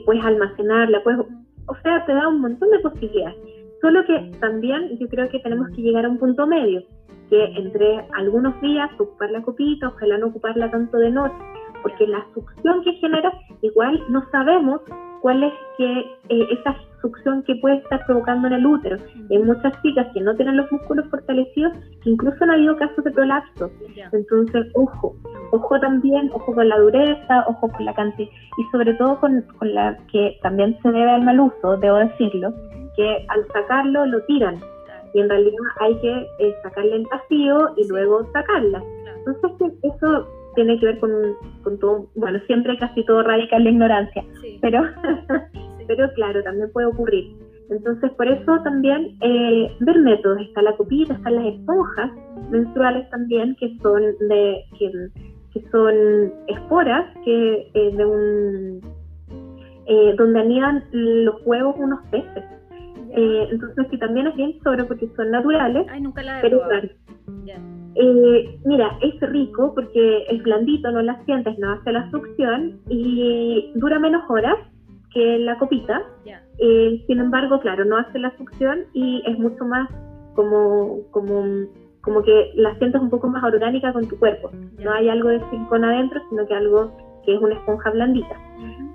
puedes 0.04 0.24
almacenarla, 0.24 1.02
puedes, 1.02 1.20
o 1.66 1.76
sea, 1.82 2.04
te 2.06 2.12
da 2.12 2.28
un 2.28 2.40
montón 2.40 2.70
de 2.70 2.78
posibilidades. 2.80 3.36
Solo 3.80 4.04
que 4.04 4.30
también 4.40 4.96
yo 4.98 5.08
creo 5.08 5.28
que 5.28 5.40
tenemos 5.40 5.68
que 5.70 5.82
llegar 5.82 6.04
a 6.04 6.08
un 6.08 6.18
punto 6.18 6.46
medio, 6.46 6.82
que 7.28 7.44
entre 7.56 8.06
algunos 8.14 8.60
días 8.60 8.90
ocupar 8.98 9.30
la 9.30 9.42
copita, 9.42 9.88
ojalá 9.88 10.18
no 10.18 10.28
ocuparla 10.28 10.70
tanto 10.70 10.98
de 10.98 11.10
noche, 11.10 11.34
porque 11.86 12.06
la 12.08 12.26
succión 12.34 12.82
que 12.82 12.94
genera, 12.94 13.32
igual 13.62 14.02
no 14.08 14.28
sabemos 14.32 14.80
cuál 15.22 15.44
es 15.44 15.52
que 15.78 16.00
eh, 16.30 16.48
esa 16.50 16.74
succión 17.00 17.44
que 17.44 17.54
puede 17.62 17.76
estar 17.76 18.04
provocando 18.06 18.48
en 18.48 18.54
el 18.54 18.66
útero. 18.66 18.96
Hay 19.30 19.38
muchas 19.38 19.80
chicas 19.82 20.08
que 20.12 20.20
no 20.20 20.34
tienen 20.34 20.56
los 20.56 20.72
músculos 20.72 21.06
fortalecidos, 21.08 21.74
que 22.02 22.10
incluso 22.10 22.42
han 22.42 22.50
habido 22.50 22.76
casos 22.76 23.04
de 23.04 23.12
prolapso. 23.12 23.70
Entonces, 24.12 24.66
ojo, 24.74 25.14
ojo 25.52 25.78
también, 25.78 26.28
ojo 26.34 26.52
con 26.52 26.68
la 26.68 26.76
dureza, 26.76 27.44
ojo 27.46 27.70
con 27.70 27.84
la 27.84 27.94
cantidad, 27.94 28.30
y 28.58 28.64
sobre 28.72 28.92
todo 28.94 29.20
con, 29.20 29.42
con 29.58 29.72
la 29.72 29.96
que 30.10 30.36
también 30.42 30.76
se 30.82 30.90
debe 30.90 31.12
al 31.12 31.22
mal 31.22 31.38
uso, 31.38 31.76
debo 31.76 31.98
decirlo, 31.98 32.52
que 32.96 33.24
al 33.28 33.46
sacarlo 33.52 34.06
lo 34.06 34.20
tiran. 34.22 34.58
Y 35.14 35.20
en 35.20 35.28
realidad 35.28 35.56
hay 35.78 35.94
que 36.00 36.26
eh, 36.40 36.56
sacarle 36.64 36.96
el 36.96 37.06
vacío 37.12 37.74
y 37.76 37.86
luego 37.86 38.24
sacarla. 38.32 38.82
Entonces, 39.24 39.72
eso 39.82 40.26
tiene 40.56 40.80
que 40.80 40.86
ver 40.86 40.98
con, 40.98 41.12
con 41.62 41.78
todo, 41.78 42.08
bueno, 42.16 42.40
siempre 42.46 42.76
casi 42.78 43.04
todo 43.04 43.22
radica 43.22 43.56
en 43.56 43.64
la 43.64 43.70
ignorancia, 43.70 44.24
pero, 44.60 44.82
pero 45.86 46.12
claro, 46.14 46.42
también 46.42 46.72
puede 46.72 46.88
ocurrir. 46.88 47.36
Entonces, 47.70 48.10
por 48.12 48.28
eso 48.28 48.60
también 48.62 49.16
eh, 49.20 49.70
ver 49.80 49.98
métodos, 49.98 50.40
está 50.40 50.62
la 50.62 50.76
copita, 50.76 51.14
están 51.14 51.34
las 51.34 51.46
esponjas 51.46 52.10
menstruales 52.50 53.08
también, 53.10 53.56
que 53.56 53.76
son 53.82 54.02
de 54.28 54.64
que, 54.78 54.90
son 55.70 56.32
esporas 56.48 57.06
que 57.24 57.70
eh, 57.72 57.96
de 57.96 58.04
un 58.04 58.80
eh, 59.86 60.14
donde 60.18 60.40
anidan 60.40 60.84
los 60.92 61.36
huevos 61.46 61.74
unos 61.78 62.00
peces. 62.10 62.44
entonces, 63.16 63.86
que 63.90 63.98
también 63.98 64.26
es 64.26 64.36
bien 64.36 64.58
sobre 64.62 64.84
porque 64.84 65.08
son 65.16 65.30
naturales, 65.30 65.86
Ay, 65.90 66.02
nunca 66.02 66.22
la 66.22 66.40
pero 66.42 66.60
eh, 67.98 68.58
mira, 68.64 68.98
es 69.00 69.18
rico 69.20 69.72
porque 69.74 70.24
es 70.28 70.42
blandito, 70.42 70.90
no 70.90 71.02
la 71.02 71.22
sientes, 71.24 71.58
no 71.58 71.72
hace 71.72 71.92
la 71.92 72.10
succión 72.10 72.80
y 72.88 73.72
dura 73.74 73.98
menos 73.98 74.22
horas 74.28 74.56
que 75.12 75.38
la 75.38 75.56
copita. 75.58 76.02
Eh, 76.58 77.04
sin 77.06 77.20
embargo, 77.20 77.58
claro, 77.60 77.84
no 77.84 77.96
hace 77.96 78.18
la 78.18 78.36
succión 78.36 78.84
y 78.92 79.22
es 79.26 79.38
mucho 79.38 79.64
más 79.64 79.88
como, 80.34 81.00
como, 81.10 81.66
como 82.02 82.22
que 82.22 82.52
la 82.54 82.76
sientes 82.78 83.00
un 83.00 83.10
poco 83.10 83.28
más 83.28 83.42
orgánica 83.42 83.92
con 83.92 84.06
tu 84.06 84.18
cuerpo. 84.18 84.50
No 84.78 84.92
hay 84.92 85.08
algo 85.08 85.30
de 85.30 85.40
silicona 85.50 85.88
adentro, 85.88 86.20
sino 86.28 86.46
que 86.46 86.54
algo 86.54 86.92
que 87.24 87.34
es 87.34 87.40
una 87.40 87.54
esponja 87.54 87.90
blandita. 87.90 88.36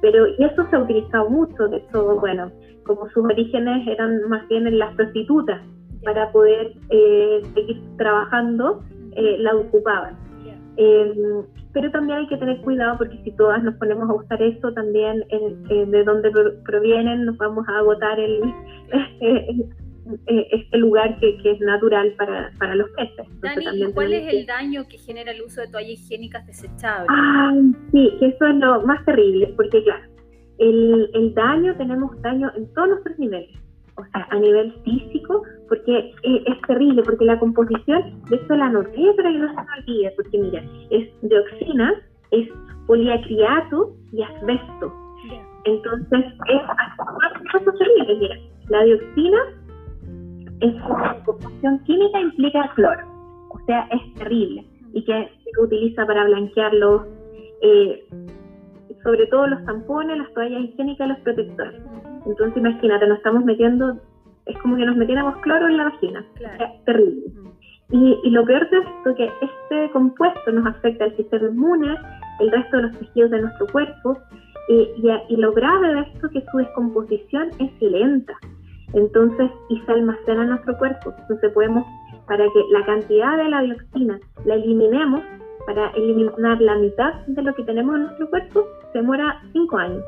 Pero, 0.01 0.27
y 0.27 0.43
eso 0.43 0.65
se 0.69 0.75
ha 0.75 0.79
utilizado 0.79 1.29
mucho, 1.29 1.67
de 1.67 1.77
hecho, 1.77 2.19
bueno, 2.19 2.51
como 2.85 3.07
sus 3.09 3.23
orígenes 3.23 3.87
eran 3.87 4.27
más 4.29 4.47
bien 4.47 4.67
en 4.67 4.79
las 4.79 4.95
prostitutas, 4.95 5.61
para 6.03 6.31
poder 6.31 6.73
eh, 6.89 7.41
seguir 7.53 7.81
trabajando, 7.97 8.83
eh, 9.15 9.37
la 9.39 9.55
ocupaban. 9.55 10.17
Eh, 10.77 11.13
pero 11.73 11.91
también 11.91 12.19
hay 12.19 12.27
que 12.27 12.37
tener 12.37 12.59
cuidado 12.61 12.97
porque 12.97 13.17
si 13.23 13.31
todas 13.33 13.61
nos 13.61 13.75
ponemos 13.75 14.09
a 14.09 14.13
usar 14.13 14.41
eso, 14.41 14.73
también 14.73 15.23
de 15.29 16.03
dónde 16.03 16.31
provienen, 16.65 17.25
nos 17.25 17.37
vamos 17.37 17.67
a 17.67 17.79
agotar 17.79 18.19
el, 18.19 18.41
eh, 20.27 20.47
este 20.51 20.77
lugar 20.77 21.17
que, 21.19 21.37
es 21.43 21.59
natural 21.59 22.13
para, 22.17 22.51
para 22.57 22.75
los 22.75 22.89
peces. 22.91 23.27
Dani, 23.41 23.91
¿cuál 23.93 24.13
es 24.13 24.33
el 24.33 24.45
daño 24.45 24.87
que 24.87 24.97
genera 24.97 25.31
el 25.31 25.41
uso 25.41 25.61
de 25.61 25.67
toallas 25.67 25.91
higiénicas 25.91 26.45
desechables? 26.47 27.09
sí, 27.91 28.09
que 28.19 28.27
eso 28.27 28.45
es 28.45 28.55
lo 28.55 28.81
más 28.85 29.03
terrible, 29.05 29.53
porque 29.55 29.83
claro, 29.83 30.03
el, 30.57 31.09
el 31.13 31.33
daño, 31.33 31.75
tenemos 31.77 32.19
daño 32.21 32.51
en 32.55 32.71
todos 32.73 32.89
nuestros 32.89 33.19
niveles 33.19 33.60
a 34.13 34.35
nivel 34.39 34.73
físico, 34.83 35.43
porque 35.67 36.13
es, 36.23 36.61
terrible, 36.67 37.03
porque 37.03 37.25
la 37.25 37.39
composición, 37.39 38.21
de 38.29 38.35
esto 38.35 38.55
la 38.55 38.69
noté, 38.69 39.13
pero 39.15 39.29
que 39.29 39.37
no 39.37 39.47
se 39.49 39.55
me 39.55 39.79
olvide, 39.79 40.13
porque 40.15 40.37
mira, 40.37 40.63
es 40.89 41.09
dioxina, 41.21 41.93
es 42.31 42.49
poliacriato 42.87 43.93
y 44.11 44.23
asbesto. 44.23 44.93
Entonces, 45.65 46.25
es 46.47 46.61
cosas 47.51 47.77
terribles. 47.77 48.19
Mira, 48.19 48.35
la 48.69 48.83
dioxina 48.83 49.37
es 50.61 50.73
una 50.73 51.23
composición 51.23 51.79
química 51.85 52.19
implica 52.19 52.71
cloro, 52.75 53.07
o 53.49 53.59
sea, 53.65 53.87
es 53.91 54.13
terrible 54.15 54.65
y 54.93 55.03
que 55.03 55.29
se 55.43 55.61
utiliza 55.61 56.05
para 56.05 56.25
blanquear 56.25 56.71
eh, 57.61 58.05
sobre 59.03 59.25
todo 59.27 59.47
los 59.47 59.63
tampones, 59.65 60.17
las 60.17 60.33
toallas 60.33 60.61
higiénicas, 60.61 61.09
los 61.09 61.19
protectores. 61.19 61.81
Entonces 62.25 62.57
imagínate, 62.57 63.07
nos 63.07 63.17
estamos 63.17 63.43
metiendo, 63.43 63.97
es 64.45 64.57
como 64.59 64.77
que 64.77 64.85
nos 64.85 64.95
metiéramos 64.95 65.37
cloro 65.37 65.67
en 65.67 65.77
la 65.77 65.85
vagina. 65.85 66.25
Es 66.59 66.85
terrible. 66.85 67.23
Y, 67.91 68.29
lo 68.29 68.45
peor 68.45 68.69
de 68.69 68.77
esto 68.77 69.09
es 69.09 69.15
que 69.17 69.29
este 69.41 69.91
compuesto 69.91 70.51
nos 70.51 70.65
afecta 70.65 71.03
al 71.03 71.15
sistema 71.17 71.49
inmune, 71.49 71.97
el 72.39 72.51
resto 72.51 72.77
de 72.77 72.83
los 72.83 72.97
tejidos 72.97 73.31
de 73.31 73.41
nuestro 73.41 73.67
cuerpo, 73.67 74.17
y, 74.69 74.89
y, 75.27 75.35
lo 75.35 75.51
grave 75.51 75.93
de 75.95 75.99
esto 76.01 76.27
es 76.27 76.33
que 76.33 76.45
su 76.51 76.57
descomposición 76.57 77.49
es 77.59 77.81
lenta. 77.81 78.33
Entonces, 78.93 79.51
y 79.69 79.79
se 79.81 79.91
almacena 79.91 80.43
en 80.43 80.49
nuestro 80.49 80.77
cuerpo. 80.77 81.13
Entonces 81.19 81.51
podemos, 81.53 81.85
para 82.27 82.45
que 82.45 82.63
la 82.71 82.85
cantidad 82.85 83.37
de 83.37 83.49
la 83.49 83.61
dioxina 83.61 84.19
la 84.45 84.55
eliminemos, 84.55 85.21
para 85.65 85.89
eliminar 85.91 86.61
la 86.61 86.75
mitad 86.75 87.13
de 87.27 87.41
lo 87.41 87.53
que 87.53 87.63
tenemos 87.63 87.95
en 87.95 88.03
nuestro 88.03 88.29
cuerpo, 88.29 88.65
se 88.91 88.99
demora 88.99 89.41
cinco 89.51 89.77
años. 89.77 90.03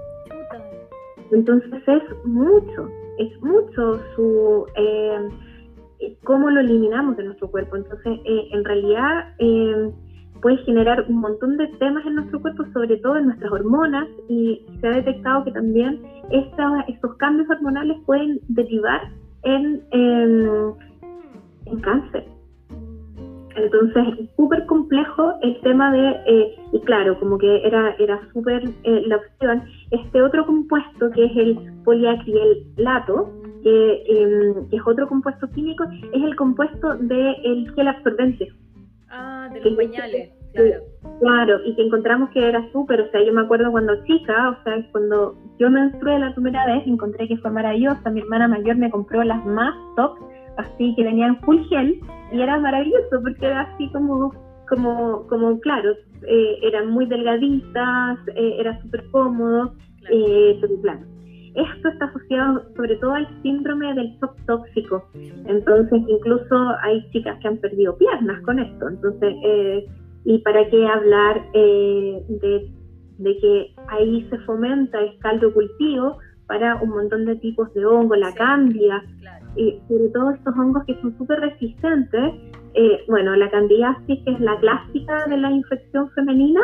Entonces 1.34 1.82
es 1.88 2.26
mucho, 2.26 2.90
es 3.18 3.42
mucho 3.42 4.00
su 4.16 4.66
eh, 4.76 5.30
cómo 6.24 6.50
lo 6.50 6.60
eliminamos 6.62 7.18
de 7.18 7.24
nuestro 7.24 7.50
cuerpo. 7.50 7.76
Entonces, 7.76 8.20
eh, 8.26 8.48
en 8.52 8.64
realidad 8.64 9.34
eh, 9.40 9.92
puede 10.42 10.58
generar 10.58 11.06
un 11.08 11.20
montón 11.20 11.58
de 11.58 11.68
temas 11.80 12.06
en 12.06 12.16
nuestro 12.16 12.42
cuerpo, 12.42 12.64
sobre 12.74 12.98
todo 12.98 13.18
en 13.18 13.26
nuestras 13.26 13.52
hormonas, 13.52 14.08
y 14.28 14.66
se 14.82 14.88
ha 14.88 14.92
detectado 14.92 15.46
que 15.46 15.52
también 15.52 16.02
estos 16.32 17.16
cambios 17.18 17.50
hormonales 17.50 17.98
pueden 18.06 18.40
derivar 18.50 19.02
en, 19.44 19.82
en 19.92 21.80
cáncer. 21.82 22.26
Entonces, 23.56 24.20
es 24.20 24.30
súper 24.36 24.66
complejo 24.66 25.34
el 25.42 25.60
tema 25.62 25.92
de, 25.92 26.10
eh, 26.26 26.56
y 26.72 26.80
claro, 26.82 27.20
como 27.20 27.38
que 27.38 27.66
era, 27.66 27.96
era 28.00 28.20
súper 28.34 28.64
eh, 28.84 29.04
la 29.06 29.18
opción, 29.18 29.64
este 29.94 30.22
otro 30.22 30.46
compuesto 30.46 31.12
que 31.12 31.26
es 31.26 31.38
el 31.38 31.58
poliacrilato, 31.84 33.32
que, 33.64 34.04
em, 34.08 34.70
que, 34.70 34.76
es 34.76 34.82
otro 34.86 35.08
compuesto 35.08 35.48
químico, 35.52 35.86
es 36.12 36.24
el 36.24 36.36
compuesto 36.36 36.96
del 36.96 37.72
gel 37.76 37.88
absorbente. 37.88 38.52
Ah, 39.10 39.48
de 39.54 39.62
los 39.62 39.76
pañales, 39.76 40.32
claro. 40.54 40.84
Claro, 41.20 41.60
y 41.66 41.76
que 41.76 41.84
encontramos 41.84 42.30
que 42.32 42.48
era 42.48 42.68
súper, 42.72 43.02
o 43.02 43.12
sea, 43.12 43.24
yo 43.24 43.32
me 43.32 43.42
acuerdo 43.42 43.72
cuando 43.72 44.04
chica, 44.06 44.50
o 44.50 44.64
sea, 44.64 44.86
cuando 44.92 45.36
yo 45.60 45.70
menstrué 45.70 46.20
la 46.20 46.34
primera 46.34 46.66
vez, 46.66 46.88
encontré 46.88 47.28
que 47.28 47.38
fue 47.38 47.52
maravillosa, 47.52 48.10
mi 48.10 48.22
hermana 48.22 48.48
mayor 48.48 48.76
me 48.78 48.90
compró 48.90 49.24
las 49.24 49.46
más 49.46 49.74
top, 49.96 50.18
así 50.58 50.94
que 50.96 51.04
venían 51.04 51.40
full 51.42 51.60
gel, 51.70 52.00
y 52.32 52.42
era 52.42 52.60
maravilloso 52.60 53.22
porque 53.22 53.46
era 53.46 53.62
así 53.62 53.90
como, 53.92 54.34
como, 54.70 55.28
como 55.28 55.60
claro, 55.60 55.94
eh, 56.28 56.60
eran 56.62 56.90
muy 56.90 57.06
delgaditas, 57.06 58.20
eh, 58.36 58.56
era 58.60 58.82
súper 58.82 59.04
cómodo, 59.12 59.74
eh, 60.10 60.58
pero 60.62 60.82
claro. 60.82 61.02
Esto 61.56 61.90
está 61.90 62.06
asociado 62.06 62.64
sobre 62.76 62.96
todo 62.96 63.14
al 63.14 63.28
síndrome 63.44 63.94
del 63.94 64.18
shock 64.20 64.36
tóxico. 64.48 65.08
Entonces, 65.46 66.02
incluso 66.08 66.56
hay 66.82 67.08
chicas 67.12 67.38
que 67.42 67.48
han 67.48 67.58
perdido 67.58 67.96
piernas 67.96 68.42
con 68.42 68.58
esto. 68.58 68.90
Entonces, 68.90 69.36
y 70.26 70.40
para 70.40 70.68
qué 70.70 70.88
hablar 70.88 71.44
de, 71.54 72.72
de, 73.20 73.38
que 73.38 73.76
ahí 73.90 74.26
se 74.32 74.40
fomenta 74.40 75.00
el 75.00 75.16
caldo 75.20 75.54
cultivo 75.54 76.18
para 76.48 76.76
un 76.78 76.90
montón 76.90 77.26
de 77.26 77.36
tipos 77.36 77.72
de 77.76 77.86
hongo, 77.86 78.16
la 78.16 78.34
cambia, 78.34 79.04
y 79.56 79.80
sobre 79.88 80.10
todo 80.10 80.32
estos 80.32 80.56
hongos 80.58 80.84
que 80.86 81.00
son 81.02 81.18
súper 81.18 81.40
resistentes. 81.40 82.34
Eh, 82.76 83.00
bueno, 83.08 83.36
la 83.36 83.50
candidiasis, 83.50 84.20
que 84.24 84.32
es 84.32 84.40
la 84.40 84.58
clásica 84.60 85.26
de 85.28 85.38
la 85.38 85.52
infección 85.52 86.10
femenina, 86.12 86.62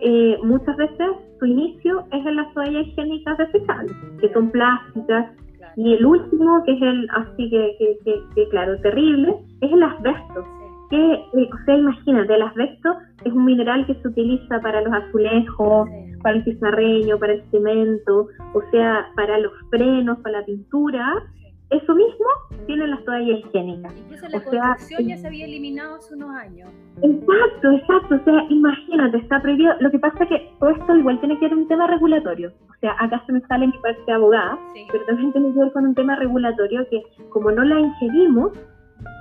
eh, 0.00 0.36
muchas 0.42 0.76
veces 0.76 1.08
su 1.38 1.46
inicio 1.46 2.04
es 2.10 2.26
en 2.26 2.36
las 2.36 2.52
toallas 2.54 2.86
higiénicas 2.88 3.38
desechables, 3.38 3.96
que 4.20 4.32
son 4.32 4.50
plásticas. 4.50 5.30
Y 5.76 5.94
el 5.94 6.04
último, 6.04 6.62
que 6.64 6.72
es 6.72 6.82
el 6.82 7.08
así 7.14 7.48
que, 7.48 7.98
que, 8.34 8.48
claro, 8.48 8.78
terrible, 8.80 9.36
es 9.60 9.72
el 9.72 9.82
asbesto. 9.82 10.44
Que, 10.90 11.12
eh, 11.14 11.50
o 11.50 11.64
sea, 11.64 11.76
imagínate, 11.76 12.34
el 12.34 12.42
asbesto 12.42 12.96
es 13.24 13.32
un 13.32 13.44
mineral 13.44 13.86
que 13.86 13.94
se 13.94 14.08
utiliza 14.08 14.60
para 14.60 14.82
los 14.82 14.92
azulejos, 14.92 15.88
para 16.22 16.36
el 16.36 16.44
pizarreño, 16.44 17.18
para 17.18 17.34
el 17.34 17.42
cemento, 17.50 18.28
o 18.54 18.62
sea, 18.70 19.06
para 19.16 19.38
los 19.38 19.52
frenos, 19.70 20.18
para 20.18 20.40
la 20.40 20.46
pintura, 20.46 21.22
eso 21.72 21.94
mismo 21.94 22.26
tienen 22.66 22.90
las 22.90 23.04
toallas 23.04 23.40
higiénicas. 23.40 23.94
Incluso 23.96 24.28
la 24.28 24.40
construcción 24.42 25.08
ya 25.08 25.16
se 25.16 25.26
había 25.26 25.46
eliminado 25.46 25.96
hace 25.96 26.14
unos 26.14 26.30
años. 26.30 26.70
Exacto, 27.02 27.72
exacto. 27.72 28.14
O 28.14 28.24
sea, 28.24 28.44
imagínate, 28.48 29.18
está 29.18 29.40
prohibido. 29.40 29.74
Lo 29.80 29.90
que 29.90 29.98
pasa 29.98 30.24
es 30.24 30.28
que 30.28 30.52
todo 30.60 30.70
esto 30.70 30.96
igual 30.96 31.18
tiene 31.20 31.38
que 31.38 31.48
ver 31.48 31.56
un 31.56 31.68
tema 31.68 31.86
regulatorio. 31.86 32.52
O 32.70 32.74
sea, 32.80 32.94
acá 32.98 33.22
se 33.26 33.32
me 33.32 33.40
sale 33.42 33.66
mi 33.66 33.78
parte 33.78 34.02
de 34.06 34.12
abogada, 34.12 34.58
pero 34.90 35.04
también 35.06 35.32
tiene 35.32 35.52
que 35.52 35.60
ver 35.60 35.72
con 35.72 35.86
un 35.86 35.94
tema 35.94 36.16
regulatorio 36.16 36.86
que 36.90 37.02
como 37.30 37.50
no 37.50 37.64
la 37.64 37.80
ingerimos, 37.80 38.52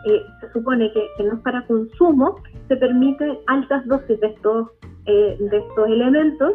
eh, 0.05 0.21
se 0.39 0.51
supone 0.51 0.91
que, 0.93 1.07
que, 1.17 1.23
no 1.23 1.33
es 1.33 1.39
para 1.41 1.65
consumo, 1.65 2.35
se 2.67 2.75
permite 2.75 3.39
altas 3.47 3.85
dosis 3.87 4.19
de 4.19 4.27
estos, 4.27 4.69
eh, 5.05 5.37
de 5.39 5.57
estos 5.57 5.87
elementos 5.87 6.53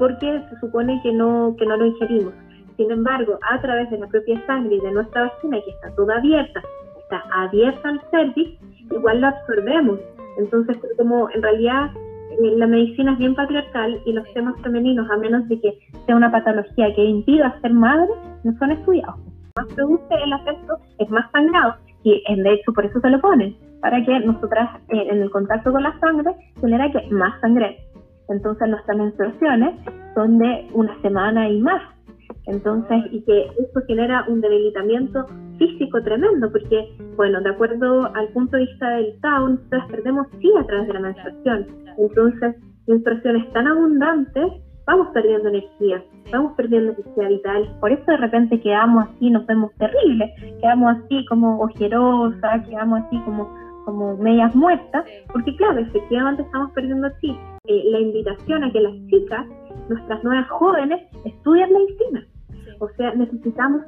porque 0.00 0.42
se 0.48 0.60
supone 0.60 0.98
que 1.02 1.12
no, 1.12 1.54
que 1.58 1.66
no 1.66 1.76
lo 1.76 1.86
ingerimos. 1.86 2.32
Sin 2.80 2.90
embargo, 2.90 3.38
a 3.42 3.60
través 3.60 3.90
de 3.90 3.98
la 3.98 4.06
propia 4.06 4.40
sangre 4.46 4.76
y 4.76 4.80
de 4.80 4.90
nuestra 4.92 5.24
vagina, 5.24 5.60
que 5.62 5.70
está 5.70 5.94
toda 5.96 6.16
abierta, 6.16 6.62
está 6.98 7.22
abierta 7.30 7.90
al 7.90 8.00
cervix, 8.10 8.58
igual 8.90 9.20
lo 9.20 9.26
absorbemos. 9.26 10.00
Entonces, 10.38 10.78
como 10.96 11.28
en 11.28 11.42
realidad 11.42 11.90
eh, 12.30 12.56
la 12.56 12.66
medicina 12.66 13.12
es 13.12 13.18
bien 13.18 13.34
patriarcal 13.34 14.00
y 14.06 14.14
los 14.14 14.24
temas 14.32 14.58
femeninos, 14.62 15.10
a 15.10 15.18
menos 15.18 15.46
de 15.50 15.60
que 15.60 15.78
sea 16.06 16.16
una 16.16 16.32
patología 16.32 16.94
que 16.94 17.04
impida 17.04 17.60
ser 17.60 17.74
madre, 17.74 18.08
no 18.44 18.56
son 18.58 18.70
estudiados. 18.70 19.16
Más 19.58 19.66
produce 19.74 20.14
el 20.24 20.32
afecto, 20.32 20.78
es 21.00 21.10
más 21.10 21.30
sangrado 21.32 21.74
y 22.02 22.22
de 22.34 22.52
hecho 22.54 22.72
por 22.72 22.86
eso 22.86 22.98
se 22.98 23.10
lo 23.10 23.20
ponen, 23.20 23.58
para 23.82 24.02
que 24.02 24.20
nosotras 24.20 24.70
eh, 24.88 25.06
en 25.10 25.20
el 25.20 25.30
contacto 25.30 25.70
con 25.70 25.82
la 25.82 26.00
sangre 26.00 26.30
genera 26.58 26.90
que 26.90 27.06
más 27.10 27.38
sangre. 27.42 27.76
Entonces 28.30 28.68
nuestras 28.70 28.96
menstruaciones 28.96 29.74
son 30.14 30.38
de 30.38 30.66
una 30.72 30.98
semana 31.02 31.46
y 31.46 31.60
más. 31.60 31.82
Entonces, 32.46 33.04
y 33.10 33.22
que 33.22 33.46
esto 33.58 33.80
genera 33.86 34.24
un 34.28 34.40
debilitamiento 34.40 35.26
físico 35.58 36.02
tremendo, 36.02 36.50
porque, 36.50 36.88
bueno, 37.16 37.40
de 37.40 37.50
acuerdo 37.50 38.10
al 38.14 38.28
punto 38.28 38.56
de 38.56 38.64
vista 38.64 38.90
del 38.90 39.20
Tao, 39.20 39.48
nosotros 39.48 39.84
perdemos 39.90 40.26
sí 40.40 40.50
a 40.58 40.64
través 40.64 40.86
de 40.88 40.94
la 40.94 41.00
menstruación. 41.00 41.66
Entonces, 41.98 42.56
menstruaciones 42.86 43.52
tan 43.52 43.68
abundantes, 43.68 44.52
vamos 44.86 45.08
perdiendo 45.12 45.48
energía, 45.48 46.02
vamos 46.32 46.54
perdiendo 46.56 46.92
energía 46.92 47.28
vital. 47.28 47.76
Por 47.80 47.92
eso 47.92 48.04
de 48.06 48.16
repente 48.16 48.60
quedamos 48.60 49.04
así, 49.04 49.30
nos 49.30 49.46
vemos 49.46 49.72
terribles, 49.74 50.30
quedamos 50.60 50.96
así 50.96 51.24
como 51.26 51.60
ojerosas, 51.60 52.66
quedamos 52.68 53.00
así 53.02 53.20
como 53.24 53.60
como 53.84 54.16
medias 54.16 54.54
muertas, 54.54 55.04
porque 55.32 55.56
claro, 55.56 55.80
efectivamente 55.80 56.42
estamos 56.42 56.70
perdiendo 56.72 57.06
así 57.08 57.36
eh, 57.64 57.82
la 57.86 57.98
invitación 57.98 58.62
a 58.62 58.70
que 58.70 58.80
las 58.80 58.94
chicas, 59.08 59.46
nuestras 59.88 60.22
nuevas 60.22 60.48
jóvenes, 60.48 61.00
estudien 61.24 61.72
medicina. 61.72 62.24
O 62.80 62.88
sea, 62.96 63.14
necesitamos 63.14 63.82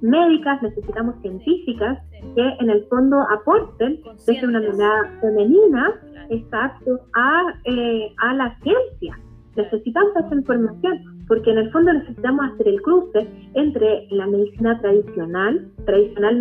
médicas, 0.00 0.62
necesitamos 0.62 1.16
científicas 1.22 1.98
que 2.36 2.48
en 2.60 2.70
el 2.70 2.84
fondo 2.86 3.20
aporten 3.30 4.00
desde 4.26 4.46
una 4.46 4.60
mirada 4.60 5.10
femenina, 5.20 5.94
exacto, 6.30 7.00
a, 7.14 7.54
eh, 7.64 8.14
a 8.18 8.34
la 8.34 8.56
ciencia. 8.62 9.18
Necesitamos 9.56 10.12
esa 10.16 10.34
información 10.36 11.17
porque 11.28 11.50
en 11.50 11.58
el 11.58 11.70
fondo 11.70 11.92
necesitamos 11.92 12.52
hacer 12.52 12.68
el 12.68 12.82
cruce 12.82 13.28
entre 13.54 14.06
la 14.10 14.26
medicina 14.26 14.80
tradicional, 14.80 15.68
tradicional 15.84 16.36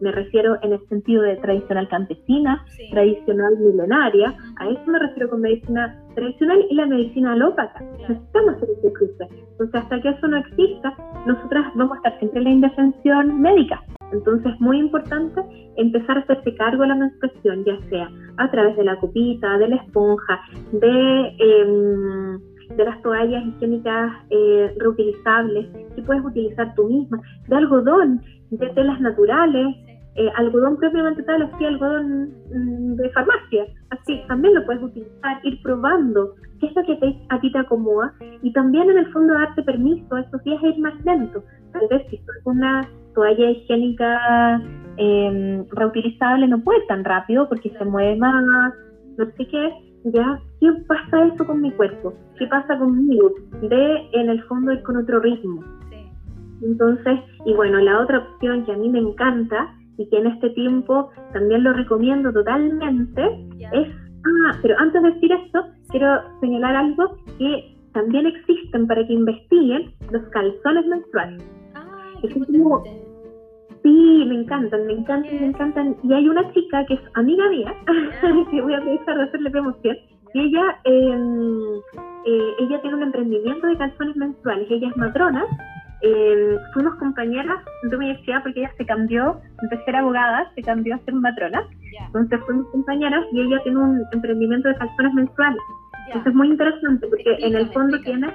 me, 0.00 0.12
refiero 0.12 0.58
en 0.62 0.72
el 0.72 0.88
sentido 0.88 1.22
de 1.22 1.36
tradicional 1.36 1.88
campesina, 1.88 2.64
tradicional 2.90 3.56
milenaria, 3.58 4.34
a 4.56 4.68
eso 4.68 4.82
me 4.86 4.98
refiero 4.98 5.30
con 5.30 5.40
medicina 5.40 5.96
tradicional 6.14 6.66
y 6.68 6.74
la 6.74 6.86
medicina 6.86 7.32
alópata. 7.32 7.80
Necesitamos 8.00 8.56
hacer 8.56 8.68
ese 8.78 8.92
cruce. 8.92 9.28
Entonces, 9.52 9.74
hasta 9.74 10.00
que 10.00 10.08
eso 10.08 10.28
no 10.28 10.36
exista, 10.38 10.94
nosotras 11.26 11.66
vamos 11.74 11.92
a 11.92 11.96
estar 11.96 12.18
siempre 12.18 12.40
en 12.40 12.44
la 12.44 12.50
indefensión 12.50 13.40
médica. 13.40 13.80
Entonces 14.12 14.54
es 14.54 14.60
muy 14.60 14.78
importante 14.78 15.40
empezar 15.76 16.18
a 16.18 16.20
hacerse 16.22 16.54
cargo 16.56 16.82
de 16.82 16.88
la 16.88 16.94
menstruación, 16.96 17.64
ya 17.64 17.78
sea 17.88 18.10
a 18.38 18.50
través 18.50 18.76
de 18.76 18.84
la 18.84 18.96
copita, 18.98 19.58
de 19.58 19.68
la 19.68 19.76
esponja, 19.76 20.40
de, 20.72 21.36
em, 21.38 22.40
de 22.76 22.84
las 22.84 23.00
toallas 23.02 23.44
higiénicas 23.44 24.12
eh, 24.30 24.74
reutilizables 24.78 25.66
que 25.94 26.02
puedes 26.02 26.24
utilizar 26.24 26.74
tú 26.74 26.88
misma, 26.88 27.20
de 27.48 27.56
algodón, 27.56 28.22
de 28.50 28.68
telas 28.70 29.00
naturales, 29.00 29.76
eh, 30.16 30.28
algodón 30.36 30.76
propiamente 30.76 31.22
tal, 31.22 31.42
así 31.42 31.64
algodón 31.64 32.30
mm, 32.52 32.94
de 32.96 33.10
farmacia, 33.10 33.64
así 33.90 34.22
también 34.28 34.54
lo 34.54 34.64
puedes 34.66 34.82
utilizar, 34.82 35.40
ir 35.44 35.60
probando 35.62 36.34
qué 36.60 36.66
es 36.66 36.76
lo 36.76 36.82
que 36.82 36.96
te, 36.96 37.18
a 37.28 37.40
ti 37.40 37.50
te 37.52 37.58
acomoda. 37.58 38.12
Y 38.42 38.52
también 38.52 38.90
en 38.90 38.98
el 38.98 39.12
fondo 39.12 39.34
darte 39.34 39.62
permiso 39.62 40.14
a 40.14 40.20
esos 40.20 40.42
días 40.44 40.62
a 40.62 40.68
ir 40.68 40.78
más 40.78 41.04
lento. 41.04 41.42
Tal 41.72 41.86
vez 41.88 42.06
si 42.10 42.16
es 42.16 42.22
una 42.44 42.88
toalla 43.14 43.50
higiénica 43.50 44.62
eh, 44.96 45.64
reutilizable 45.70 46.46
no 46.46 46.60
puede 46.60 46.84
tan 46.86 47.04
rápido 47.04 47.48
porque 47.48 47.70
se 47.70 47.84
mueve 47.84 48.16
más, 48.16 48.74
no 49.16 49.24
sé 49.24 49.46
qué, 49.46 49.89
ya, 50.04 50.40
¿qué 50.60 50.72
pasa 50.86 51.26
eso 51.26 51.46
con 51.46 51.60
mi 51.60 51.70
cuerpo? 51.72 52.14
¿Qué 52.38 52.46
pasa 52.46 52.78
conmigo? 52.78 53.32
De 53.62 54.08
en 54.12 54.30
el 54.30 54.42
fondo 54.44 54.72
ir 54.72 54.82
con 54.82 54.96
otro 54.96 55.20
ritmo. 55.20 55.62
Entonces, 56.62 57.20
y 57.46 57.54
bueno, 57.54 57.78
la 57.78 58.00
otra 58.00 58.18
opción 58.18 58.64
que 58.64 58.72
a 58.72 58.76
mí 58.76 58.88
me 58.88 58.98
encanta 58.98 59.74
y 59.96 60.08
que 60.08 60.18
en 60.18 60.26
este 60.26 60.50
tiempo 60.50 61.10
también 61.32 61.64
lo 61.64 61.72
recomiendo 61.72 62.32
totalmente 62.32 63.22
es, 63.72 63.88
ah, 64.24 64.58
pero 64.62 64.74
antes 64.78 65.02
de 65.02 65.10
decir 65.12 65.32
esto, 65.32 65.64
quiero 65.88 66.20
señalar 66.40 66.76
algo 66.76 67.16
que 67.38 67.76
también 67.92 68.26
existen 68.26 68.86
para 68.86 69.06
que 69.06 69.12
investiguen 69.12 69.92
los 70.10 70.22
calzones 70.28 70.86
menstruales. 70.86 71.42
Ah, 71.74 72.12
Sí, 73.82 74.24
me 74.28 74.34
encantan, 74.34 74.86
me 74.86 74.92
encantan, 74.92 75.40
me 75.40 75.46
encantan. 75.46 75.96
Y 76.02 76.12
hay 76.12 76.28
una 76.28 76.52
chica 76.52 76.84
que 76.86 76.94
es 76.94 77.00
amiga 77.14 77.48
mía, 77.48 77.74
que 78.50 78.60
voy 78.60 78.74
a 78.74 78.80
dejar 78.80 79.16
de 79.16 79.24
hacerle 79.24 79.50
promoción, 79.50 79.96
y 80.34 80.40
ella, 80.40 80.78
em, 80.84 81.78
eh, 82.26 82.54
ella 82.60 82.80
tiene 82.82 82.96
un 82.96 83.02
emprendimiento 83.02 83.66
de 83.66 83.76
calzones 83.78 84.16
menstruales, 84.16 84.70
ella 84.70 84.88
es 84.88 84.96
matrona, 84.96 85.44
eh, 86.02 86.56
fuimos 86.72 86.94
compañeras 86.96 87.58
de 87.82 87.96
universidad 87.96 88.42
porque 88.42 88.60
ella 88.60 88.72
se 88.78 88.86
cambió, 88.86 89.40
de 89.70 89.84
ser 89.84 89.96
abogada, 89.96 90.50
se 90.54 90.62
cambió 90.62 90.94
a 90.94 90.98
ser 91.00 91.14
matrona, 91.14 91.62
entonces 92.06 92.40
fuimos 92.46 92.66
compañeras 92.68 93.24
y 93.32 93.40
ella 93.40 93.60
tiene 93.62 93.78
un 93.78 94.02
emprendimiento 94.12 94.68
de 94.68 94.76
calzones 94.76 95.14
menstruales. 95.14 95.60
Entonces 96.06 96.30
es 96.30 96.34
muy 96.34 96.48
interesante 96.48 97.06
porque 97.06 97.36
en 97.38 97.54
el 97.54 97.70
fondo 97.72 98.00
tiene, 98.00 98.28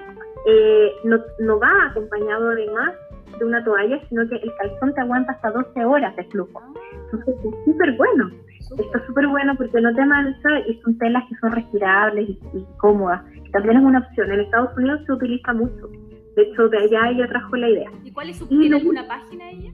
eh, 0.48 0.92
no, 1.06 1.18
no 1.40 1.60
va 1.60 1.88
acompañado 1.90 2.50
además 2.50 2.94
de 3.40 3.46
una 3.46 3.64
toalla, 3.64 4.00
sino 4.10 4.28
que 4.28 4.36
el 4.36 4.52
calzón 4.58 4.94
te 4.94 5.02
aguanta 5.02 5.34
hasta 5.34 5.52
12 5.52 5.86
horas 5.86 6.16
de 6.16 6.24
flujo. 6.26 6.62
Entonces 7.06 7.36
es 7.44 7.66
súper 7.66 7.96
bueno. 7.98 8.30
Está 8.60 9.06
súper 9.06 9.28
bueno 9.28 9.56
porque 9.58 9.80
no 9.80 9.94
te 9.94 10.06
mancha 10.06 10.60
y 10.68 10.80
son 10.82 10.98
telas 10.98 11.24
que 11.30 11.36
son 11.36 11.52
respirables 11.52 12.30
y, 12.30 12.66
cómodas. 12.78 13.22
También 13.52 13.78
es 13.78 13.84
una 13.84 14.00
opción. 14.00 14.32
En 14.32 14.40
Estados 14.42 14.76
Unidos 14.76 15.02
se 15.06 15.12
utiliza 15.14 15.54
mucho. 15.54 15.88
De 16.36 16.44
hecho, 16.44 16.68
de 16.68 16.78
allá 16.78 17.10
ella 17.12 17.28
trajo 17.28 17.56
la 17.56 17.70
idea. 17.70 17.92
¿Y 18.04 18.12
cuál 18.12 18.30
es 18.30 18.38
su, 18.38 18.48
¿Tiene 18.48 18.78
alguna 18.78 19.08
página 19.08 19.52
ella? 19.52 19.72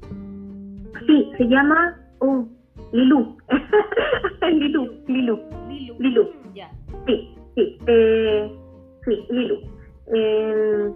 Sí, 1.07 1.31
se 1.37 1.45
llama 1.45 1.97
oh, 2.19 2.47
Lilu. 2.91 3.37
Lilu. 4.51 5.03
Lilu. 5.07 5.39
Lilu. 5.69 5.95
Lilu. 5.99 6.29
Ya. 6.53 6.69
Sí, 7.07 7.35
sí. 7.55 7.77
Eh, 7.87 8.51
sí, 9.05 9.25
Lilu. 9.29 9.59
Eh, 10.13 10.91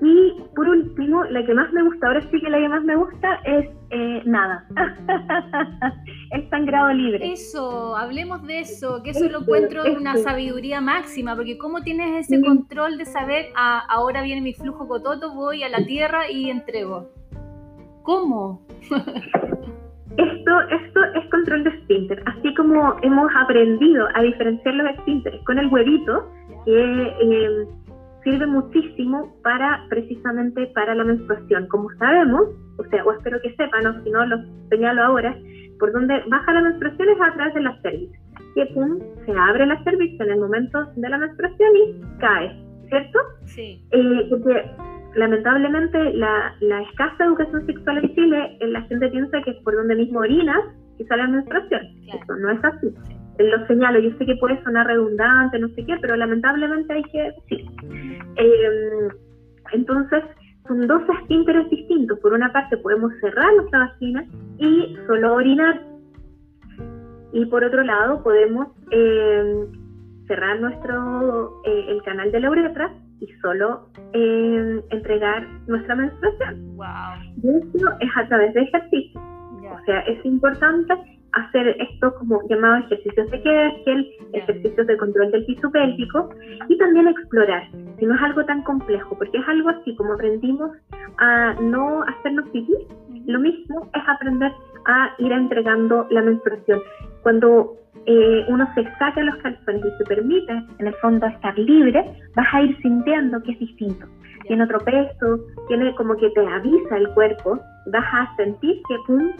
y 0.00 0.42
por 0.54 0.68
último, 0.68 1.24
la 1.24 1.44
que 1.44 1.54
más 1.54 1.72
me 1.72 1.82
gusta, 1.82 2.06
ahora 2.06 2.20
sí 2.30 2.40
que 2.40 2.50
la 2.50 2.58
que 2.58 2.68
más 2.68 2.82
me 2.84 2.96
gusta 2.96 3.34
es 3.44 3.68
eh, 3.90 4.22
nada. 4.24 4.66
el 6.32 6.48
sangrado 6.50 6.92
libre. 6.92 7.32
Eso, 7.32 7.96
hablemos 7.96 8.42
de 8.46 8.60
eso, 8.60 9.02
que 9.02 9.10
eso 9.10 9.28
lo 9.28 9.40
encuentro 9.40 9.84
una 9.96 10.16
sabiduría 10.16 10.80
máxima, 10.80 11.34
porque 11.36 11.58
¿cómo 11.58 11.82
tienes 11.82 12.26
ese 12.26 12.40
control 12.42 12.98
de 12.98 13.04
saber, 13.06 13.46
ah, 13.56 13.84
ahora 13.88 14.22
viene 14.22 14.40
mi 14.40 14.54
flujo 14.54 14.86
cototo, 14.86 15.34
voy 15.34 15.62
a 15.62 15.68
la 15.68 15.84
tierra 15.84 16.30
y 16.30 16.50
entrego? 16.50 17.10
¿Cómo? 18.02 18.62
esto, 20.16 20.60
esto 20.70 21.00
es 21.14 21.30
control 21.30 21.64
de 21.64 21.70
esfínter, 21.70 22.22
así 22.26 22.54
como 22.54 22.96
hemos 23.02 23.30
aprendido 23.36 24.06
a 24.14 24.22
diferenciar 24.22 24.74
los 24.74 24.90
esfínteres 24.90 25.42
con 25.44 25.58
el 25.58 25.66
huevito, 25.68 26.28
que 26.64 27.02
eh, 27.20 27.66
sirve 28.26 28.46
muchísimo 28.46 29.32
para 29.44 29.86
precisamente 29.88 30.66
para 30.74 30.96
la 30.96 31.04
menstruación. 31.04 31.68
Como 31.68 31.88
sabemos, 31.98 32.42
o 32.76 32.84
sea, 32.90 33.04
o 33.04 33.12
espero 33.12 33.40
que 33.40 33.54
sepan, 33.54 33.86
o 33.86 34.02
si 34.02 34.10
no 34.10 34.26
lo 34.26 34.38
señalo 34.68 35.04
ahora, 35.04 35.36
por 35.78 35.92
donde 35.92 36.20
baja 36.26 36.52
la 36.52 36.62
menstruación 36.62 37.08
es 37.08 37.20
a 37.20 37.34
través 37.34 37.54
de 37.54 37.60
la 37.60 37.80
cervix. 37.82 38.18
Que 38.56 38.66
pum, 38.66 38.98
se 39.24 39.32
abre 39.32 39.64
la 39.66 39.80
cervix 39.84 40.20
en 40.20 40.30
el 40.30 40.40
momento 40.40 40.86
de 40.96 41.08
la 41.08 41.18
menstruación 41.18 41.70
y 41.76 42.18
cae, 42.18 42.64
¿cierto? 42.88 43.18
Sí. 43.44 43.80
Eh, 43.92 44.26
porque 44.28 44.70
lamentablemente 45.14 46.12
la, 46.14 46.52
la, 46.60 46.82
escasa 46.82 47.26
educación 47.26 47.64
sexual 47.66 47.98
en 47.98 48.14
Chile, 48.14 48.58
la 48.60 48.82
gente 48.82 49.08
piensa 49.08 49.40
que 49.42 49.52
es 49.52 49.56
por 49.62 49.76
donde 49.76 49.94
mismo 49.94 50.18
orinas 50.18 50.64
y 50.98 51.04
sale 51.04 51.22
la 51.22 51.28
menstruación. 51.28 51.82
Eso 52.08 52.36
no 52.40 52.50
es 52.50 52.64
así 52.64 52.92
lo 53.38 53.66
señalo, 53.66 54.00
yo 54.00 54.10
sé 54.16 54.26
que 54.26 54.36
puede 54.36 54.62
sonar 54.62 54.86
redundante, 54.86 55.58
no 55.58 55.68
sé 55.68 55.84
qué, 55.84 55.96
pero 56.00 56.16
lamentablemente 56.16 56.92
hay 56.92 57.02
que 57.04 57.32
decir. 57.32 57.66
Eh, 58.36 59.08
entonces, 59.72 60.22
son 60.66 60.86
dos 60.86 61.02
esfínteres 61.20 61.68
distintos. 61.70 62.18
Por 62.20 62.32
una 62.32 62.52
parte, 62.52 62.76
podemos 62.78 63.12
cerrar 63.20 63.54
nuestra 63.56 63.80
vagina 63.80 64.24
y 64.58 64.96
solo 65.06 65.34
orinar. 65.34 65.80
Y 67.32 67.44
por 67.46 67.64
otro 67.64 67.82
lado, 67.82 68.22
podemos 68.22 68.68
eh, 68.90 69.66
cerrar 70.26 70.60
nuestro 70.60 71.62
eh, 71.64 71.86
el 71.88 72.02
canal 72.02 72.32
de 72.32 72.40
la 72.40 72.50
uretra 72.50 72.92
y 73.20 73.26
solo 73.40 73.88
entregar 74.12 75.46
nuestra 75.66 75.94
menstruación. 75.94 76.76
Wow. 76.76 76.86
Y 77.42 77.48
eso 77.48 77.88
es 78.00 78.10
a 78.16 78.28
través 78.28 78.54
de 78.54 78.62
ejercicio. 78.62 79.20
O 79.20 79.84
sea, 79.84 80.00
es 80.00 80.24
importante 80.24 80.94
hacer 81.36 81.76
esto 81.78 82.14
como 82.14 82.40
llamado 82.48 82.84
ejercicios 82.86 83.30
de 83.30 83.42
Kegel, 83.42 84.10
ejercicios 84.32 84.86
de 84.86 84.96
control 84.96 85.30
del 85.30 85.44
piso 85.44 85.70
pélvico 85.70 86.30
y 86.68 86.78
también 86.78 87.08
explorar, 87.08 87.68
si 87.98 88.06
no 88.06 88.14
es 88.14 88.22
algo 88.22 88.44
tan 88.44 88.62
complejo, 88.62 89.16
porque 89.16 89.38
es 89.38 89.48
algo 89.48 89.68
así 89.68 89.94
como 89.96 90.14
aprendimos 90.14 90.70
a 91.18 91.54
no 91.60 92.02
hacernos 92.02 92.48
pipí, 92.50 92.74
lo 93.26 93.40
mismo 93.40 93.88
es 93.94 94.02
aprender 94.06 94.52
a 94.86 95.14
ir 95.18 95.32
entregando 95.32 96.06
la 96.10 96.22
menstruación. 96.22 96.80
Cuando 97.22 97.76
eh, 98.06 98.44
uno 98.48 98.68
se 98.74 98.84
saca 98.98 99.20
los 99.22 99.36
calzones 99.36 99.84
y 99.84 99.98
se 99.98 100.04
permite, 100.04 100.52
en 100.78 100.86
el 100.86 100.94
fondo, 100.96 101.26
estar 101.26 101.58
libre, 101.58 102.04
vas 102.34 102.46
a 102.52 102.62
ir 102.62 102.76
sintiendo 102.80 103.42
que 103.42 103.52
es 103.52 103.58
distinto. 103.58 104.06
Tiene 104.46 104.62
otro 104.62 104.78
peso, 104.78 105.40
tiene 105.66 105.92
como 105.96 106.16
que 106.16 106.30
te 106.30 106.46
avisa 106.46 106.96
el 106.96 107.08
cuerpo, 107.14 107.58
vas 107.92 108.06
a 108.12 108.36
sentir 108.36 108.80
que 108.88 108.96
pum, 109.08 109.32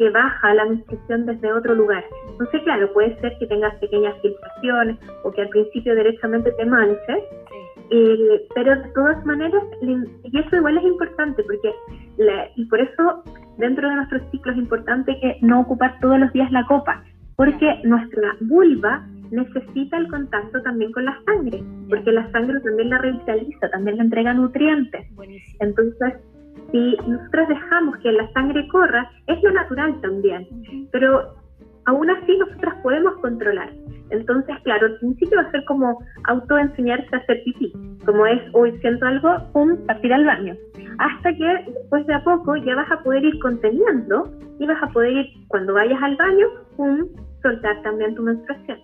que 0.00 0.08
baja 0.08 0.54
la 0.54 0.64
menstruación 0.64 1.26
desde 1.26 1.52
otro 1.52 1.74
lugar. 1.74 2.02
Entonces, 2.30 2.62
claro, 2.62 2.90
puede 2.94 3.20
ser 3.20 3.36
que 3.38 3.46
tengas 3.46 3.74
pequeñas 3.80 4.16
filtraciones 4.22 4.96
o 5.24 5.30
que 5.30 5.42
al 5.42 5.50
principio 5.50 5.94
directamente 5.94 6.50
te 6.52 6.64
manches, 6.64 7.22
eh, 7.90 8.46
pero 8.54 8.76
de 8.80 8.88
todas 8.94 9.22
maneras, 9.26 9.62
y 9.82 10.38
eso 10.38 10.56
igual 10.56 10.78
es 10.78 10.84
importante, 10.84 11.42
porque 11.42 11.70
y 12.56 12.64
por 12.64 12.80
eso 12.80 13.22
dentro 13.58 13.90
de 13.90 13.96
nuestros 13.96 14.22
ciclos 14.30 14.56
es 14.56 14.62
importante 14.62 15.18
que 15.20 15.36
no 15.42 15.60
ocupar 15.60 15.98
todos 16.00 16.18
los 16.18 16.32
días 16.32 16.50
la 16.50 16.64
copa, 16.64 17.04
porque 17.36 17.82
nuestra 17.84 18.36
vulva 18.40 19.06
necesita 19.30 19.98
el 19.98 20.08
contacto 20.08 20.62
también 20.62 20.92
con 20.92 21.04
la 21.04 21.20
sangre, 21.26 21.62
porque 21.90 22.10
la 22.10 22.30
sangre 22.32 22.58
también 22.60 22.88
la 22.88 22.98
revitaliza, 22.98 23.68
también 23.68 23.98
le 23.98 24.04
entrega 24.04 24.32
nutrientes. 24.32 25.06
Entonces, 25.60 26.14
si 26.70 26.96
nosotros 27.06 27.48
dejamos 27.48 27.96
que 27.98 28.12
la 28.12 28.30
sangre 28.32 28.66
corra, 28.68 29.10
es 29.26 29.42
lo 29.42 29.52
natural 29.52 30.00
también, 30.00 30.46
pero 30.92 31.34
aún 31.86 32.10
así 32.10 32.36
nosotras 32.38 32.74
podemos 32.82 33.16
controlar. 33.18 33.70
Entonces, 34.10 34.56
claro, 34.64 34.86
al 34.86 34.96
principio 34.98 35.38
va 35.38 35.48
a 35.48 35.50
ser 35.50 35.64
como 35.64 35.98
autoenseñarse 36.24 37.08
a 37.12 37.18
hacer 37.18 37.42
pipí, 37.44 37.72
como 38.04 38.26
es, 38.26 38.40
hoy 38.52 38.76
siento 38.80 39.06
algo, 39.06 39.36
pum, 39.52 39.76
partir 39.86 40.12
al 40.12 40.24
baño. 40.24 40.54
Hasta 40.98 41.32
que 41.32 41.64
después 41.66 42.06
de 42.06 42.14
a 42.14 42.24
poco 42.24 42.56
ya 42.56 42.74
vas 42.74 42.90
a 42.90 43.02
poder 43.02 43.24
ir 43.24 43.38
conteniendo 43.40 44.30
y 44.58 44.66
vas 44.66 44.82
a 44.82 44.88
poder 44.88 45.12
ir, 45.12 45.26
cuando 45.48 45.74
vayas 45.74 46.02
al 46.02 46.16
baño, 46.16 46.46
pum, 46.76 47.06
soltar 47.42 47.80
también 47.82 48.14
tu 48.14 48.22
menstruación, 48.22 48.78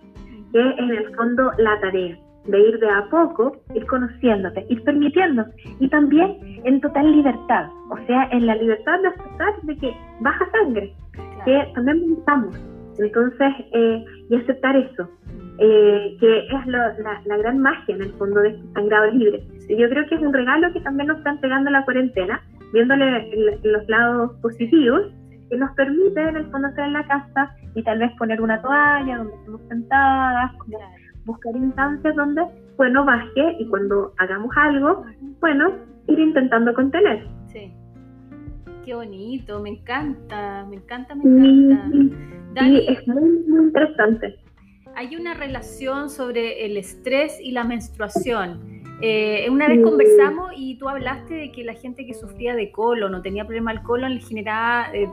que 0.51 0.59
es 0.59 0.79
en 0.79 0.91
el 0.91 1.15
fondo 1.15 1.51
la 1.57 1.79
tarea 1.79 2.17
de 2.47 2.59
ir 2.59 2.79
de 2.79 2.89
a 2.89 3.07
poco, 3.09 3.57
ir 3.73 3.85
conociéndote, 3.85 4.65
ir 4.69 4.83
permitiendo, 4.83 5.45
y 5.79 5.89
también 5.89 6.37
en 6.63 6.81
total 6.81 7.11
libertad, 7.11 7.67
o 7.89 7.97
sea, 8.07 8.27
en 8.31 8.45
la 8.45 8.55
libertad 8.55 8.99
de 9.01 9.07
aceptar 9.09 9.61
de 9.63 9.75
que 9.77 9.93
baja 10.21 10.45
sangre, 10.51 10.93
que 11.45 11.71
también 11.75 12.15
pensamos, 12.15 12.57
entonces, 12.99 13.53
eh, 13.73 14.05
y 14.29 14.35
aceptar 14.35 14.75
eso, 14.75 15.09
eh, 15.59 16.17
que 16.19 16.39
es 16.39 16.67
la, 16.67 17.37
gran 17.37 17.59
magia 17.59 17.95
en 17.95 18.01
el 18.01 18.11
fondo 18.13 18.41
de 18.41 18.49
este 18.49 18.73
sangrado 18.73 19.11
libre. 19.11 19.43
Y 19.69 19.77
yo 19.77 19.89
creo 19.89 20.05
que 20.07 20.15
es 20.15 20.21
un 20.21 20.33
regalo 20.33 20.71
que 20.71 20.81
también 20.81 21.07
nos 21.07 21.17
está 21.17 21.31
entregando 21.31 21.69
la 21.71 21.83
cuarentena, 21.83 22.41
viéndole 22.73 23.29
los 23.63 23.87
lados 23.87 24.31
positivos, 24.41 25.11
que 25.49 25.57
nos 25.57 25.71
permite 25.75 26.21
en 26.21 26.35
el 26.35 26.45
fondo 26.51 26.67
estar 26.67 26.87
en 26.87 26.93
la 26.93 27.07
casa 27.07 27.55
y 27.73 27.83
tal 27.83 27.99
vez 27.99 28.11
poner 28.17 28.41
una 28.41 28.61
toalla 28.61 29.17
donde 29.17 29.35
estemos 29.35 29.61
sentadas, 29.69 30.51
buscar 31.27 31.55
instancias 31.55 32.15
donde, 32.15 32.41
bueno, 32.77 33.05
baje 33.05 33.55
y 33.59 33.67
cuando 33.67 34.13
hagamos 34.17 34.49
algo, 34.57 35.05
bueno, 35.39 35.73
ir 36.07 36.19
intentando 36.19 36.73
contener. 36.73 37.27
Sí. 37.47 37.71
Qué 38.83 38.95
bonito, 38.95 39.59
me 39.59 39.69
encanta, 39.71 40.65
me 40.69 40.77
encanta, 40.77 41.13
me 41.13 41.23
encanta. 41.23 42.63
Sí, 42.63 42.85
es 42.87 43.07
muy, 43.07 43.43
muy 43.47 43.65
interesante. 43.65 44.39
Hay 44.95 45.15
una 45.15 45.35
relación 45.35 46.09
sobre 46.09 46.65
el 46.65 46.77
estrés 46.77 47.37
y 47.39 47.51
la 47.51 47.63
menstruación. 47.63 48.81
Eh, 49.01 49.47
una 49.51 49.67
vez 49.67 49.83
conversamos 49.83 50.53
y 50.55 50.79
tú 50.79 50.89
hablaste 50.89 51.35
de 51.35 51.51
que 51.51 51.63
la 51.63 51.75
gente 51.75 52.07
que 52.07 52.15
sufría 52.15 52.55
de 52.55 52.71
colon 52.71 53.13
o 53.13 53.21
tenía 53.21 53.45
problema 53.45 53.69
al 53.69 53.83
colon 53.83 54.15
le 54.15 54.21
generaba 54.21 54.87
eh, 54.93 55.07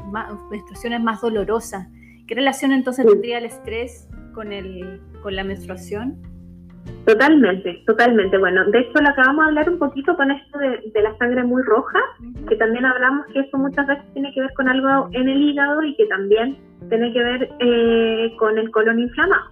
menstruaciones 0.51 1.03
más 1.03 1.21
dolorosas. 1.21 1.89
¿Qué 2.27 2.35
relación 2.35 2.73
entonces 2.73 3.05
tendría 3.05 3.37
el 3.39 3.45
estrés 3.45 4.09
con, 4.33 4.53
el, 4.53 5.03
con 5.25 5.35
la 5.35 5.43
menstruación? 5.43 6.17
Totalmente, 7.07 7.83
totalmente. 7.87 8.37
Bueno, 8.39 8.65
de 8.67 8.81
hecho 8.81 9.01
lo 9.01 9.09
acabamos 9.09 9.45
de 9.45 9.49
hablar 9.49 9.71
un 9.71 9.79
poquito 9.79 10.15
con 10.17 10.31
esto 10.31 10.59
de, 10.59 11.03
la 11.03 11.17
sangre 11.17 11.43
muy 11.43 11.63
roja, 11.63 11.99
que 12.47 12.57
también 12.57 12.85
hablamos 12.85 13.27
que 13.33 13.41
eso 13.41 13.57
muchas 13.57 13.87
veces 13.87 14.05
tiene 14.13 14.33
que 14.35 14.43
ver 14.43 14.53
con 14.55 14.69
algo 14.69 15.09
en 15.13 15.29
el 15.29 15.43
hígado 15.43 15.83
y 15.83 15.97
que 15.97 16.07
también 16.07 16.59
tiene 16.91 17.13
que 17.13 17.23
ver 17.23 17.51
eh, 17.59 18.37
con 18.39 18.59
el 18.59 18.71
colon 18.71 19.01
inflamado. 19.01 19.51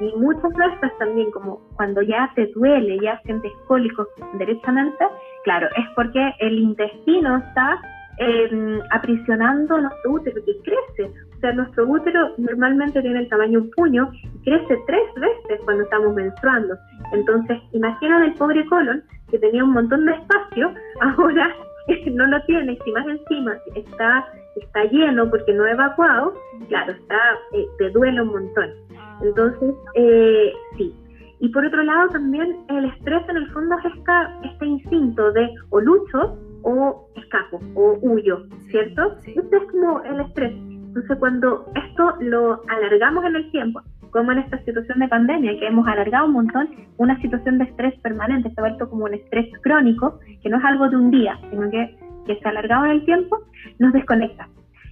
Y 0.00 0.12
muchas 0.16 0.50
veces 0.54 0.98
también, 0.98 1.30
como 1.30 1.60
cuando 1.76 2.02
ya 2.02 2.30
te 2.34 2.46
duele, 2.54 2.98
ya 3.00 3.20
sientes 3.24 3.52
cólicos 3.68 4.08
derechamente, 4.38 5.04
claro, 5.44 5.68
es 5.76 5.86
porque 5.94 6.32
el 6.40 6.58
intestino 6.58 7.36
está 7.36 7.80
eh, 8.18 8.80
aprisionando 8.92 9.78
nuestro 9.78 10.12
útero 10.12 10.40
que 10.44 10.56
crece. 10.62 11.12
Sea, 11.44 11.52
nuestro 11.52 11.86
útero 11.86 12.32
normalmente 12.38 13.02
tiene 13.02 13.20
el 13.20 13.28
tamaño 13.28 13.60
de 13.60 13.66
un 13.66 13.70
puño 13.72 14.10
y 14.14 14.44
crece 14.44 14.78
tres 14.86 15.02
veces 15.16 15.60
cuando 15.66 15.82
estamos 15.82 16.14
menstruando. 16.14 16.74
Entonces, 17.12 17.58
imagina 17.72 18.24
el 18.24 18.32
pobre 18.32 18.64
colon 18.64 19.02
que 19.30 19.38
tenía 19.38 19.62
un 19.62 19.72
montón 19.72 20.06
de 20.06 20.12
espacio, 20.12 20.72
ahora 21.02 21.54
no 22.12 22.26
lo 22.28 22.42
tiene, 22.44 22.78
y 22.86 22.92
más 22.92 23.06
encima 23.06 23.58
está, 23.74 24.26
está 24.56 24.84
lleno 24.84 25.28
porque 25.28 25.52
no 25.52 25.66
evacuado, 25.66 26.32
claro, 26.68 26.92
está, 26.92 27.18
eh, 27.52 27.66
te 27.76 27.90
duele 27.90 28.22
un 28.22 28.28
montón. 28.28 28.70
Entonces, 29.20 29.74
eh, 29.96 30.50
sí. 30.78 30.94
Y 31.40 31.48
por 31.50 31.66
otro 31.66 31.82
lado, 31.82 32.08
también 32.08 32.56
el 32.70 32.86
estrés 32.86 33.28
en 33.28 33.36
el 33.36 33.50
fondo 33.50 33.76
es 33.84 33.92
este 34.50 34.64
instinto 34.64 35.30
de 35.32 35.46
o 35.68 35.78
lucho 35.78 36.38
o 36.62 37.06
escapo 37.16 37.60
o 37.74 37.98
huyo, 38.00 38.46
¿cierto? 38.70 39.18
Este 39.26 39.56
es 39.58 39.70
como 39.70 40.02
el 40.04 40.20
estrés. 40.20 40.73
Entonces, 40.94 41.18
cuando 41.18 41.66
esto 41.74 42.14
lo 42.20 42.62
alargamos 42.68 43.24
en 43.24 43.34
el 43.34 43.50
tiempo, 43.50 43.82
como 44.10 44.30
en 44.30 44.38
esta 44.38 44.62
situación 44.62 45.00
de 45.00 45.08
pandemia, 45.08 45.58
que 45.58 45.66
hemos 45.66 45.88
alargado 45.88 46.26
un 46.26 46.34
montón, 46.34 46.68
una 46.98 47.20
situación 47.20 47.58
de 47.58 47.64
estrés 47.64 47.98
permanente, 47.98 48.48
se 48.50 48.60
ha 48.60 48.62
vuelto 48.62 48.88
como 48.88 49.06
un 49.06 49.14
estrés 49.14 49.48
crónico, 49.62 50.20
que 50.40 50.48
no 50.48 50.58
es 50.58 50.64
algo 50.64 50.88
de 50.88 50.96
un 50.96 51.10
día, 51.10 51.36
sino 51.50 51.68
que, 51.68 51.96
que 52.26 52.36
se 52.36 52.46
ha 52.46 52.52
alargado 52.52 52.84
en 52.84 52.90
el 52.92 53.04
tiempo, 53.04 53.40
nos 53.80 53.92
desconecta. 53.92 54.48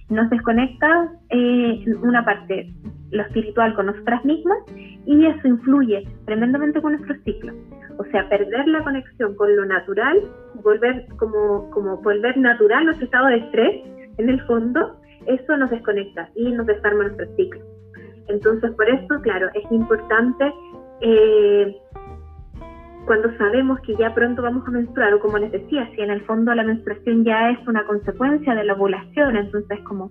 Nos 0.09 0.29
desconecta 0.29 1.09
eh, 1.29 1.85
una 2.01 2.25
parte 2.25 2.73
lo 3.11 3.23
espiritual 3.23 3.73
con 3.73 3.85
nosotras 3.85 4.25
mismas 4.25 4.57
y 5.05 5.25
eso 5.25 5.47
influye 5.47 6.05
tremendamente 6.25 6.81
con 6.81 6.91
nuestro 6.91 7.15
ciclo. 7.23 7.53
O 7.97 8.03
sea, 8.11 8.27
perder 8.27 8.67
la 8.67 8.83
conexión 8.83 9.35
con 9.35 9.55
lo 9.55 9.65
natural, 9.65 10.17
volver 10.55 11.05
como, 11.17 11.69
como 11.69 11.95
volver 12.01 12.37
natural 12.37 12.83
nuestro 12.83 13.05
estado 13.05 13.27
de 13.27 13.37
estrés, 13.37 13.85
en 14.17 14.29
el 14.29 14.41
fondo, 14.41 14.99
eso 15.27 15.57
nos 15.57 15.69
desconecta 15.69 16.29
y 16.35 16.51
nos 16.51 16.65
desarma 16.65 17.03
nuestro 17.03 17.27
ciclo. 17.35 17.61
Entonces, 18.27 18.71
por 18.71 18.89
eso, 18.89 19.21
claro, 19.21 19.49
es 19.53 19.71
importante 19.71 20.53
eh, 21.01 21.75
cuando 23.05 23.35
sabemos 23.37 23.79
que 23.81 23.95
ya 23.95 24.13
pronto 24.13 24.41
vamos 24.41 24.65
a 24.67 24.71
menstruar, 24.71 25.13
o 25.13 25.19
como 25.19 25.37
les 25.37 25.51
decía, 25.51 25.89
si 25.95 26.01
en 26.01 26.11
el 26.11 26.21
fondo 26.21 26.53
la 26.53 26.63
menstruación 26.63 27.23
ya 27.23 27.49
es 27.51 27.67
una 27.67 27.85
consecuencia 27.85 28.55
de 28.55 28.63
la 28.63 28.73
ovulación, 28.73 29.35
entonces 29.35 29.79
como 29.83 30.09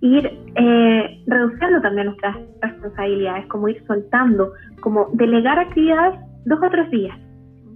ir 0.00 0.26
eh, 0.54 1.22
reduciendo 1.26 1.80
también 1.80 2.08
nuestras 2.08 2.36
responsabilidades, 2.60 3.46
como 3.46 3.68
ir 3.68 3.82
soltando, 3.86 4.52
como 4.80 5.08
delegar 5.14 5.58
actividades 5.58 6.20
dos 6.44 6.58
o 6.62 6.70
tres 6.70 6.90
días. 6.90 7.18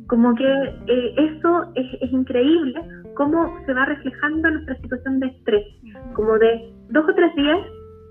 Como 0.06 0.34
que 0.34 0.44
eh, 0.44 1.14
eso 1.16 1.72
es, 1.74 1.86
es, 2.02 2.12
increíble, 2.12 2.80
cómo 3.14 3.58
se 3.64 3.72
va 3.72 3.86
reflejando 3.86 4.50
nuestra 4.50 4.76
situación 4.76 5.20
de 5.20 5.26
estrés, 5.28 5.66
como 6.14 6.38
de 6.38 6.77
dos 6.90 7.08
o 7.08 7.14
tres 7.14 7.34
días 7.34 7.58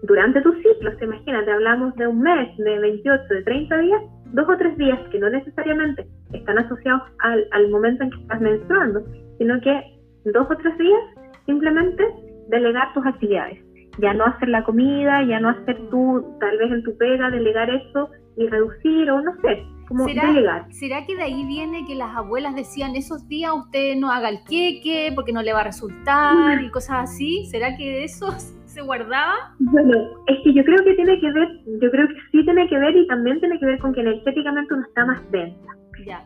durante 0.03 0.41
tu 0.41 0.53
ciclo, 0.53 0.91
imagínate, 1.01 1.51
hablamos 1.51 1.95
de 1.95 2.07
un 2.07 2.21
mes, 2.21 2.55
de 2.57 2.79
28, 2.79 3.33
de 3.33 3.43
30 3.43 3.77
días, 3.79 4.01
dos 4.33 4.47
o 4.47 4.57
tres 4.57 4.77
días 4.77 4.99
que 5.11 5.19
no 5.19 5.29
necesariamente 5.29 6.05
están 6.33 6.59
asociados 6.59 7.01
al, 7.19 7.47
al 7.51 7.69
momento 7.69 8.03
en 8.03 8.11
que 8.11 8.21
estás 8.21 8.41
menstruando, 8.41 9.03
sino 9.37 9.59
que 9.61 9.81
dos 10.25 10.47
o 10.49 10.55
tres 10.57 10.77
días 10.77 11.01
simplemente 11.45 12.03
delegar 12.49 12.93
tus 12.93 13.05
actividades. 13.05 13.59
Ya 13.99 14.13
no 14.13 14.25
hacer 14.25 14.49
la 14.49 14.63
comida, 14.63 15.23
ya 15.23 15.39
no 15.39 15.49
hacer 15.49 15.77
tú, 15.89 16.37
tal 16.39 16.57
vez 16.57 16.71
en 16.71 16.83
tu 16.83 16.95
pega, 16.97 17.31
delegar 17.31 17.69
eso 17.69 18.09
y 18.35 18.47
reducir 18.47 19.09
o 19.09 19.21
no 19.21 19.31
sé, 19.41 19.63
como 19.87 20.05
delegar. 20.05 20.71
¿Será 20.71 21.05
que 21.05 21.15
de 21.15 21.23
ahí 21.23 21.45
viene 21.45 21.85
que 21.85 21.95
las 21.95 22.15
abuelas 22.15 22.55
decían 22.55 22.95
esos 22.95 23.27
días 23.27 23.51
usted 23.53 23.95
no 23.95 24.11
haga 24.11 24.29
el 24.29 24.39
queque 24.43 25.11
porque 25.15 25.31
no 25.31 25.41
le 25.41 25.53
va 25.53 25.61
a 25.61 25.65
resultar 25.65 26.61
y 26.61 26.69
cosas 26.69 27.09
así? 27.09 27.45
¿Será 27.45 27.75
que 27.77 27.83
de 27.83 28.03
eso 28.03 28.31
se 28.65 28.81
guardaba? 28.81 29.35
Bueno, 29.59 29.93
es 30.27 30.37
que 30.43 30.53
yo 30.53 30.63
creo 30.63 30.83
que 30.83 30.93
tiene 30.93 31.19
que 31.19 31.31
ver, 31.31 31.47
yo 31.81 31.91
creo 31.91 32.07
que 32.07 32.15
sí 32.31 32.43
tiene 32.43 32.67
que 32.67 32.77
ver 32.77 32.95
y 32.95 33.07
también 33.07 33.39
tiene 33.39 33.59
que 33.59 33.65
ver 33.65 33.79
con 33.79 33.93
que 33.93 34.01
energéticamente 34.01 34.73
uno 34.73 34.85
está 34.85 35.05
más 35.05 35.31
densa. 35.31 35.73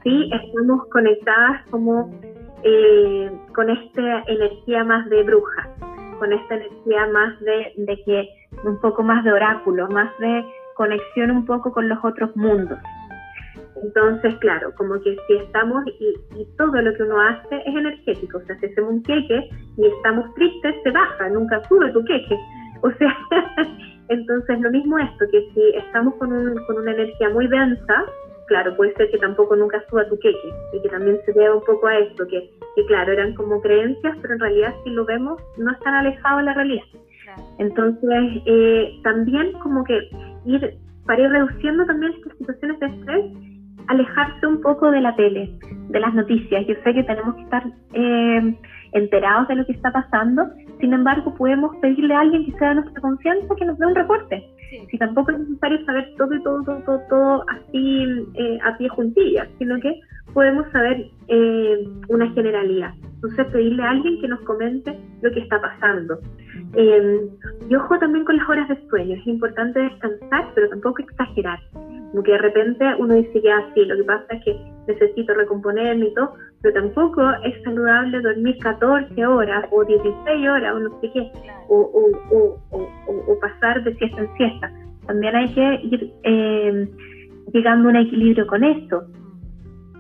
Sí, 0.04 0.30
estamos 0.32 0.86
conectadas 0.92 1.66
como 1.72 2.12
eh, 2.64 3.32
con 3.56 3.70
esta 3.70 4.24
energía 4.28 4.84
más 4.84 5.10
de 5.10 5.24
bruja 5.24 5.70
con 6.22 6.32
esta 6.32 6.54
energía 6.54 7.08
más 7.08 7.40
de, 7.40 8.04
que 8.06 8.30
un 8.64 8.80
poco 8.80 9.02
más 9.02 9.24
de 9.24 9.34
oráculo, 9.34 9.88
más 9.90 10.16
de 10.20 10.46
conexión 10.76 11.32
un 11.32 11.48
poco 11.48 11.72
con 11.72 11.90
los 11.90 11.98
otros 12.04 12.36
mundos. 12.36 12.78
Entonces, 13.84 14.36
claro, 14.40 14.74
como 14.76 15.00
que 15.02 15.16
si 15.28 15.34
estamos 15.34 15.84
y, 16.00 16.16
todo 16.58 16.82
lo 16.82 16.94
que 16.94 17.04
uno 17.04 17.20
hace 17.20 17.58
es 17.66 17.76
energético, 17.76 18.38
o 18.38 18.42
sea, 18.42 18.58
si 18.60 18.68
hacemos 18.68 18.92
un 18.92 19.04
queque 19.04 19.50
y 19.78 19.86
estamos 19.86 20.34
tristes, 20.36 20.76
se 20.84 20.92
baja, 20.92 21.30
nunca 21.30 21.62
sube 21.68 21.92
tu 21.92 22.04
queque. 22.06 22.38
O 22.84 22.92
sea, 22.92 23.16
entonces 24.10 24.60
lo 24.60 24.72
mismo 24.72 24.98
esto, 24.98 25.26
que 25.32 25.48
si 25.54 25.78
estamos 25.78 26.16
con, 26.16 26.30
con 26.30 26.78
una 26.78 26.92
energía 26.92 27.30
muy 27.30 27.48
densa, 27.48 28.06
claro, 28.52 28.76
puede 28.76 28.94
ser 28.96 29.10
que 29.10 29.18
tampoco 29.18 29.56
nunca 29.56 29.82
suba 29.90 30.06
tu 30.10 30.20
queque 30.20 30.54
y 30.74 30.82
que 30.82 30.90
también 30.90 31.18
se 31.26 31.32
deba 31.32 31.56
un 31.56 31.64
poco 31.64 31.88
a 31.88 31.98
esto, 31.98 32.28
que, 32.28 32.50
claro, 32.86 33.14
eran 33.14 33.34
como 33.36 33.62
creencias, 33.62 34.18
pero 34.22 34.34
en 34.34 34.40
realidad 34.42 34.76
si 34.84 34.90
lo 34.90 35.06
vemos 35.06 35.42
no 35.58 35.72
están 35.72 35.94
alejados 35.94 36.40
de 36.40 36.46
la 36.46 36.54
realidad. 36.54 36.84
Entonces, 37.60 38.42
eh, 38.46 39.00
también 39.04 39.54
como 39.54 39.86
que 39.86 40.02
ir, 40.46 40.78
para 41.06 41.22
ir 41.22 41.30
reduciendo 41.30 41.86
también 41.86 42.12
estas 42.12 42.38
situaciones 42.40 42.80
de 42.82 42.86
estrés, 42.88 43.26
alejarse 43.88 44.48
un 44.48 44.62
poco 44.62 44.92
de 44.92 45.02
la 45.02 45.16
tele, 45.16 45.52
de 45.90 46.00
las 46.00 46.14
noticias. 46.14 46.66
Yo 46.68 46.76
sé 46.84 46.94
que 46.94 47.04
tenemos 47.04 47.36
que 47.36 47.42
estar 47.42 47.64
eh, 47.94 48.56
enterados 48.94 49.48
de 49.48 49.56
lo 49.56 49.66
que 49.66 49.74
está 49.74 49.92
pasando, 49.92 50.48
sin 50.80 50.94
embargo 50.94 51.34
podemos 51.36 51.76
pedirle 51.78 52.14
a 52.14 52.22
alguien 52.22 52.46
que 52.46 52.58
sea 52.58 52.70
de 52.70 52.76
nuestra 52.76 53.02
confianza 53.02 53.56
que 53.56 53.66
nos 53.66 53.78
dé 53.78 53.86
un 53.86 53.96
reporte 53.96 54.44
si 54.90 54.98
tampoco 54.98 55.32
es 55.32 55.40
necesario 55.40 55.86
saber 55.86 56.14
todo 56.18 56.34
y 56.34 56.44
todo, 56.44 56.64
todo, 56.64 57.02
todo, 57.10 57.46
así 57.50 58.04
eh, 58.36 58.60
a 58.64 58.78
pie 58.78 58.90
juntillas, 58.90 59.48
sino 59.60 59.80
que 59.80 60.00
podemos 60.34 60.70
saber 60.72 61.08
eh, 61.28 61.88
una 62.08 62.32
generalidad. 62.32 62.94
Entonces, 63.16 63.48
pedirle 63.52 63.84
a 63.84 63.92
alguien 63.92 64.20
que 64.22 64.28
nos 64.28 64.40
comente 64.42 64.98
lo 65.22 65.32
que 65.32 65.42
está 65.42 65.60
pasando. 65.62 66.20
Eh, 66.76 67.30
y 67.70 67.76
ojo 67.76 68.00
también 68.00 68.26
con 68.26 68.38
las 68.38 68.50
horas 68.50 68.68
de 68.70 68.88
sueño. 68.90 69.16
Es 69.16 69.28
importante 69.28 69.80
descansar, 69.80 70.52
pero 70.56 70.70
tampoco 70.70 71.02
exagerar. 71.02 71.60
Como 71.74 72.24
que 72.24 72.32
de 72.32 72.38
repente 72.40 72.86
uno 72.98 73.14
dice 73.14 73.42
que 73.42 73.52
así, 73.52 73.86
lo 73.86 73.96
que 73.98 74.04
pasa 74.04 74.26
es 74.30 74.46
que 74.46 74.58
necesito 74.88 75.34
recomponerme 75.34 76.08
y 76.08 76.14
todo, 76.14 76.34
pero 76.62 76.74
tampoco 76.82 77.22
es 77.44 77.62
saludable 77.64 78.22
dormir 78.22 78.58
14 78.60 79.26
horas 79.26 79.66
o 79.72 79.84
16 79.84 80.48
horas 80.48 80.76
o 80.76 80.80
no 80.80 81.02
sé 81.02 81.12
qué, 81.14 81.32
o, 81.70 82.10
o, 82.32 83.40
pasar 83.40 83.84
de 83.84 83.96
siesta 83.96 84.22
en 84.22 84.38
siesta. 84.38 84.72
También 85.08 85.36
hay 85.36 85.54
que 85.54 85.80
ir 85.84 86.14
eh, 86.24 86.88
llegando 87.54 87.88
a 87.88 87.92
un 87.92 87.98
equilibrio 87.98 88.46
con 88.46 88.64
esto. 88.64 89.04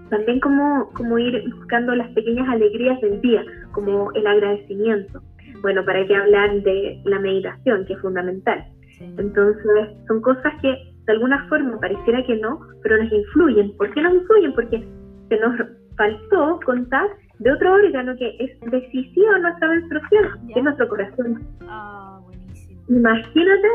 También 0.09 0.39
como, 0.41 0.89
como 0.93 1.17
ir 1.17 1.43
buscando 1.55 1.95
las 1.95 2.09
pequeñas 2.09 2.47
alegrías 2.49 2.99
del 3.01 3.21
día, 3.21 3.43
como 3.71 4.11
el 4.13 4.27
agradecimiento. 4.27 5.21
Bueno, 5.61 5.83
para 5.85 6.05
qué 6.05 6.15
hablar 6.15 6.61
de 6.61 7.01
la 7.05 7.19
meditación, 7.19 7.85
que 7.85 7.93
es 7.93 7.99
fundamental. 8.01 8.65
Entonces, 8.99 9.63
son 10.07 10.21
cosas 10.21 10.53
que 10.61 10.75
de 11.05 11.13
alguna 11.13 11.47
forma 11.47 11.79
pareciera 11.79 12.23
que 12.25 12.35
no, 12.37 12.59
pero 12.83 13.01
nos 13.01 13.11
influyen. 13.11 13.75
¿Por 13.77 13.91
qué 13.93 14.01
nos 14.01 14.13
influyen? 14.13 14.53
Porque 14.53 14.87
se 15.29 15.39
nos 15.39 15.80
faltó 16.01 16.59
contar 16.65 17.07
de 17.39 17.51
otro 17.51 17.73
órgano 17.73 18.15
que 18.17 18.35
es 18.39 18.71
decisivo 18.71 19.35
en 19.35 19.43
nuestra 19.43 19.67
menstruación, 19.67 20.47
que 20.47 20.59
es 20.59 20.63
nuestro 20.63 20.87
corazón. 20.89 21.43
Ah, 21.67 22.19
buenísimo. 22.23 22.81
imagínate 22.89 23.67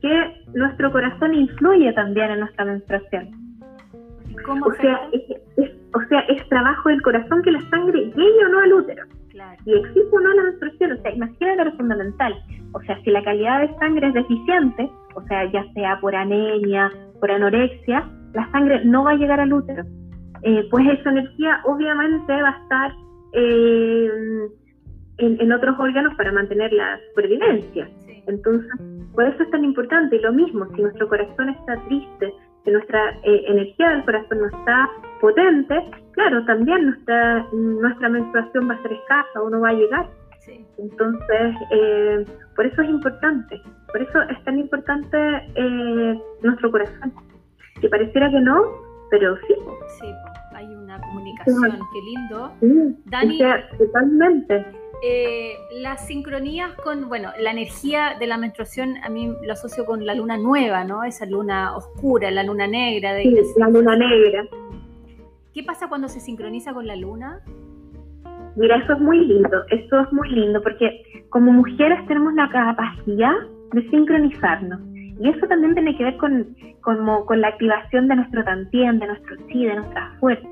que 0.00 0.44
nuestro 0.54 0.92
corazón 0.92 1.34
influye 1.34 1.92
también 1.92 2.30
en 2.30 2.40
nuestra 2.40 2.64
menstruación. 2.64 3.30
¿Cómo 4.46 4.66
o, 4.66 4.74
sea, 4.74 5.08
es, 5.12 5.70
o 5.94 6.00
sea, 6.08 6.20
es 6.20 6.48
trabajo 6.48 6.88
del 6.88 7.02
corazón 7.02 7.42
que 7.42 7.52
la 7.52 7.60
sangre 7.68 8.00
llegue 8.06 8.44
o 8.46 8.48
no 8.48 8.60
al 8.60 8.72
útero. 8.74 9.04
Y 9.64 9.74
existe 9.74 10.16
o 10.16 10.20
no 10.20 10.34
la 10.34 10.42
menstruación. 10.44 10.92
O 10.92 11.02
sea, 11.02 11.12
imagínate 11.12 11.64
lo 11.64 11.72
fundamental. 11.72 12.34
O 12.72 12.80
sea, 12.82 13.00
si 13.02 13.10
la 13.10 13.22
calidad 13.24 13.60
de 13.60 13.74
sangre 13.78 14.08
es 14.08 14.14
deficiente, 14.14 14.90
o 15.14 15.22
sea, 15.22 15.50
ya 15.50 15.64
sea 15.74 16.00
por 16.00 16.14
anemia, 16.14 16.90
por 17.20 17.30
anorexia, 17.30 18.08
la 18.34 18.50
sangre 18.52 18.84
no 18.84 19.04
va 19.04 19.12
a 19.12 19.16
llegar 19.16 19.40
al 19.40 19.52
útero. 19.52 19.84
Eh, 20.42 20.66
pues 20.70 20.84
esa 20.88 21.10
energía 21.10 21.60
obviamente 21.64 22.32
va 22.42 22.48
a 22.48 22.62
estar 22.62 22.92
eh, 23.32 24.10
en, 25.18 25.52
otros 25.52 25.78
órganos 25.78 26.14
para 26.16 26.32
mantener 26.32 26.72
la 26.72 26.98
supervivencia. 27.10 27.88
Entonces, 28.26 28.70
por 29.14 29.24
eso 29.24 29.42
es 29.42 29.50
tan 29.50 29.64
importante. 29.64 30.16
Y 30.16 30.20
lo 30.20 30.32
mismo, 30.32 30.66
si 30.74 30.82
nuestro 30.82 31.08
corazón 31.08 31.50
está 31.50 31.76
triste, 31.86 32.32
si 32.64 32.70
nuestra 32.70 33.10
eh, 33.24 33.44
energía 33.46 33.90
del 33.90 34.04
corazón 34.04 34.38
no 34.40 34.46
está 34.46 34.88
potente, 35.20 35.90
claro, 36.12 36.44
también 36.44 36.86
nuestra, 36.86 37.46
nuestra 37.52 38.08
menstruación 38.08 38.68
va 38.68 38.74
a 38.74 38.82
ser 38.82 38.92
escasa 38.92 39.42
o 39.42 39.50
no 39.50 39.60
va 39.60 39.70
a 39.70 39.74
llegar. 39.74 40.06
Entonces, 40.78 41.54
eh, 41.70 42.24
por 42.56 42.66
eso 42.66 42.82
es 42.82 42.88
importante, 42.88 43.62
por 43.92 44.02
eso 44.02 44.22
es 44.22 44.44
tan 44.44 44.58
importante 44.58 45.16
eh, 45.54 46.20
nuestro 46.42 46.70
corazón. 46.70 47.12
Que 47.80 47.88
pareciera 47.88 48.30
que 48.30 48.40
no, 48.40 48.62
pero 49.12 49.36
sí. 49.46 49.54
Sí, 50.00 50.06
hay 50.54 50.64
una 50.74 50.98
comunicación, 50.98 51.78
qué 51.92 52.00
lindo. 52.00 52.96
Dani, 53.04 53.38
totalmente. 53.76 54.64
Eh, 55.04 55.54
las 55.82 56.06
sincronías 56.06 56.72
con, 56.76 57.08
bueno, 57.10 57.30
la 57.38 57.50
energía 57.50 58.16
de 58.18 58.26
la 58.26 58.38
menstruación 58.38 58.96
a 59.04 59.10
mí 59.10 59.34
lo 59.42 59.52
asocio 59.52 59.84
con 59.84 60.06
la 60.06 60.14
luna 60.14 60.38
nueva, 60.38 60.84
¿no? 60.84 61.04
Esa 61.04 61.26
luna 61.26 61.76
oscura, 61.76 62.30
la 62.30 62.42
luna 62.42 62.66
negra. 62.66 63.12
De, 63.12 63.24
sí, 63.24 63.36
la 63.58 63.68
luna 63.68 63.96
negra. 63.96 64.46
¿Qué 65.52 65.62
pasa 65.62 65.88
cuando 65.90 66.08
se 66.08 66.18
sincroniza 66.18 66.72
con 66.72 66.86
la 66.86 66.96
luna? 66.96 67.40
Mira, 68.56 68.76
eso 68.76 68.94
es 68.94 69.00
muy 69.00 69.26
lindo, 69.26 69.62
eso 69.68 70.00
es 70.00 70.12
muy 70.12 70.30
lindo, 70.30 70.62
porque 70.62 71.02
como 71.28 71.52
mujeres 71.52 71.98
tenemos 72.06 72.32
la 72.32 72.48
capacidad 72.48 73.34
de 73.72 73.90
sincronizarnos. 73.90 74.80
Y 75.20 75.28
eso 75.28 75.46
también 75.46 75.74
tiene 75.74 75.96
que 75.96 76.04
ver 76.04 76.16
con, 76.16 76.56
con 76.80 77.40
la 77.40 77.48
activación 77.48 78.08
de 78.08 78.16
nuestro 78.16 78.44
tantien, 78.44 78.98
de 78.98 79.06
nuestro 79.06 79.36
chi, 79.48 79.66
de 79.66 79.76
nuestra 79.76 80.12
fuerza, 80.20 80.48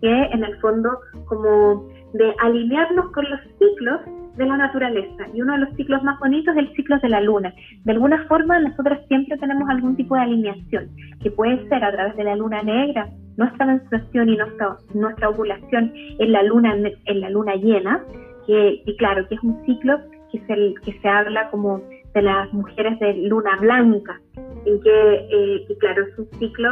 que 0.00 0.22
en 0.24 0.44
el 0.44 0.56
fondo 0.60 0.98
como 1.26 1.88
de 2.14 2.34
alinearnos 2.40 3.10
con 3.12 3.28
los 3.28 3.40
ciclos 3.58 4.00
de 4.36 4.46
la 4.46 4.56
naturaleza. 4.56 5.26
Y 5.32 5.42
uno 5.42 5.52
de 5.54 5.60
los 5.60 5.74
ciclos 5.76 6.02
más 6.02 6.18
bonitos 6.18 6.56
es 6.56 6.62
el 6.62 6.74
ciclo 6.74 6.98
de 6.98 7.08
la 7.08 7.20
luna. 7.20 7.52
De 7.84 7.92
alguna 7.92 8.24
forma, 8.26 8.58
nosotros 8.58 8.98
siempre 9.08 9.36
tenemos 9.38 9.68
algún 9.68 9.96
tipo 9.96 10.14
de 10.14 10.22
alineación, 10.22 10.90
que 11.22 11.30
puede 11.30 11.68
ser 11.68 11.84
a 11.84 11.92
través 11.92 12.16
de 12.16 12.24
la 12.24 12.36
luna 12.36 12.62
negra, 12.62 13.08
nuestra 13.36 13.66
menstruación 13.66 14.28
y 14.28 14.36
nuestra, 14.36 14.76
nuestra 14.94 15.28
ovulación 15.28 15.92
en 16.18 16.32
la 16.32 16.42
luna, 16.42 16.76
en 17.04 17.20
la 17.20 17.30
luna 17.30 17.54
llena, 17.56 18.02
que, 18.46 18.82
y 18.84 18.96
claro, 18.96 19.26
que 19.28 19.36
es 19.36 19.42
un 19.42 19.64
ciclo 19.64 19.98
que 20.30 20.38
se, 20.46 20.74
que 20.84 20.98
se 21.00 21.08
habla 21.08 21.50
como 21.50 21.80
de 22.14 22.22
las 22.22 22.52
mujeres 22.52 22.98
de 23.00 23.14
luna 23.28 23.56
blanca, 23.60 24.20
en 24.64 24.80
que, 24.80 25.14
eh, 25.30 25.66
y 25.68 25.76
claro, 25.78 26.04
es 26.04 26.18
un 26.18 26.28
ciclo 26.38 26.70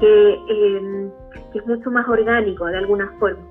que, 0.00 0.32
eh, 0.32 1.10
que 1.52 1.58
es 1.58 1.66
mucho 1.66 1.90
más 1.90 2.06
orgánico 2.08 2.66
de 2.66 2.78
alguna 2.78 3.10
forma. 3.18 3.42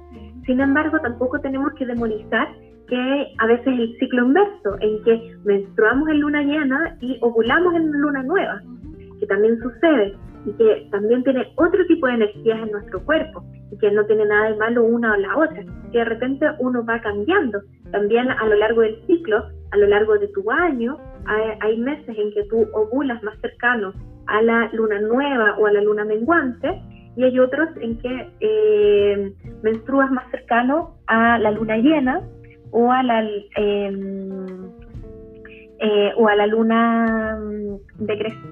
Sin 0.45 0.59
embargo, 0.59 0.99
tampoco 0.99 1.39
tenemos 1.39 1.71
que 1.73 1.85
demonizar 1.85 2.49
que 2.87 3.33
a 3.37 3.47
veces 3.47 3.67
el 3.67 3.95
ciclo 3.99 4.25
inverso, 4.25 4.75
en 4.81 5.03
que 5.03 5.35
menstruamos 5.45 6.09
en 6.09 6.19
luna 6.19 6.43
llena 6.43 6.97
y 6.99 7.17
ovulamos 7.21 7.73
en 7.75 7.91
luna 7.91 8.21
nueva, 8.23 8.61
que 9.19 9.25
también 9.27 9.57
sucede 9.59 10.17
y 10.45 10.51
que 10.53 10.87
también 10.91 11.23
tiene 11.23 11.47
otro 11.55 11.85
tipo 11.87 12.07
de 12.07 12.15
energías 12.15 12.59
en 12.59 12.71
nuestro 12.71 13.01
cuerpo 13.05 13.43
que 13.79 13.91
no 13.91 14.05
tiene 14.05 14.25
nada 14.25 14.49
de 14.49 14.57
malo 14.57 14.83
una 14.83 15.13
o 15.13 15.17
la 15.17 15.37
otra, 15.37 15.63
que 15.91 15.97
de 15.97 16.05
repente 16.05 16.45
uno 16.59 16.83
va 16.85 16.99
cambiando. 17.01 17.61
También 17.91 18.29
a 18.29 18.45
lo 18.45 18.55
largo 18.55 18.81
del 18.81 19.01
ciclo, 19.07 19.45
a 19.71 19.77
lo 19.77 19.87
largo 19.87 20.17
de 20.17 20.27
tu 20.29 20.49
año, 20.51 20.97
hay, 21.25 21.77
meses 21.77 22.17
en 22.17 22.33
que 22.33 22.43
tú 22.45 22.67
ovulas 22.73 23.21
más 23.23 23.39
cercano 23.41 23.93
a 24.27 24.41
la 24.41 24.69
luna 24.73 24.99
nueva 24.99 25.55
o 25.57 25.65
a 25.65 25.71
la 25.71 25.81
luna 25.81 26.05
menguante 26.05 26.81
y 27.15 27.23
hay 27.23 27.39
otros 27.39 27.69
en 27.81 27.97
que 27.97 28.29
eh, 28.39 29.33
menstruas 29.61 30.09
más 30.11 30.29
cercano 30.31 30.95
a 31.07 31.37
la 31.39 31.51
luna 31.51 31.77
llena 31.77 32.21
o 32.71 32.91
a 32.91 33.03
la 33.03 33.21
em, 33.55 34.71
eh, 35.79 36.11
o 36.15 36.27
a 36.27 36.35
la 36.35 36.47
luna 36.47 37.37
mm, 37.37 38.05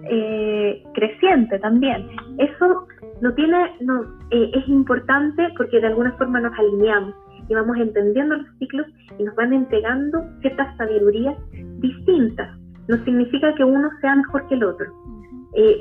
eh, 0.09 0.83
creciente 0.93 1.59
también. 1.59 2.07
Eso 2.37 2.87
no 3.21 3.33
tiene, 3.33 3.75
no, 3.81 4.05
es 4.31 4.67
importante 4.67 5.49
porque 5.57 5.79
de 5.79 5.87
alguna 5.87 6.11
forma 6.13 6.39
nos 6.39 6.57
alineamos 6.57 7.13
y 7.47 7.53
vamos 7.53 7.77
entendiendo 7.77 8.35
los 8.35 8.47
ciclos 8.59 8.87
y 9.17 9.23
nos 9.23 9.35
van 9.35 9.53
entregando 9.53 10.23
ciertas 10.41 10.75
sabidurías 10.77 11.35
distintas. 11.79 12.57
No 12.87 12.97
significa 13.03 13.53
que 13.55 13.63
uno 13.63 13.89
sea 14.01 14.15
mejor 14.15 14.47
que 14.47 14.55
el 14.55 14.63
otro. 14.63 14.87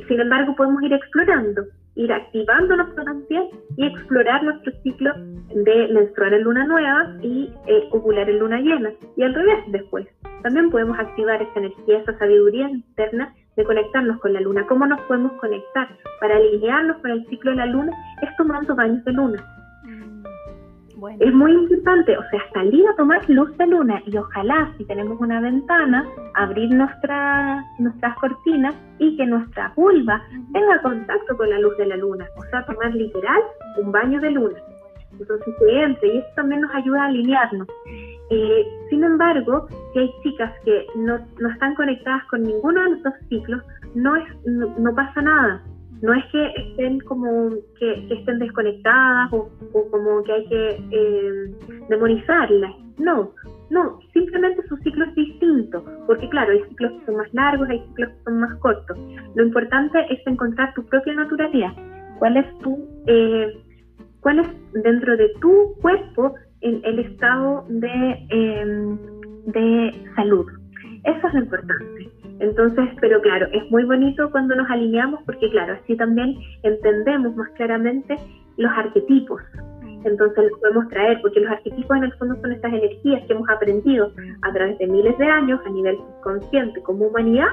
sin 0.09 0.21
embargo, 0.21 0.55
podemos 0.57 0.83
ir 0.83 0.93
explorando 0.93 1.65
ir 1.99 2.13
activando 2.13 2.77
nuestro 2.77 3.05
también 3.05 3.49
y 3.77 3.87
explorar 3.87 4.43
nuestro 4.45 4.73
ciclo 4.83 5.13
de 5.53 5.89
menstruar 5.93 6.33
en 6.33 6.45
luna 6.45 6.65
nueva 6.65 7.17
y 7.23 7.53
eh, 7.67 7.89
ovular 7.91 8.31
en 8.31 8.39
luna 8.39 8.61
llena. 8.61 8.93
Y 9.17 9.23
al 9.25 9.35
revés 9.35 9.65
después. 9.73 10.07
También 10.43 10.71
podemos 10.71 10.97
activar 10.97 11.43
esa 11.43 11.59
energía, 11.59 11.99
esa 11.99 12.17
sabiduría 12.19 12.71
interna 12.71 13.35
de 13.59 13.65
conectarnos 13.65 14.19
con 14.21 14.33
la 14.33 14.41
luna. 14.41 14.65
¿Cómo 14.67 14.87
nos 14.87 15.01
podemos 15.03 15.33
conectar? 15.35 15.89
Para 16.21 16.37
alinearnos 16.37 16.97
con 17.03 17.11
el 17.11 17.27
ciclo 17.27 17.51
de 17.51 17.59
la 17.59 17.67
luna 17.67 17.93
es 18.23 18.35
tomando 18.37 18.75
baños 18.75 19.05
de 19.05 19.13
luna 19.13 19.45
es 21.21 21.33
muy 21.33 21.53
importante, 21.53 22.17
o 22.17 22.23
sea, 22.31 22.41
salir 22.53 22.85
a 22.89 22.97
tomar 22.97 23.29
luz 23.31 23.57
de 23.57 23.67
luna 23.69 24.03
y 24.07 24.17
ojalá 24.17 24.73
si 24.77 24.85
tenemos 24.85 25.21
una 25.21 25.41
ventana, 25.41 26.05
abrir 26.35 26.71
nuestra, 26.71 27.65
nuestras 27.79 28.17
cortinas 28.17 28.75
y 28.99 29.17
que 29.17 29.27
nuestra 29.27 29.73
vulva 29.77 30.21
tenga 30.53 30.83
contacto 30.83 31.37
con 31.37 31.51
la 31.51 31.61
luz 31.61 31.77
de 31.79 31.87
la 31.87 31.97
luna, 31.97 32.27
o 32.37 32.43
sea, 32.51 32.67
tomar 32.67 32.93
literal 32.95 33.41
un 33.81 33.93
baño 33.93 34.21
de 34.21 34.31
luna. 34.33 34.59
Entonces 35.13 35.55
se 35.59 35.83
entre 35.83 36.09
y 36.15 36.19
eso 36.19 36.29
también 36.35 36.63
nos 36.63 36.75
ayuda 36.75 37.03
a 37.03 37.07
alinearnos. 37.07 37.69
Eh, 38.31 38.67
sin 38.91 39.05
embargo, 39.05 39.69
si 39.93 40.01
hay 40.01 40.11
chicas 40.23 40.53
que 40.65 40.87
no, 40.97 41.19
no, 41.41 41.51
están 41.51 41.75
conectadas 41.75 42.25
con 42.27 42.43
ninguno 42.43 42.83
de 42.83 43.01
los 43.01 43.15
ciclos, 43.29 43.63
no, 43.95 44.17
es, 44.17 44.25
no 44.47 44.95
pasa 44.95 45.23
nada. 45.23 45.63
No 46.01 46.15
es 46.15 46.25
que 46.31 46.53
estén 46.57 47.01
como 47.01 47.51
que, 47.79 48.07
estén 48.15 48.39
desconectadas 48.39 49.33
o, 49.33 49.51
como 49.91 50.23
que 50.23 50.33
hay 50.33 50.47
que 50.47 50.83
eh, 50.93 51.55
demonizarlas, 51.89 52.73
no, 52.99 53.33
no, 53.71 53.99
simplemente 54.13 54.63
su 54.69 54.77
ciclo 54.79 55.05
es 55.07 55.15
distinto, 55.15 55.85
porque 56.07 56.29
claro, 56.29 56.53
hay 56.53 56.63
ciclos 56.69 56.93
que 56.93 57.07
son 57.07 57.17
más 57.17 57.35
largos, 57.35 57.69
hay 57.69 57.81
ciclos 57.89 58.11
que 58.11 58.25
son 58.25 58.41
más 58.41 58.55
cortos. 58.61 58.99
Lo 59.35 59.45
importante 59.45 59.99
es 60.11 60.25
encontrar 60.27 60.73
tu 60.75 60.85
propia 60.87 61.15
naturalidad, 61.15 61.73
cuál 62.19 62.37
es 62.37 62.59
tu, 62.61 62.79
eh, 63.07 63.61
cuál 64.21 64.41
es 64.41 64.49
dentro 64.73 65.17
de 65.17 65.29
tu 65.41 65.75
cuerpo 65.81 66.35
el, 66.61 66.81
el 66.85 66.99
estado 67.01 67.65
de, 67.69 68.27
em, 68.31 68.99
de 69.47 69.93
salud. 70.17 70.47
Eso 71.05 71.27
es 71.29 71.35
lo 71.35 71.41
importante. 71.41 72.11
Entonces, 72.41 72.89
pero 73.01 73.21
claro, 73.21 73.47
es 73.53 73.71
muy 73.71 73.85
bonito 73.85 74.31
cuando 74.31 74.55
nos 74.55 74.71
alineamos 74.71 75.21
porque 75.25 75.51
claro, 75.51 75.75
así 75.83 75.97
también 75.97 76.37
entendemos 76.63 77.35
más 77.37 77.49
claramente 77.51 78.17
los 78.57 78.71
arquetipos. 78.73 79.41
Entonces 80.05 80.51
los 80.51 80.61
podemos 80.61 80.89
traer, 80.89 81.21
porque 81.21 81.41
los 81.41 81.51
arquetipos 81.51 81.97
en 81.97 82.05
el 82.05 82.13
fondo 82.15 82.37
son 82.41 82.53
estas 82.53 82.73
energías 82.73 83.23
que 83.27 83.33
hemos 83.33 83.49
aprendido 83.49 84.13
a 84.43 84.53
través 84.53 84.79
de 84.79 84.87
miles 84.87 85.17
de 85.19 85.27
años 85.27 85.61
a 85.67 85.71
nivel 85.71 85.97
consciente 86.23 86.81
como 86.83 87.07
humanidad 87.07 87.49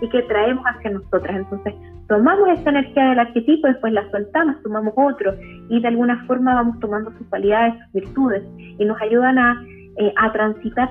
y 0.00 0.08
que 0.08 0.22
traemos 0.22 0.64
hacia 0.64 0.90
nosotras. 0.90 1.36
Entonces 1.36 1.74
tomamos 2.08 2.48
esa 2.58 2.70
energía 2.70 3.10
del 3.10 3.18
arquetipo, 3.18 3.68
después 3.68 3.92
la 3.92 4.10
soltamos, 4.10 4.62
tomamos 4.62 4.94
otro 4.96 5.34
y 5.68 5.80
de 5.80 5.88
alguna 5.88 6.24
forma 6.26 6.54
vamos 6.54 6.80
tomando 6.80 7.10
sus 7.18 7.26
cualidades, 7.28 7.74
sus 7.84 8.02
virtudes 8.02 8.42
y 8.58 8.84
nos 8.84 9.00
ayudan 9.00 9.38
a 9.38 9.62
eh, 9.96 10.12
a 10.16 10.32
transitar 10.32 10.88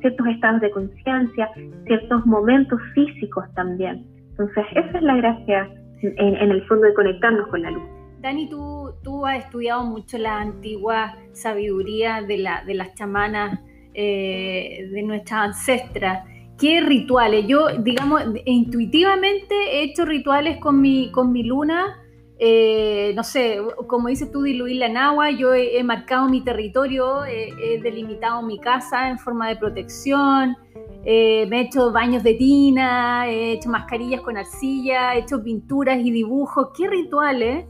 ciertos 0.00 0.26
estados 0.26 0.60
de 0.60 0.70
conciencia, 0.70 1.50
ciertos 1.86 2.24
momentos 2.26 2.80
físicos 2.94 3.44
también. 3.54 4.06
Entonces, 4.30 4.64
esa 4.76 4.98
es 4.98 5.02
la 5.02 5.16
gracia 5.16 5.68
en, 6.02 6.50
el 6.50 6.62
fondo 6.66 6.86
de 6.86 6.94
conectarnos 6.94 7.48
con 7.48 7.62
la 7.62 7.70
luz. 7.70 7.82
Dani, 8.22 8.48
tú, 8.48 8.94
tú 9.02 9.26
has 9.26 9.44
estudiado 9.44 9.84
mucho 9.84 10.16
la 10.16 10.40
antigua 10.40 11.16
sabiduría 11.32 12.22
de, 12.22 12.38
la, 12.38 12.64
de 12.64 12.74
las 12.74 12.94
chamanas, 12.94 13.60
eh, 13.92 14.88
de 14.90 15.02
nuestras 15.02 15.40
ancestras. 15.48 16.26
¿Qué 16.56 16.80
rituales? 16.80 17.46
Yo, 17.46 17.68
digamos, 17.78 18.22
intuitivamente 18.44 19.54
he 19.72 19.82
hecho 19.82 20.04
rituales 20.04 20.58
con 20.58 20.80
mi, 20.80 21.10
con 21.10 21.32
mi 21.32 21.42
luna 21.42 21.98
eh, 22.44 23.12
no 23.14 23.22
sé, 23.22 23.58
como 23.86 24.08
dices 24.08 24.32
tú, 24.32 24.42
diluirla 24.42 24.86
en 24.86 24.96
agua, 24.96 25.30
yo 25.30 25.54
he, 25.54 25.80
marcado 25.84 26.28
mi 26.28 26.42
territorio, 26.42 27.24
he 27.24 27.80
delimitado 27.80 28.42
mi 28.42 28.58
casa 28.58 29.10
en 29.10 29.20
forma 29.20 29.48
de 29.48 29.54
protección, 29.54 30.56
eh, 31.04 31.46
me 31.48 31.58
he 31.58 31.60
hecho 31.62 31.90
baños 31.90 32.22
de 32.22 32.34
tina, 32.34 33.28
he 33.28 33.52
hecho 33.52 33.68
mascarillas 33.68 34.20
con 34.20 34.36
arcilla, 34.36 35.14
he 35.14 35.20
hecho 35.20 35.42
pinturas 35.42 35.98
y 35.98 36.10
dibujos. 36.10 36.68
¿Qué 36.76 36.88
rituales 36.88 37.64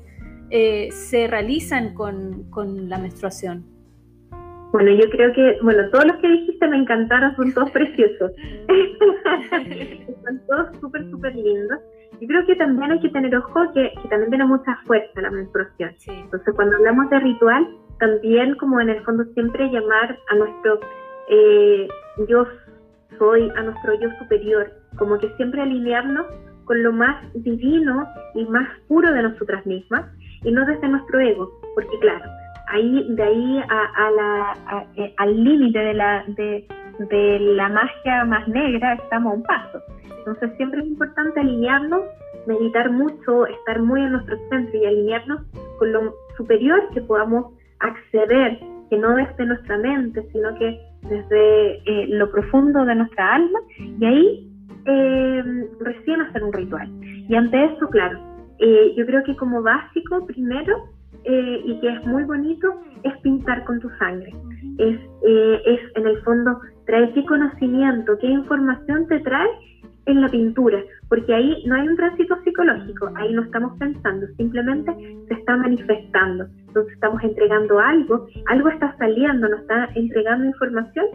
eh, 0.55 0.91
se 0.93 1.27
realizan 1.29 1.95
con, 1.95 2.51
con, 2.51 2.91
la 2.91 2.99
menstruación? 2.99 3.65
Bueno, 4.71 4.91
yo 4.93 5.09
creo 5.11 5.33
que, 5.33 5.59
bueno, 5.63 5.89
todos 5.91 6.05
los 6.05 6.17
que 6.17 6.29
dijiste 6.29 6.69
me 6.69 6.77
encantaron, 6.77 7.35
son 7.37 7.55
todos 7.55 7.71
preciosos. 7.71 8.33
son 10.25 10.41
todos 10.47 10.77
súper, 10.79 11.11
súper 11.11 11.35
lindos. 11.35 11.79
Y 12.21 12.27
creo 12.27 12.45
que 12.47 12.55
también 12.57 12.93
hay 12.93 13.01
que 13.01 13.09
tener 13.09 13.35
ojo 13.35 13.73
que, 13.73 13.93
que 14.03 14.09
también 14.09 14.29
tiene 14.29 14.45
mucha 14.45 14.77
fuerza 14.87 15.23
la 15.23 15.31
menstruación. 15.31 15.97
Entonces, 16.07 16.55
cuando 16.55 16.77
hablamos 16.77 17.09
de 17.09 17.21
ritual, 17.21 17.67
también 17.99 18.55
como 18.57 18.79
en 18.79 18.91
el 18.91 19.03
fondo 19.05 19.25
siempre 19.33 19.71
llamar 19.71 20.19
a 20.29 20.35
nuestro 20.35 20.81
eh, 21.31 21.89
yo 22.29 22.47
soy, 23.19 23.51
a 23.57 23.63
nuestro 23.63 23.99
yo 24.01 24.11
superior, 24.19 24.71
como 24.99 25.19
que 25.19 25.35
siempre 25.37 25.63
alinearnos 25.63 26.27
con 26.65 26.83
lo 26.83 26.93
más 26.93 27.25
divino 27.35 28.07
y 28.35 28.45
más 28.45 28.69
puro 28.87 29.11
de 29.13 29.23
nosotras 29.23 29.65
mismas 29.67 30.11
y 30.45 30.53
no 30.53 30.65
desde 30.67 30.89
nuestro 30.89 31.21
ego, 31.21 31.51
porque 31.75 31.99
claro, 32.01 32.25
ahí 32.69 33.07
de 33.15 33.23
ahí 33.23 33.63
a, 33.69 34.11
la, 34.11 34.87
eh, 34.97 35.15
al 35.19 35.45
límite 35.45 35.79
de 35.79 35.95
la, 35.95 36.25
de, 36.29 36.67
de 37.11 37.39
la 37.41 37.69
magia 37.69 38.25
más 38.25 38.47
negra 38.49 38.95
estamos 38.95 39.33
a 39.33 39.37
un 39.37 39.43
paso. 39.43 39.81
Entonces 40.19 40.51
siempre 40.57 40.81
es 40.81 40.87
importante 40.87 41.41
alinearnos, 41.41 42.03
meditar 42.47 42.91
mucho, 42.91 43.47
estar 43.47 43.81
muy 43.81 44.03
en 44.03 44.13
nuestro 44.13 44.37
centro 44.51 44.79
y 44.79 44.87
alinearnos 44.87 45.43
con 45.79 45.93
lo 45.93 46.15
superior 46.37 46.81
que 46.95 47.01
podamos 47.03 47.53
acceder, 47.81 48.59
que 48.89 48.99
no 48.99 49.17
desde 49.17 49.47
nuestra 49.47 49.79
mente, 49.79 50.23
sino 50.33 50.55
que 50.55 50.79
desde 51.03 51.73
eh, 51.87 52.07
lo 52.09 52.31
profundo 52.31 52.85
de 52.85 52.95
nuestra 52.95 53.35
alma, 53.35 53.59
y 53.79 54.05
ahí 54.05 54.53
eh, 54.87 55.43
recién 55.81 56.21
hacer 56.21 56.45
un 56.45 56.53
ritual. 56.53 56.89
Y 57.29 57.35
ante 57.35 57.65
eso, 57.65 57.89
claro, 57.89 58.21
eh, 58.63 58.95
yo 58.97 59.05
creo 59.05 59.23
que 59.25 59.37
como 59.37 59.63
básico, 59.63 60.27
primero, 60.27 60.89
y 61.25 61.79
que 61.81 61.89
es 61.89 62.05
muy 62.07 62.25
bonito, 62.25 62.81
es 63.05 63.17
pintar 63.19 63.65
con 63.65 63.79
tu 63.79 63.89
sangre. 63.91 64.35
Es, 64.79 64.99
es 65.67 65.81
en 65.95 66.07
el 66.07 66.19
fondo 66.23 66.59
traer 66.87 67.13
qué 67.15 67.25
conocimiento, 67.27 68.19
qué 68.19 68.27
información 68.27 69.07
te 69.07 69.21
trae 69.21 69.49
en 70.07 70.21
la 70.21 70.29
pintura, 70.29 70.83
porque 71.09 71.33
ahí 71.33 71.63
no 71.67 71.77
hay 71.77 71.87
un 71.87 71.97
tránsito 71.97 72.37
psicológico, 72.43 73.11
ahí 73.15 73.33
no 73.33 73.43
estamos 73.43 73.79
pensando, 73.79 74.27
simplemente 74.37 74.93
se 75.29 75.35
está 75.35 75.57
manifestando. 75.57 76.47
Entonces 76.67 76.95
estamos 76.95 77.23
entregando 77.23 77.79
algo, 77.79 78.27
algo 78.49 78.69
está 78.69 78.97
saliendo, 78.97 79.49
nos 79.49 79.61
está 79.61 79.89
entregando 79.95 80.47
información 80.47 81.07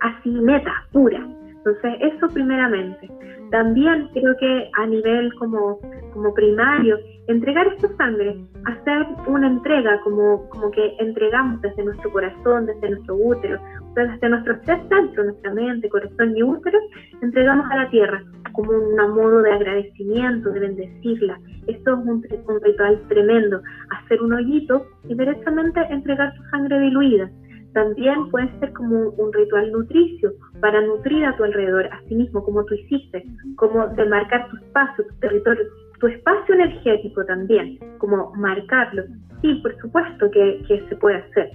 así 0.00 0.30
meta, 0.30 0.72
pura. 0.92 1.26
Entonces, 1.64 1.94
eso 2.00 2.28
primeramente. 2.28 3.08
También 3.50 4.08
creo 4.14 4.34
que 4.38 4.70
a 4.78 4.86
nivel 4.86 5.34
como, 5.34 5.78
como 6.14 6.32
primario, 6.32 6.98
entregar 7.26 7.66
esta 7.66 7.88
sangre, 7.96 8.36
hacer 8.64 9.06
una 9.26 9.48
entrega 9.48 10.00
como, 10.02 10.48
como 10.48 10.70
que 10.70 10.94
entregamos 10.98 11.60
desde 11.60 11.84
nuestro 11.84 12.10
corazón, 12.12 12.66
desde 12.66 12.90
nuestro 12.90 13.16
útero, 13.16 13.60
desde 13.94 14.28
nuestros 14.28 14.60
tres 14.62 14.78
centros, 14.88 15.26
nuestra 15.26 15.52
mente, 15.52 15.88
corazón 15.88 16.36
y 16.36 16.42
útero, 16.42 16.78
entregamos 17.22 17.66
a 17.70 17.76
la 17.76 17.90
tierra 17.90 18.22
como 18.52 18.72
un 18.72 18.96
modo 19.14 19.42
de 19.42 19.52
agradecimiento, 19.52 20.50
de 20.50 20.60
bendecirla. 20.60 21.38
Esto 21.66 21.92
es 21.92 21.98
un, 21.98 22.26
un 22.48 22.60
ritual 22.62 23.00
tremendo, 23.08 23.60
hacer 23.90 24.22
un 24.22 24.32
hoyito 24.32 24.86
y 25.08 25.14
directamente 25.14 25.80
entregar 25.90 26.34
tu 26.34 26.42
sangre 26.50 26.80
diluida. 26.80 27.30
También 27.72 28.30
puede 28.30 28.50
ser 28.58 28.72
como 28.72 29.10
un 29.10 29.32
ritual 29.32 29.70
nutricio 29.70 30.32
para 30.60 30.80
nutrir 30.80 31.24
a 31.24 31.36
tu 31.36 31.44
alrededor, 31.44 31.86
a 31.86 32.00
sí 32.08 32.14
mismo, 32.14 32.42
como 32.42 32.64
tú 32.64 32.74
hiciste, 32.74 33.24
como 33.56 33.86
de 33.88 34.06
marcar 34.06 34.48
tu 34.48 34.56
espacio, 34.56 35.06
tu 35.06 35.14
territorio, 35.20 35.64
tu 36.00 36.08
espacio 36.08 36.54
energético 36.54 37.24
también, 37.26 37.78
como 37.98 38.32
marcarlo. 38.34 39.04
Sí, 39.40 39.54
por 39.62 39.76
supuesto 39.80 40.30
que, 40.30 40.62
que 40.66 40.84
se 40.88 40.96
puede 40.96 41.16
hacer. 41.16 41.50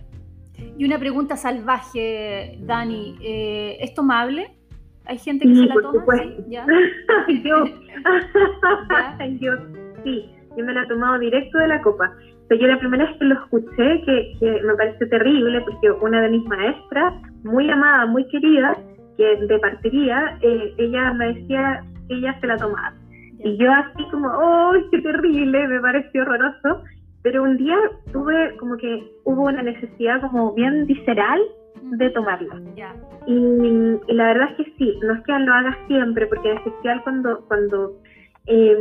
Y 0.77 0.85
una 0.85 0.99
pregunta 0.99 1.35
salvaje, 1.35 2.57
Dani, 2.61 3.17
eh, 3.21 3.77
¿es 3.81 3.93
tomable? 3.93 4.55
¿Hay 5.05 5.17
gente 5.17 5.47
que 5.47 5.55
se 5.55 5.65
la 5.65 5.75
toma? 5.75 6.05
¿Sí? 6.15 6.43
¿Ya? 6.47 6.65
yo, 7.43 7.65
yo, 9.39 9.53
sí, 10.03 10.29
yo 10.57 10.65
me 10.65 10.73
la 10.73 10.83
he 10.83 10.87
tomado 10.87 11.19
directo 11.19 11.57
de 11.59 11.67
la 11.67 11.81
copa. 11.81 12.11
Pero 12.47 12.61
yo 12.61 12.67
la 12.67 12.79
primera 12.79 13.05
vez 13.05 13.17
que 13.17 13.25
lo 13.25 13.35
escuché, 13.35 14.01
que, 14.05 14.33
que 14.39 14.61
me 14.63 14.75
parece 14.75 15.05
terrible, 15.07 15.61
porque 15.61 15.91
una 15.91 16.21
de 16.21 16.29
mis 16.29 16.45
maestras, 16.45 17.13
muy 17.43 17.69
amada, 17.69 18.05
muy 18.05 18.27
querida, 18.27 18.77
que 19.17 19.35
de 19.47 19.59
partiría, 19.59 20.37
eh, 20.41 20.73
ella 20.77 21.13
me 21.13 21.33
decía 21.33 21.83
que 22.07 22.15
ella 22.15 22.37
se 22.39 22.47
la 22.47 22.57
tomaba. 22.57 22.93
Y 23.39 23.57
yo 23.57 23.71
así 23.71 24.03
como, 24.11 24.29
¡ay, 24.29 24.81
qué 24.91 25.01
terrible! 25.01 25.67
Me 25.67 25.79
pareció 25.79 26.21
horroroso. 26.23 26.83
Pero 27.21 27.41
un 27.41 27.57
día 27.57 27.75
tuve 28.13 28.55
como 28.57 28.77
que 28.77 29.03
hubo 29.23 29.45
una 29.45 29.63
necesidad 29.63 30.21
como 30.21 30.53
bien 30.53 30.85
visceral 30.85 31.39
de 31.81 32.09
tomarla. 32.11 32.61
Y, 33.25 34.13
la 34.13 34.27
verdad 34.27 34.49
es 34.51 34.57
que 34.57 34.73
sí, 34.77 34.99
no 35.03 35.13
es 35.15 35.23
que 35.23 35.39
lo 35.39 35.53
hagas 35.53 35.75
siempre, 35.87 36.27
porque 36.27 36.51
en 36.51 36.57
especial 36.57 37.01
cuando, 37.03 37.43
cuando, 37.47 37.93
eh, 38.45 38.77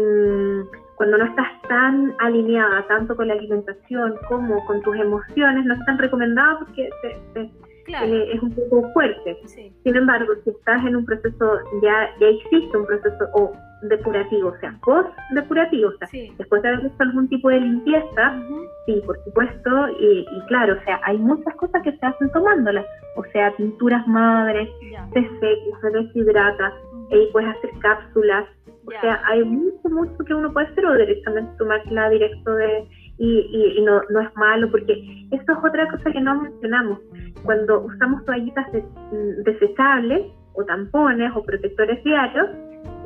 cuando 0.96 1.18
no 1.18 1.24
estás 1.24 1.48
tan 1.68 2.14
alineada 2.20 2.86
tanto 2.86 3.16
con 3.16 3.28
la 3.28 3.34
alimentación 3.34 4.14
como 4.28 4.64
con 4.66 4.80
tus 4.82 4.96
emociones, 4.96 5.64
no 5.64 5.74
es 5.74 5.84
tan 5.86 5.98
recomendado 5.98 6.60
porque 6.60 6.88
eh, 7.36 8.30
es 8.32 8.42
un 8.42 8.52
poco 8.52 8.90
fuerte. 8.92 9.36
Sin 9.46 9.96
embargo, 9.96 10.32
si 10.44 10.50
estás 10.50 10.84
en 10.84 10.96
un 10.96 11.04
proceso, 11.04 11.58
ya, 11.82 12.08
ya 12.20 12.28
existe 12.28 12.76
un 12.76 12.86
proceso, 12.86 13.28
o 13.34 13.52
depurativo, 13.82 14.48
o 14.48 14.58
sea, 14.60 14.74
post-depurativo, 14.82 15.90
o 15.90 15.98
sea, 15.98 16.08
después 16.38 16.62
de 16.62 16.68
haber 16.68 16.86
hecho 16.86 16.96
algún 17.00 17.28
tipo 17.28 17.48
de 17.50 17.60
limpieza, 17.60 18.42
sí, 18.86 19.02
por 19.04 19.22
supuesto, 19.24 19.88
y, 20.00 20.26
claro, 20.48 20.78
o 20.80 20.84
sea, 20.84 21.00
hay 21.04 21.18
muchas 21.18 21.54
cosas 21.56 21.82
que 21.82 21.92
se 21.92 22.06
hacen 22.06 22.30
tomándolas, 22.32 22.86
o 23.16 23.24
sea, 23.32 23.54
pinturas 23.56 24.06
madres, 24.06 24.68
se 25.12 25.20
seca, 25.22 25.80
se 25.82 25.90
deshidrata, 25.90 26.72
y 27.10 27.32
puedes 27.32 27.50
hacer 27.56 27.70
cápsulas, 27.80 28.46
o 28.86 28.90
sea, 29.00 29.20
hay 29.26 29.44
mucho, 29.44 29.88
mucho 29.88 30.16
que 30.24 30.34
uno 30.34 30.52
puede 30.52 30.66
hacer 30.66 30.84
o 30.84 30.96
directamente 30.96 31.56
tomársela 31.58 32.10
directo 32.10 32.54
de... 32.54 32.88
Y, 33.16 33.76
y, 33.78 33.82
no, 33.82 34.02
no 34.10 34.20
es 34.20 34.36
malo, 34.36 34.68
porque 34.72 34.92
eso 35.30 35.52
es 35.52 35.58
otra 35.58 35.88
cosa 35.88 36.10
que 36.10 36.20
no 36.20 36.42
mencionamos. 36.42 36.98
Cuando 37.44 37.84
usamos 37.84 38.24
toallitas 38.24 38.66
mm, 38.72 39.42
desechables, 39.44 40.32
o 40.54 40.64
tampones, 40.64 41.30
o 41.34 41.42
protectores 41.42 42.02
diarios, 42.02 42.48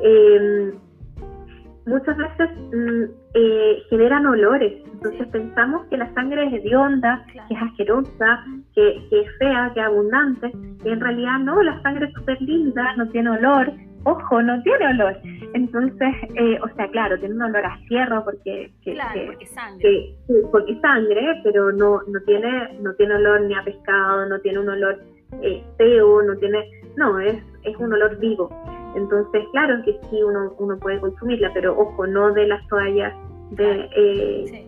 eh, 0.01 0.73
muchas 1.85 2.15
veces 2.17 2.49
mm, 2.73 3.03
eh, 3.33 3.83
generan 3.89 4.25
olores. 4.25 4.81
Entonces 4.93 5.27
pensamos 5.27 5.85
que 5.87 5.97
la 5.97 6.13
sangre 6.13 6.47
es 6.47 6.53
hedionda, 6.53 7.25
que 7.27 7.53
es 7.53 7.61
asquerosa, 7.61 8.45
que, 8.75 9.07
es 9.11 9.37
fea, 9.39 9.71
que 9.73 9.79
es 9.79 9.85
abundante. 9.85 10.51
Y 10.83 10.89
en 10.89 10.99
realidad 10.99 11.39
no, 11.39 11.61
la 11.61 11.81
sangre 11.81 12.07
es 12.07 12.13
súper 12.13 12.41
linda, 12.41 12.95
no 12.95 13.09
tiene 13.09 13.31
olor. 13.31 13.71
Ojo, 14.05 14.41
no 14.41 14.61
tiene 14.63 14.87
olor. 14.87 15.17
Entonces, 15.53 16.15
eh, 16.35 16.57
o 16.61 16.75
sea, 16.75 16.87
claro, 16.89 17.19
tiene 17.19 17.35
un 17.35 17.41
olor 17.41 17.65
a 17.65 17.77
cierro 17.87 18.23
porque, 18.23 18.71
porque 18.83 19.45
sangre. 19.45 20.15
porque 20.51 20.79
sangre, 20.79 21.41
pero 21.43 21.71
no, 21.71 22.01
no, 22.07 22.19
tiene, 22.25 22.77
no 22.81 22.93
tiene 22.95 23.15
olor 23.15 23.41
ni 23.41 23.55
a 23.55 23.63
pescado, 23.63 24.25
no 24.27 24.39
tiene 24.39 24.59
un 24.59 24.69
olor 24.69 24.99
eh, 25.41 25.63
feo, 25.77 26.21
no 26.21 26.35
tiene, 26.37 26.63
no, 26.95 27.19
es, 27.19 27.35
es 27.63 27.75
un 27.77 27.93
olor 27.93 28.17
vivo. 28.19 28.49
Entonces, 28.95 29.43
claro 29.51 29.81
que 29.83 29.93
sí, 30.09 30.23
uno, 30.23 30.53
uno 30.57 30.77
puede 30.77 30.99
consumirla, 30.99 31.51
pero 31.53 31.77
ojo, 31.77 32.07
no 32.07 32.31
de 32.33 32.47
las 32.47 32.65
toallas 32.67 33.13
de, 33.51 33.89
eh, 33.95 34.67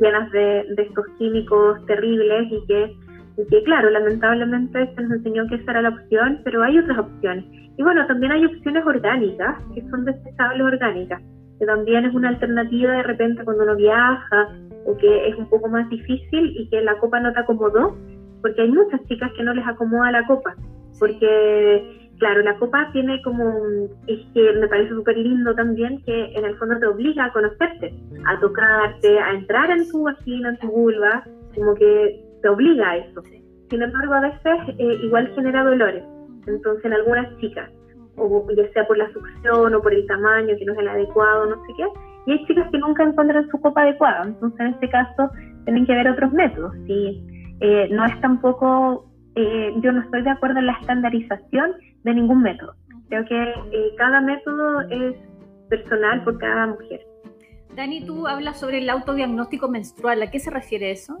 llenas 0.00 0.30
de, 0.32 0.66
estos 0.78 1.06
químicos 1.18 1.84
terribles 1.86 2.48
y 2.50 2.66
que, 2.66 2.96
que, 3.50 3.62
claro, 3.64 3.90
lamentablemente 3.90 4.94
se 4.94 5.02
nos 5.02 5.12
enseñó 5.12 5.46
que 5.48 5.56
esa 5.56 5.72
era 5.72 5.82
la 5.82 5.88
opción, 5.90 6.40
pero 6.44 6.62
hay 6.62 6.78
otras 6.78 6.98
opciones. 6.98 7.44
Y 7.76 7.82
bueno, 7.82 8.06
también 8.06 8.32
hay 8.32 8.44
opciones 8.44 8.84
orgánicas, 8.86 9.56
que 9.74 9.82
son 9.90 10.04
desechables 10.04 10.62
orgánicas, 10.62 11.20
que 11.58 11.66
también 11.66 12.04
es 12.04 12.14
una 12.14 12.28
alternativa 12.28 12.92
de 12.92 13.02
repente 13.02 13.44
cuando 13.44 13.64
uno 13.64 13.76
viaja 13.76 14.48
o 14.86 14.96
que 14.96 15.28
es 15.28 15.36
un 15.36 15.48
poco 15.48 15.68
más 15.68 15.88
difícil 15.88 16.56
y 16.56 16.68
que 16.68 16.80
la 16.82 16.96
copa 16.98 17.20
no 17.20 17.32
te 17.32 17.40
acomodó, 17.40 17.96
porque 18.42 18.62
hay 18.62 18.70
muchas 18.70 19.02
chicas 19.06 19.32
que 19.36 19.42
no 19.42 19.54
les 19.54 19.66
acomoda 19.66 20.10
la 20.10 20.26
copa, 20.26 20.54
porque 20.98 22.04
Claro, 22.18 22.42
la 22.42 22.56
copa 22.58 22.90
tiene 22.92 23.20
como, 23.22 23.88
es 24.06 24.20
que 24.32 24.52
me 24.52 24.68
parece 24.68 24.90
súper 24.90 25.16
lindo 25.16 25.54
también 25.54 26.00
que 26.04 26.26
en 26.34 26.44
el 26.44 26.56
fondo 26.58 26.78
te 26.78 26.86
obliga 26.86 27.24
a 27.24 27.32
conocerte, 27.32 27.92
a 28.26 28.38
tocarte, 28.38 29.18
a 29.18 29.32
entrar 29.32 29.70
en 29.70 29.88
tu 29.90 30.04
vagina, 30.04 30.50
en 30.50 30.58
tu 30.58 30.68
vulva, 30.68 31.24
como 31.54 31.74
que 31.74 32.24
te 32.40 32.48
obliga 32.48 32.90
a 32.90 32.96
eso. 32.98 33.22
Sin 33.68 33.82
embargo, 33.82 34.14
a 34.14 34.20
veces 34.20 34.76
eh, 34.78 34.98
igual 35.02 35.32
genera 35.34 35.64
dolores, 35.64 36.04
entonces 36.46 36.84
en 36.84 36.92
algunas 36.92 37.36
chicas, 37.38 37.70
o 38.16 38.46
ya 38.56 38.72
sea 38.72 38.86
por 38.86 38.96
la 38.96 39.10
succión 39.12 39.74
o 39.74 39.82
por 39.82 39.92
el 39.92 40.06
tamaño 40.06 40.54
que 40.58 40.64
no 40.64 40.72
es 40.72 40.78
el 40.78 40.88
adecuado, 40.88 41.46
no 41.46 41.56
sé 41.66 41.72
qué, 41.76 41.84
y 42.26 42.32
hay 42.32 42.46
chicas 42.46 42.70
que 42.70 42.78
nunca 42.78 43.02
encuentran 43.02 43.48
su 43.50 43.60
copa 43.60 43.82
adecuada, 43.82 44.24
entonces 44.24 44.60
en 44.60 44.66
este 44.68 44.88
caso 44.88 45.30
tienen 45.64 45.86
que 45.86 45.92
haber 45.92 46.08
otros 46.08 46.32
métodos. 46.32 46.72
Si 46.86 47.22
eh, 47.60 47.88
no 47.90 48.04
es 48.04 48.20
tampoco 48.20 49.10
eh, 49.36 49.74
yo 49.80 49.92
no 49.92 50.02
estoy 50.02 50.22
de 50.22 50.30
acuerdo 50.30 50.60
en 50.60 50.66
la 50.66 50.74
estandarización 50.74 51.72
de 52.04 52.14
ningún 52.14 52.42
método. 52.42 52.74
Creo 53.08 53.24
que 53.24 53.42
eh, 53.42 53.94
cada 53.98 54.20
método 54.20 54.82
es 54.90 55.16
personal 55.68 56.22
por 56.24 56.38
cada 56.38 56.68
mujer. 56.68 57.00
Dani, 57.74 58.06
tú 58.06 58.26
hablas 58.28 58.60
sobre 58.60 58.78
el 58.78 58.88
autodiagnóstico 58.88 59.68
menstrual. 59.68 60.22
¿A 60.22 60.30
qué 60.30 60.38
se 60.38 60.50
refiere 60.50 60.92
eso? 60.92 61.18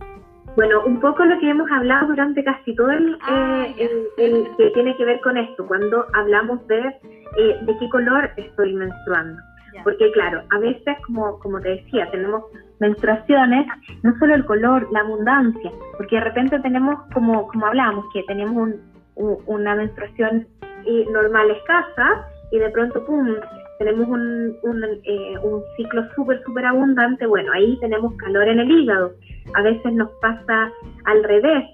Bueno, 0.56 0.82
un 0.84 1.00
poco 1.00 1.24
lo 1.24 1.38
que 1.40 1.50
hemos 1.50 1.70
hablado 1.70 2.06
durante 2.08 2.44
casi 2.44 2.74
todo 2.76 2.90
el, 2.90 3.18
ah, 3.22 3.66
el, 3.76 4.46
que 4.56 4.70
tiene 4.70 4.96
que 4.96 5.04
ver 5.04 5.20
con 5.20 5.36
esto, 5.36 5.66
cuando 5.66 6.06
hablamos 6.14 6.64
de 6.68 6.94
de 7.36 7.78
qué 7.78 7.88
color 7.88 8.30
estoy 8.36 8.74
menstruando. 8.74 9.40
Porque 9.82 10.10
claro, 10.12 10.42
a 10.50 10.58
veces, 10.60 10.96
como, 11.04 11.38
como 11.40 11.60
te 11.60 11.70
decía, 11.70 12.08
tenemos 12.12 12.44
menstruaciones, 12.78 13.66
no 14.04 14.16
solo 14.18 14.36
el 14.36 14.44
color, 14.44 14.86
la 14.92 15.00
abundancia, 15.00 15.70
porque 15.96 16.14
de 16.16 16.22
repente 16.22 16.60
tenemos, 16.60 16.94
como, 17.12 17.48
como 17.48 17.66
hablábamos, 17.66 18.04
que 18.12 18.22
tenemos 18.24 18.70
una 19.16 19.74
menstruación 19.74 20.46
eh, 20.86 21.06
normal 21.10 21.50
escasa 21.50 22.24
y 22.52 22.58
de 22.58 22.70
pronto, 22.70 23.04
¡pum!, 23.04 23.34
tenemos 23.80 24.06
un, 24.08 24.56
un, 24.62 24.84
eh, 25.02 25.38
un 25.42 25.60
ciclo 25.76 26.04
súper, 26.14 26.40
súper 26.44 26.66
abundante, 26.66 27.26
bueno, 27.26 27.50
ahí 27.52 27.76
tenemos 27.80 28.14
calor 28.16 28.46
en 28.46 28.60
el 28.60 28.70
hígado. 28.70 29.12
A 29.54 29.62
veces 29.62 29.92
nos 29.92 30.10
pasa 30.20 30.72
al 31.04 31.24
revés, 31.24 31.64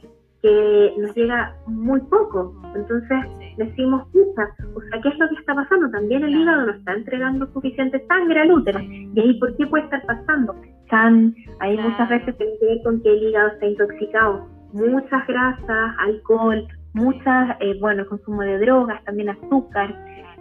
que 0.42 0.94
nos 0.98 1.14
llega 1.14 1.54
muy 1.66 2.00
poco. 2.02 2.54
Entonces 2.74 3.18
decimos, 3.56 4.06
pucha, 4.08 4.48
o 4.74 4.80
sea, 4.80 5.00
¿qué 5.02 5.08
es 5.08 5.18
lo 5.18 5.28
que 5.28 5.34
está 5.34 5.54
pasando? 5.54 5.90
También 5.90 6.24
el 6.24 6.34
hígado 6.34 6.66
no 6.66 6.72
está 6.72 6.94
entregando 6.94 7.46
suficiente 7.52 8.04
sangre 8.06 8.40
al 8.40 8.52
útero. 8.52 8.80
Y 8.80 9.20
ahí, 9.20 9.38
¿por 9.38 9.56
qué 9.56 9.66
puede 9.66 9.84
estar 9.84 10.04
pasando? 10.06 10.54
Can, 10.88 11.34
ahí 11.60 11.76
muchas 11.76 12.08
veces 12.08 12.36
tiene 12.36 12.52
que 12.58 12.66
ver 12.66 12.82
con 12.82 13.02
que 13.02 13.12
el 13.12 13.22
hígado 13.22 13.48
está 13.48 13.66
intoxicado. 13.66 14.46
Muchas 14.72 15.26
grasas, 15.26 15.94
alcohol, 15.98 16.66
muchas, 16.94 17.56
eh, 17.60 17.76
bueno, 17.80 18.06
consumo 18.06 18.42
de 18.42 18.58
drogas, 18.58 19.04
también 19.04 19.30
azúcar. 19.30 19.94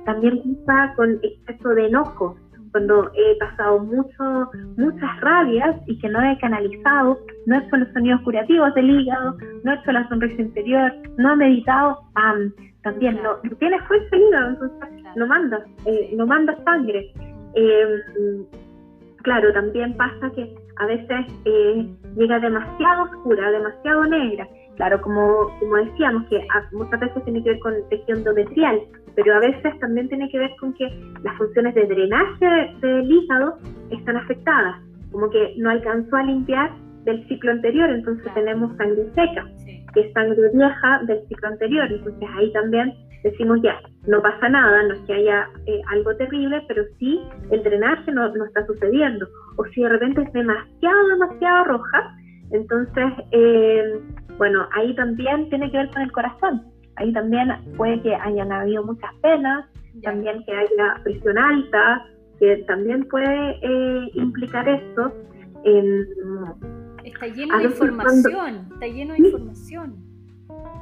También 0.06 0.42
quizá 0.42 0.94
con 0.96 1.20
exceso 1.22 1.70
de 1.70 1.88
enojo 1.88 2.38
cuando 2.72 3.12
he 3.14 3.36
pasado 3.38 3.80
mucho, 3.80 4.52
muchas 4.78 5.22
rabias 5.22 5.76
y 5.88 5.98
que 6.00 6.10
no 6.10 6.22
he 6.22 6.38
canalizado, 6.40 7.20
no 7.46 7.56
he 7.56 7.60
hecho 7.60 7.78
los 7.78 7.92
sonidos 7.94 8.22
curativos 8.22 8.74
del 8.76 8.90
hígado, 8.90 9.38
no 9.64 9.72
he 9.72 9.76
hecho 9.76 9.92
la 9.92 10.08
sonrisa 10.10 10.42
interior, 10.42 10.94
no 11.18 11.34
he 11.34 11.36
meditado, 11.36 12.00
también 12.84 13.20
no, 13.24 13.36
tiene 13.58 13.80
fuerza 13.82 14.16
el 14.16 14.22
hígado, 14.22 14.50
entonces 14.50 15.04
no 15.16 15.28
manda, 15.28 15.66
eh, 15.86 16.14
no 16.16 16.26
manda 16.26 16.56
sangre. 16.64 17.12
Em, 17.56 18.46
claro, 19.24 19.52
también 19.54 19.96
pasa 19.98 20.30
que 20.36 20.56
a 20.78 20.86
veces 20.86 21.26
eh, 21.46 21.88
llega 22.16 22.40
demasiado 22.40 23.04
oscura, 23.04 23.52
demasiado 23.52 24.06
negra. 24.06 24.48
Claro, 24.80 25.02
como, 25.02 25.50
como 25.60 25.76
decíamos, 25.76 26.26
que 26.30 26.40
muchas 26.72 27.02
veces 27.02 27.22
tiene 27.26 27.44
que 27.44 27.50
ver 27.50 27.60
con 27.60 27.74
tejido 27.90 28.18
endometrial, 28.18 28.80
pero 29.14 29.36
a 29.36 29.40
veces 29.40 29.78
también 29.82 30.08
tiene 30.08 30.30
que 30.30 30.40
ver 30.40 30.52
con 30.58 30.74
que 30.76 30.86
las 31.22 31.36
funciones 31.36 31.76
de 31.76 31.86
drenaje 31.86 32.46
del 32.80 33.12
hígado 33.12 33.58
están 33.92 34.16
afectadas, 34.16 34.78
como 35.12 35.30
que 35.32 35.54
no 35.58 35.70
alcanzó 35.70 36.16
a 36.16 36.24
limpiar 36.24 36.72
del 37.04 37.28
ciclo 37.28 37.52
anterior, 37.52 37.90
entonces 37.90 38.34
tenemos 38.34 38.74
sangre 38.78 39.04
seca, 39.16 39.46
que 39.94 40.00
es 40.00 40.14
sangre 40.14 40.50
vieja 40.54 41.02
del 41.08 41.28
ciclo 41.28 41.50
anterior, 41.50 41.92
entonces 41.92 42.30
ahí 42.38 42.50
también 42.54 42.94
decimos 43.22 43.60
ya, 43.62 43.82
no 44.08 44.22
pasa 44.22 44.48
nada, 44.48 44.84
no 44.84 44.94
es 44.94 45.02
que 45.02 45.14
haya 45.14 45.50
eh, 45.66 45.82
algo 45.92 46.16
terrible, 46.16 46.64
pero 46.70 46.84
sí 47.00 47.20
el 47.52 47.64
drenaje 47.64 48.14
no, 48.14 48.34
no, 48.34 48.46
está 48.46 48.66
sucediendo, 48.66 49.28
o 49.58 49.66
si 49.66 49.82
de 49.82 49.90
repente 49.90 50.22
es 50.22 50.32
demasiado, 50.32 51.08
demasiado 51.10 51.66
roja, 51.66 52.16
entonces, 52.52 53.06
eh, 53.32 54.00
bueno, 54.38 54.68
ahí 54.74 54.96
también 54.96 55.50
tiene 55.50 55.70
que 55.72 55.78
ver 55.78 55.90
con 55.92 56.02
el 56.02 56.12
corazón, 56.12 56.64
ahí 56.96 57.12
también 57.14 57.50
puede 57.78 58.02
que 58.02 58.16
hayan 58.16 58.52
habido 58.52 58.84
muchas 58.84 59.14
penas, 59.22 59.66
también 60.04 60.44
que 60.46 60.54
haya 60.54 61.02
presión 61.04 61.38
alta, 61.38 62.06
que 62.40 62.58
también 62.68 63.08
puede 63.10 63.60
eh, 63.62 64.12
implicar 64.14 64.68
esto. 64.68 65.14
está 67.04 67.28
lleno 67.28 67.58
de 67.58 67.64
información, 67.66 68.68
está 68.74 68.88
lleno 68.88 69.14
de 69.14 69.20
información. 69.20 70.10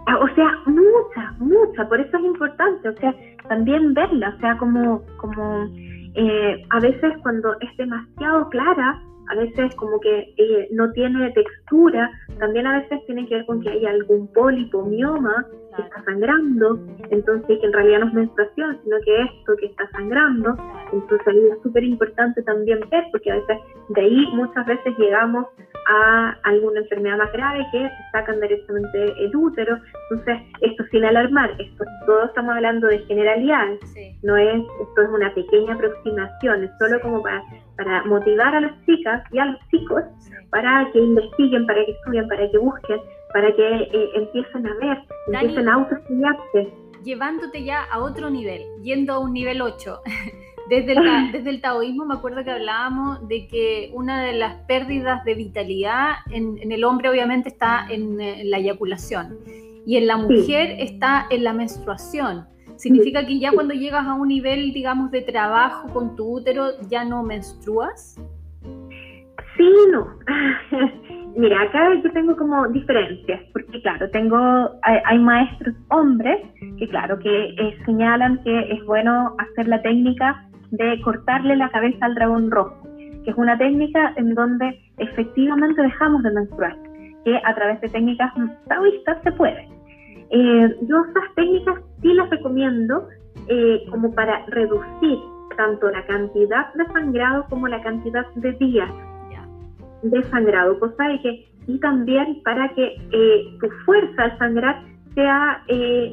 Ah, 0.08 0.20
o 0.20 0.36
sea, 0.36 0.48
mucha, 0.66 1.34
mucha, 1.40 1.90
por 1.90 2.00
eso 2.00 2.18
es 2.18 2.24
importante, 2.24 2.88
o 2.88 2.96
sea, 2.98 3.14
también 3.50 3.94
verla, 3.94 4.34
o 4.38 4.40
sea, 4.40 4.58
como, 4.58 5.04
como 5.18 5.68
eh, 6.16 6.66
a 6.70 6.80
veces 6.80 7.14
cuando 7.22 7.54
es 7.60 7.76
demasiado 7.78 8.48
clara, 8.50 9.02
a 9.30 9.36
veces 9.36 9.76
como 9.76 10.00
que 10.00 10.34
eh, 10.38 10.68
no 10.72 10.92
tiene 10.92 11.32
textura, 11.32 12.10
también 12.40 12.68
a 12.68 12.80
veces 12.80 13.06
tiene 13.06 13.28
que 13.28 13.36
ver 13.36 13.46
con 13.46 13.62
que 13.62 13.70
hay 13.70 13.86
algún 13.86 14.28
pólipo, 14.34 14.86
mioma, 14.86 15.46
que 15.76 15.84
está 15.84 16.04
sangrando, 16.06 16.80
entonces 17.10 17.60
que 17.60 17.66
en 17.66 17.74
realidad 17.74 18.00
no 18.00 18.08
es 18.08 18.14
menstruación, 18.14 18.80
sino 18.84 18.98
que 19.06 19.22
esto 19.24 19.56
que 19.60 19.66
está 19.68 19.90
sangrando, 19.92 20.56
entonces 20.94 21.28
ahí 21.28 21.48
es 21.52 21.62
súper 21.64 21.84
importante 21.84 22.42
también 22.44 22.80
ver, 22.90 23.06
porque 23.12 23.32
a 23.32 23.36
veces 23.36 23.58
de 23.90 24.02
ahí 24.02 24.28
muchas 24.34 24.66
veces 24.66 24.98
llegamos 24.98 25.46
a 25.90 26.36
alguna 26.44 26.82
enfermedad 26.82 27.18
más 27.18 27.32
grave 27.32 27.66
que 27.72 27.90
sacan 28.12 28.40
directamente 28.42 29.14
el 29.20 29.36
útero, 29.36 29.78
entonces 30.10 30.42
esto 30.62 30.84
sin 30.92 31.06
alarmar, 31.06 31.52
esto 31.60 31.86
todo 32.06 32.26
estamos 32.26 32.56
hablando 32.56 32.88
de 32.88 33.00
generalidades, 33.00 33.80
no 34.24 34.36
es, 34.36 34.62
esto 34.82 35.02
es 35.02 35.10
una 35.10 35.34
pequeña 35.34 35.74
aproximación, 35.74 36.64
es 36.64 36.72
solo 36.80 37.00
como 37.02 37.22
para 37.22 37.44
para 37.78 38.04
motivar 38.06 38.56
a 38.56 38.62
las 38.62 38.86
chicas 38.86 39.24
y 39.32 39.40
a 39.40 39.46
los 39.46 39.58
chicos 39.70 40.04
para 40.50 40.90
que 40.92 41.00
investiguen, 41.00 41.66
para 41.66 41.86
que 41.86 41.92
estudien, 41.92 42.28
para 42.28 42.50
que 42.50 42.58
busquen, 42.58 43.00
para 43.32 43.56
que 43.56 43.64
eh, 43.64 44.10
empiecen 44.16 44.68
a 44.68 44.74
ver, 44.76 44.98
empiecen 45.28 45.70
a 45.70 45.74
autoestudiarse. 45.76 46.74
Llevándote 47.04 47.64
ya 47.64 47.84
a 47.92 48.00
otro 48.00 48.30
nivel, 48.30 48.64
yendo 48.82 49.14
a 49.14 49.20
un 49.20 49.34
nivel 49.34 49.62
8. 49.62 50.02
Desde 50.70 50.94
el, 50.94 51.32
desde 51.32 51.50
el 51.50 51.62
taoísmo 51.62 52.06
me 52.06 52.16
acuerdo 52.16 52.44
que 52.44 52.52
hablábamos 52.52 53.26
de 53.28 53.48
que 53.48 53.90
una 53.94 54.24
de 54.24 54.34
las 54.34 54.56
pérdidas 54.66 55.24
de 55.24 55.34
vitalidad 55.34 56.16
en, 56.30 56.72
el 56.72 56.84
hombre 56.84 57.10
obviamente 57.10 57.50
está 57.50 57.88
en, 57.90 58.18
la 58.50 58.58
eyaculación 58.58 59.38
y 59.86 59.96
en 59.96 60.08
la 60.08 60.18
mujer 60.18 60.76
está 60.80 61.28
en 61.30 61.44
la 61.46 61.54
menstruación. 61.54 62.46
¿Significa 62.76 63.26
que 63.26 63.40
ya 63.40 63.52
cuando 63.54 63.74
llegas 63.74 64.06
a 64.06 64.14
un 64.14 64.28
nivel, 64.28 64.74
digamos, 64.74 65.10
de 65.10 65.22
trabajo 65.22 65.88
con 65.94 66.16
tu 66.16 66.38
útero, 66.38 66.80
ya 66.90 67.06
no 67.06 67.24
menstruas? 67.24 68.20
Sí, 69.56 69.74
no. 69.92 70.08
Mira, 71.38 71.62
acá 71.62 71.94
yo 72.04 72.12
tengo 72.12 72.36
como 72.36 72.68
diferencias, 72.70 73.40
porque 73.54 73.80
claro, 73.82 74.10
tengo, 74.10 74.38
hay, 74.82 75.20
maestros 75.20 75.76
hombres 75.90 76.40
que 76.80 76.88
claro, 76.88 77.20
que 77.20 77.50
eh, 77.50 77.78
señalan 77.86 78.44
que 78.44 78.72
es 78.72 78.84
bueno 78.86 79.36
hacer 79.38 79.68
la 79.68 79.82
técnica 79.84 80.47
de 80.72 81.02
cortarle 81.02 81.56
la 81.56 81.70
cabeza 81.70 82.06
al 82.06 82.16
dragón 82.16 82.52
rojo, 82.52 82.76
que 83.24 83.32
es 83.32 83.38
una 83.38 83.58
técnica 83.58 84.14
en 84.16 84.34
donde 84.34 84.80
efectivamente 84.98 85.82
dejamos 85.82 86.24
de 86.24 86.32
menstruar, 86.32 86.76
que 87.24 87.38
a 87.44 87.56
través 87.56 87.82
de 87.82 87.90
técnicas 87.90 88.32
taoístas 88.68 89.18
se 89.24 89.32
puede. 89.34 89.68
Eh, 90.30 90.76
yo 90.82 91.06
esas 91.10 91.36
técnicas 91.36 91.76
sí 92.02 92.14
las 92.14 92.30
recomiendo 92.30 93.08
eh, 93.48 93.86
como 93.90 94.14
para 94.14 94.46
reducir 94.48 95.18
tanto 95.56 95.90
la 95.90 96.06
cantidad 96.06 96.74
de 96.74 96.86
sangrado 96.88 97.46
como 97.50 97.68
la 97.68 97.82
cantidad 97.82 98.26
de 98.36 98.52
días 98.54 98.90
de 100.04 100.24
sangrado, 100.30 100.80
cosa 100.80 101.06
de 101.06 101.20
que, 101.22 101.48
y 101.66 101.80
también 101.80 102.42
para 102.44 102.70
que 102.76 102.98
eh, 103.12 103.58
tu 103.60 103.68
fuerza 103.84 104.24
al 104.24 104.38
sangrar 104.38 104.84
sea 105.16 105.64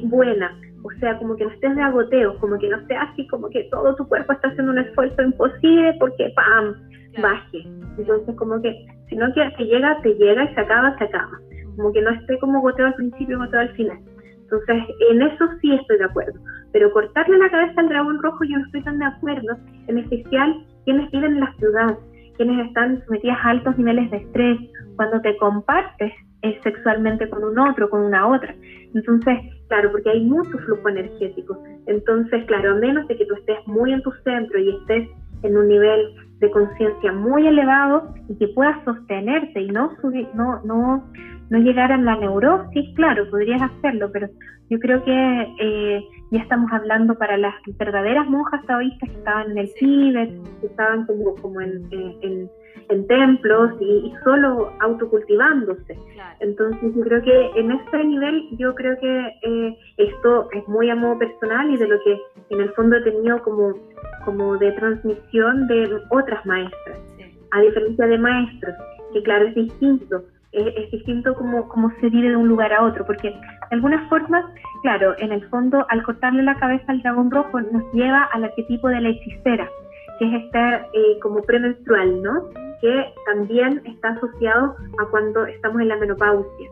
buena, 0.03 0.57
o 0.85 0.99
sea, 0.99 1.17
como 1.17 1.35
que 1.35 1.45
no 1.45 1.51
estés 1.51 1.75
de 1.75 1.81
agoteo, 1.81 2.37
como 2.39 2.57
que 2.59 2.69
no 2.69 2.85
sea 2.87 3.03
así, 3.03 3.27
como 3.27 3.49
que 3.49 3.63
todo 3.71 3.95
tu 3.95 4.07
cuerpo 4.07 4.33
está 4.33 4.49
haciendo 4.49 4.71
un 4.71 4.79
esfuerzo 4.79 5.21
imposible 5.21 5.95
porque 5.99 6.31
¡pam! 6.35 6.75
baje. 7.21 7.63
Entonces, 7.97 8.35
como 8.35 8.61
que, 8.61 8.85
si 9.09 9.15
no 9.15 9.33
que 9.33 9.49
te 9.57 9.65
llega, 9.65 9.99
te 10.01 10.13
llega 10.15 10.43
y 10.43 10.53
se 10.53 10.61
acaba, 10.61 10.97
se 10.97 11.05
acaba 11.05 11.39
como 11.75 11.91
que 11.91 12.01
no 12.01 12.11
esté 12.11 12.37
como 12.39 12.61
goteo 12.61 12.87
al 12.87 12.93
principio 12.95 13.35
y 13.35 13.39
goteo 13.39 13.61
al 13.61 13.75
final. 13.75 13.99
Entonces, 14.43 14.83
en 15.09 15.21
eso 15.21 15.45
sí 15.61 15.73
estoy 15.73 15.97
de 15.97 16.05
acuerdo. 16.05 16.39
Pero 16.71 16.91
cortarle 16.91 17.37
la 17.37 17.49
cabeza 17.49 17.81
al 17.81 17.89
dragón 17.89 18.21
rojo 18.21 18.43
yo 18.43 18.57
no 18.57 18.65
estoy 18.65 18.83
tan 18.83 18.99
de 18.99 19.05
acuerdo, 19.05 19.57
en 19.87 19.97
especial 19.97 20.65
quienes 20.83 21.09
viven 21.11 21.33
en 21.33 21.39
la 21.39 21.53
ciudad, 21.57 21.97
quienes 22.37 22.67
están 22.67 23.03
sometidas 23.05 23.37
a 23.41 23.49
altos 23.49 23.77
niveles 23.77 24.11
de 24.11 24.17
estrés, 24.17 24.59
cuando 24.95 25.19
te 25.21 25.35
compartes 25.37 26.13
eh, 26.43 26.59
sexualmente 26.63 27.29
con 27.29 27.43
un 27.43 27.57
otro, 27.57 27.89
con 27.89 28.01
una 28.01 28.27
otra. 28.27 28.53
Entonces, 28.93 29.37
claro, 29.67 29.91
porque 29.91 30.09
hay 30.09 30.23
mucho 30.23 30.57
flujo 30.59 30.89
energético. 30.89 31.61
Entonces, 31.87 32.45
claro, 32.45 32.71
a 32.71 32.75
menos 32.75 33.07
de 33.07 33.17
que 33.17 33.25
tú 33.25 33.35
estés 33.35 33.57
muy 33.67 33.93
en 33.93 34.01
tu 34.01 34.11
centro 34.23 34.59
y 34.59 34.69
estés 34.69 35.09
en 35.43 35.57
un 35.57 35.67
nivel 35.67 36.15
de 36.39 36.51
conciencia 36.51 37.11
muy 37.11 37.47
elevado 37.47 38.13
y 38.29 38.35
que 38.35 38.47
puedas 38.49 38.83
sostenerte 38.83 39.61
y 39.61 39.67
no 39.67 39.95
subir, 40.01 40.27
no, 40.33 40.61
no 40.63 41.03
no 41.49 41.59
llegar 41.59 41.91
a 41.91 41.97
la 41.97 42.15
neurosis, 42.15 42.95
claro, 42.95 43.29
podrías 43.29 43.61
hacerlo, 43.61 44.09
pero 44.11 44.27
yo 44.69 44.79
creo 44.79 45.03
que 45.03 45.55
eh, 45.59 46.03
ya 46.31 46.41
estamos 46.41 46.71
hablando 46.71 47.15
para 47.15 47.37
las 47.37 47.53
verdaderas 47.77 48.27
monjas 48.27 48.65
taoístas 48.65 49.09
que 49.09 49.15
estaban 49.17 49.51
en 49.51 49.57
el 49.59 49.73
Tíbet, 49.75 50.31
que 50.61 50.67
estaban 50.67 51.05
como, 51.05 51.35
como 51.35 51.61
en, 51.61 51.87
en 51.91 52.49
templos 53.07 53.71
y, 53.79 54.13
solo 54.23 54.71
autocultivándose. 54.81 55.97
Entonces 56.39 56.95
yo 56.95 57.03
creo 57.03 57.21
que 57.21 57.59
en 57.59 57.71
este 57.71 58.03
nivel 58.03 58.47
yo 58.57 58.75
creo 58.75 58.97
que 58.99 59.27
eh, 59.41 59.77
esto 59.97 60.49
es 60.51 60.67
muy 60.67 60.89
a 60.89 60.95
modo 60.95 61.17
personal 61.19 61.71
y 61.71 61.77
de 61.77 61.87
lo 61.87 61.99
que 62.03 62.19
en 62.49 62.61
el 62.61 62.69
fondo 62.73 62.97
he 62.97 63.01
tenido 63.01 63.41
como, 63.43 63.73
como 64.25 64.57
de 64.57 64.71
transmisión 64.73 65.67
de 65.67 66.01
otras 66.09 66.45
maestras, 66.45 66.99
a 67.51 67.61
diferencia 67.61 68.05
de 68.05 68.17
maestros, 68.17 68.75
que 69.13 69.23
claro 69.23 69.47
es 69.47 69.55
distinto 69.55 70.23
es, 70.55 70.91
distinto 70.91 71.35
como, 71.35 71.67
como 71.67 71.91
se 71.99 72.09
vive 72.09 72.29
de 72.29 72.35
un 72.35 72.47
lugar 72.47 72.71
a 72.73 72.83
otro, 72.83 73.05
porque 73.05 73.29
de 73.29 73.37
alguna 73.71 74.07
forma, 74.09 74.51
claro, 74.81 75.15
en 75.19 75.31
el 75.31 75.47
fondo, 75.49 75.85
al 75.89 76.03
cortarle 76.03 76.43
la 76.43 76.55
cabeza 76.55 76.85
al 76.87 77.01
dragón 77.01 77.31
rojo, 77.31 77.59
nos 77.59 77.93
lleva 77.93 78.23
al 78.33 78.45
arquetipo 78.45 78.87
de 78.87 79.01
la 79.01 79.09
hechicera, 79.09 79.69
que 80.19 80.27
es 80.27 80.43
estar 80.45 80.87
eh, 80.93 81.19
como 81.21 81.41
premenstrual, 81.41 82.21
¿no? 82.21 82.49
Que 82.85 83.13
también 83.25 83.81
está 83.85 84.09
asociado 84.09 84.75
a 84.99 85.05
cuando 85.09 85.43
estamos 85.47 85.81
en 85.81 85.87
la 85.87 85.97
menopausia, 85.97 86.69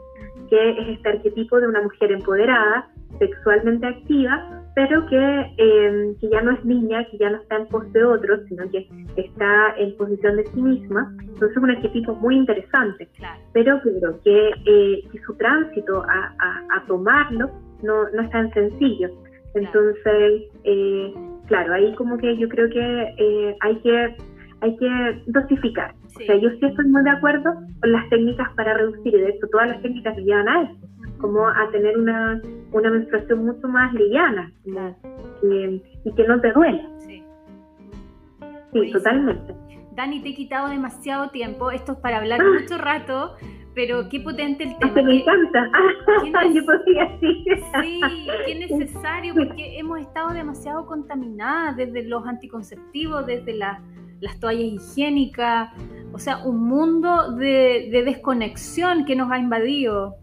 que 0.48 0.70
es 0.70 0.90
este 0.90 1.10
arquetipo 1.10 1.60
de 1.60 1.68
una 1.70 1.82
mujer 1.82 2.12
empoderada, 2.12 2.88
sexualmente 3.18 3.88
activa, 3.88 4.64
pero 4.76 5.08
que, 5.08 5.56
eh, 5.58 6.16
que, 6.22 6.30
ya 6.30 6.42
no 6.42 6.52
es 6.52 6.64
niña, 6.66 7.04
que 7.10 7.18
ya 7.18 7.32
no 7.32 7.38
está 7.38 7.56
en 7.56 7.68
pos 7.70 7.92
de 7.94 8.04
otros, 8.04 8.42
sino 8.48 8.70
que 8.70 8.88
está 9.16 9.74
en 9.76 9.98
posición 9.98 10.36
de 10.38 10.46
sí 10.46 10.62
misma. 10.62 11.12
Entonces 11.22 11.58
es 11.58 11.58
un 11.58 11.72
arquetipo 11.72 12.14
muy 12.14 12.36
interesante, 12.38 13.10
pero 13.52 13.82
creo 13.82 14.22
que, 14.24 14.50
eh, 14.68 15.04
que, 15.12 15.20
su 15.26 15.34
tránsito 15.38 16.04
a, 16.04 16.36
a, 16.76 16.86
tomarlo 16.86 17.50
no, 17.82 18.08
no, 18.12 18.22
es 18.22 18.30
tan 18.30 18.54
sencillo. 18.54 19.10
Entonces, 19.56 20.44
eh, 20.64 21.12
claro, 21.48 21.74
ahí 21.74 21.96
como 21.96 22.20
que 22.20 22.38
yo 22.38 22.48
creo 22.50 22.70
que 22.70 23.56
hay 23.62 23.76
que 23.78 24.16
hay 24.64 24.78
que 24.78 25.22
dosificar. 25.28 25.94
O 26.16 26.26
sea, 26.26 26.36
yo 26.36 26.50
sí 26.50 26.66
estoy 26.66 26.86
muy 26.86 27.04
de 27.04 27.10
acuerdo 27.10 27.54
con 27.82 27.92
las 27.92 28.08
técnicas 28.10 28.50
para 28.56 28.76
reducir, 28.76 29.14
y 29.16 29.20
de 29.20 29.30
hecho 29.30 29.48
todas 29.52 29.70
las 29.70 29.82
técnicas 29.82 30.16
llevan 30.18 30.48
a 30.48 30.62
eso 30.64 30.94
como 31.24 31.48
a 31.48 31.70
tener 31.72 31.98
una, 31.98 32.42
una 32.74 32.92
menstruación 32.92 33.46
mucho 33.46 33.66
más 33.70 33.94
liviana 33.94 34.52
y 35.42 36.14
que 36.14 36.28
no 36.28 36.42
te 36.42 36.52
duela. 36.52 36.90
Sí, 37.00 37.24
sí 38.74 38.92
totalmente. 38.92 39.56
Dani, 39.96 40.22
te 40.22 40.30
he 40.30 40.36
quitado 40.36 40.68
demasiado 40.68 41.30
tiempo. 41.30 41.72
Esto 41.72 41.94
es 41.94 41.98
para 42.00 42.18
hablar 42.18 42.42
ah. 42.42 42.60
mucho 42.60 42.78
rato, 42.78 43.36
pero 43.74 44.10
qué 44.10 44.20
potente 44.20 44.66
el 44.66 44.78
tema. 44.80 45.02
me 45.02 45.22
encanta. 45.22 45.72
Yo 46.54 46.66
podría 46.66 47.18
Sí, 47.82 48.02
qué 48.46 48.56
necesario, 48.56 49.34
porque 49.34 49.80
hemos 49.80 50.02
estado 50.02 50.34
demasiado 50.34 50.86
contaminadas 50.86 51.78
desde 51.78 52.04
los 52.04 52.28
anticonceptivos, 52.28 53.26
desde 53.26 53.54
las 54.24 54.40
toallas 54.40 54.64
higiénicas. 54.64 55.70
O 56.14 56.18
sea, 56.18 56.38
un 56.46 56.68
mundo 56.68 57.34
de, 57.34 57.90
de 57.92 58.04
desconexión 58.04 59.06
que 59.06 59.16
nos 59.16 59.30
ha 59.32 59.38
invadido. 59.38 60.16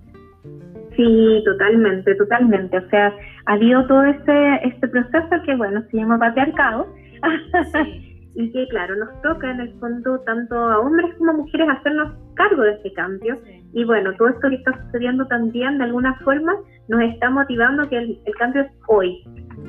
Sí, 0.97 1.43
totalmente, 1.45 2.15
totalmente. 2.15 2.79
O 2.79 2.89
sea, 2.89 3.15
ha 3.47 3.53
habido 3.53 3.87
todo 3.87 4.05
este, 4.05 4.69
este 4.69 4.89
proceso 4.89 5.43
que, 5.45 5.55
bueno, 5.57 5.83
se 5.91 5.99
llama 5.99 6.19
patriarcado. 6.19 6.87
y 8.35 8.53
que, 8.53 8.69
claro, 8.69 8.97
nos 8.97 9.23
toca 9.23 9.51
en 9.51 9.61
el 9.61 9.73
fondo 9.79 10.21
tanto 10.21 10.57
a 10.57 10.79
hombres 10.79 11.15
como 11.19 11.33
a 11.33 11.35
mujeres 11.35 11.69
hacernos 11.69 12.13
cargo 12.35 12.63
de 12.63 12.73
este 12.73 12.93
cambio. 12.95 13.39
Y 13.73 13.85
bueno, 13.85 14.15
todo 14.17 14.29
esto 14.29 14.49
que 14.49 14.57
está 14.57 14.73
sucediendo 14.87 15.27
también, 15.27 15.79
de 15.79 15.85
alguna 15.85 16.15
forma, 16.21 16.55
nos 16.91 17.03
está 17.03 17.30
motivando 17.30 17.88
que 17.88 17.99
el, 17.99 18.20
cambio 18.36 18.62
es 18.62 18.72
hoy. 18.88 19.22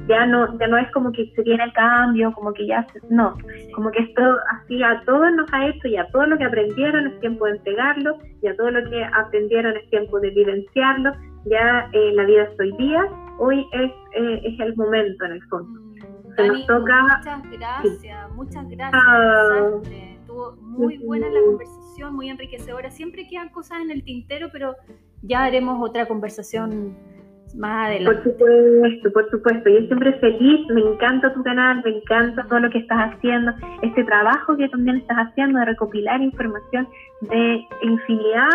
Ya 0.08 0.26
no, 0.26 0.58
ya 0.58 0.68
no 0.68 0.78
es 0.78 0.90
como 0.92 1.12
que 1.12 1.32
se 1.36 1.44
viene 1.44 1.64
el 1.64 1.74
cambio, 1.74 2.34
como 2.34 2.52
que 2.52 2.66
ya, 2.66 2.86
no, 3.10 3.38
como 3.76 3.92
que 3.92 4.00
esto 4.00 4.22
así 4.50 4.82
a 4.82 5.04
todos 5.06 5.32
nos 5.34 5.48
ha 5.54 5.68
hecho 5.68 5.88
y 5.88 5.98
a 5.98 6.08
todo 6.08 6.26
lo 6.26 6.38
que 6.38 6.46
aprendieron 6.46 7.08
es 7.08 7.20
tiempo 7.20 7.46
de 7.46 7.52
entregarlo 7.52 8.18
y 8.42 8.48
a 8.48 8.56
todo 8.56 8.72
lo 8.72 8.90
que 8.90 9.04
aprendieron 9.04 9.78
es 9.78 9.88
tiempo 9.92 10.20
de 10.20 10.32
vivenciarlo. 10.32 11.12
Ya 11.46 11.90
eh, 11.94 12.12
la 12.14 12.26
vida 12.26 12.44
es 12.44 12.60
hoy 12.60 12.72
día, 12.78 13.04
hoy 13.38 13.68
es, 13.74 13.92
eh, 14.16 14.42
es 14.44 14.60
el 14.60 14.76
momento 14.76 15.26
en 15.26 15.32
el 15.34 15.44
fondo. 15.44 15.80
Se 16.36 16.48
nos 16.48 16.66
toca... 16.66 17.04
Muchas 17.04 17.52
gracias, 17.52 18.32
muchas 18.32 18.68
gracias. 18.70 19.04
Ah, 19.06 19.70
Estuvo 20.22 20.54
muy 20.62 20.98
buena 20.98 21.30
la 21.30 21.42
conversación, 21.42 22.16
muy 22.16 22.30
enriquecedora. 22.30 22.90
Siempre 22.90 23.28
quedan 23.28 23.50
cosas 23.50 23.82
en 23.82 23.92
el 23.92 24.04
tintero, 24.04 24.50
pero 24.52 24.76
ya 25.22 25.44
haremos 25.44 25.78
otra 25.82 26.06
conversación 26.08 26.96
más 27.56 27.88
adelante. 27.88 28.22
Por 28.22 28.32
supuesto, 28.32 29.12
por 29.14 29.30
supuesto. 29.30 29.70
Yo 29.70 29.86
siempre 29.88 30.14
feliz, 30.20 30.68
me 30.70 30.82
encanta 30.82 31.34
tu 31.34 31.44
canal, 31.44 31.82
me 31.84 31.98
encanta 31.98 32.46
todo 32.48 32.60
lo 32.60 32.70
que 32.70 32.80
estás 32.80 33.14
haciendo, 33.14 33.52
este 33.82 34.04
trabajo 34.04 34.56
que 34.58 34.70
también 34.70 34.98
estás 34.98 35.18
haciendo 35.18 35.60
de 35.60 35.66
recopilar 35.66 36.22
información 36.22 36.88
de 37.22 37.66
infinidad 37.82 38.50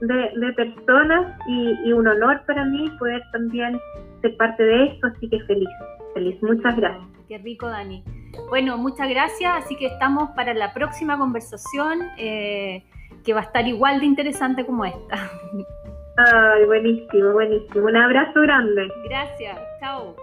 de, 0.00 0.52
personas 0.52 1.38
y, 1.48 1.92
un 1.92 2.06
honor 2.06 2.42
para 2.46 2.64
mí 2.64 2.90
poder 2.98 3.22
también 3.32 3.78
ser 4.20 4.36
parte 4.36 4.62
de 4.62 4.86
esto, 4.86 5.06
así 5.06 5.28
que 5.28 5.40
feliz, 5.44 5.68
feliz. 6.14 6.36
Muchas 6.42 6.76
gracias. 6.76 7.06
Qué 7.28 7.38
rico, 7.38 7.66
Dani. 7.66 8.04
Bueno, 8.48 8.76
muchas 8.76 9.08
gracias, 9.08 9.52
así 9.56 9.76
que 9.76 9.86
estamos 9.86 10.30
para 10.30 10.54
la 10.54 10.72
próxima 10.72 11.18
conversación 11.18 12.00
eh, 12.18 12.84
que 13.24 13.32
va 13.32 13.40
a 13.40 13.44
estar 13.44 13.66
igual 13.66 14.00
de 14.00 14.06
interesante 14.06 14.64
como 14.64 14.84
esta. 14.84 15.16
Ay, 16.16 16.64
buenísimo, 16.64 17.32
buenísimo. 17.32 17.86
Un 17.86 17.96
abrazo 17.96 18.40
grande. 18.40 18.88
Gracias, 19.04 19.58
chao. 19.80 20.16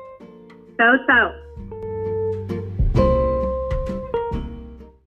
Chao, 0.77 0.95
chao. 1.05 1.42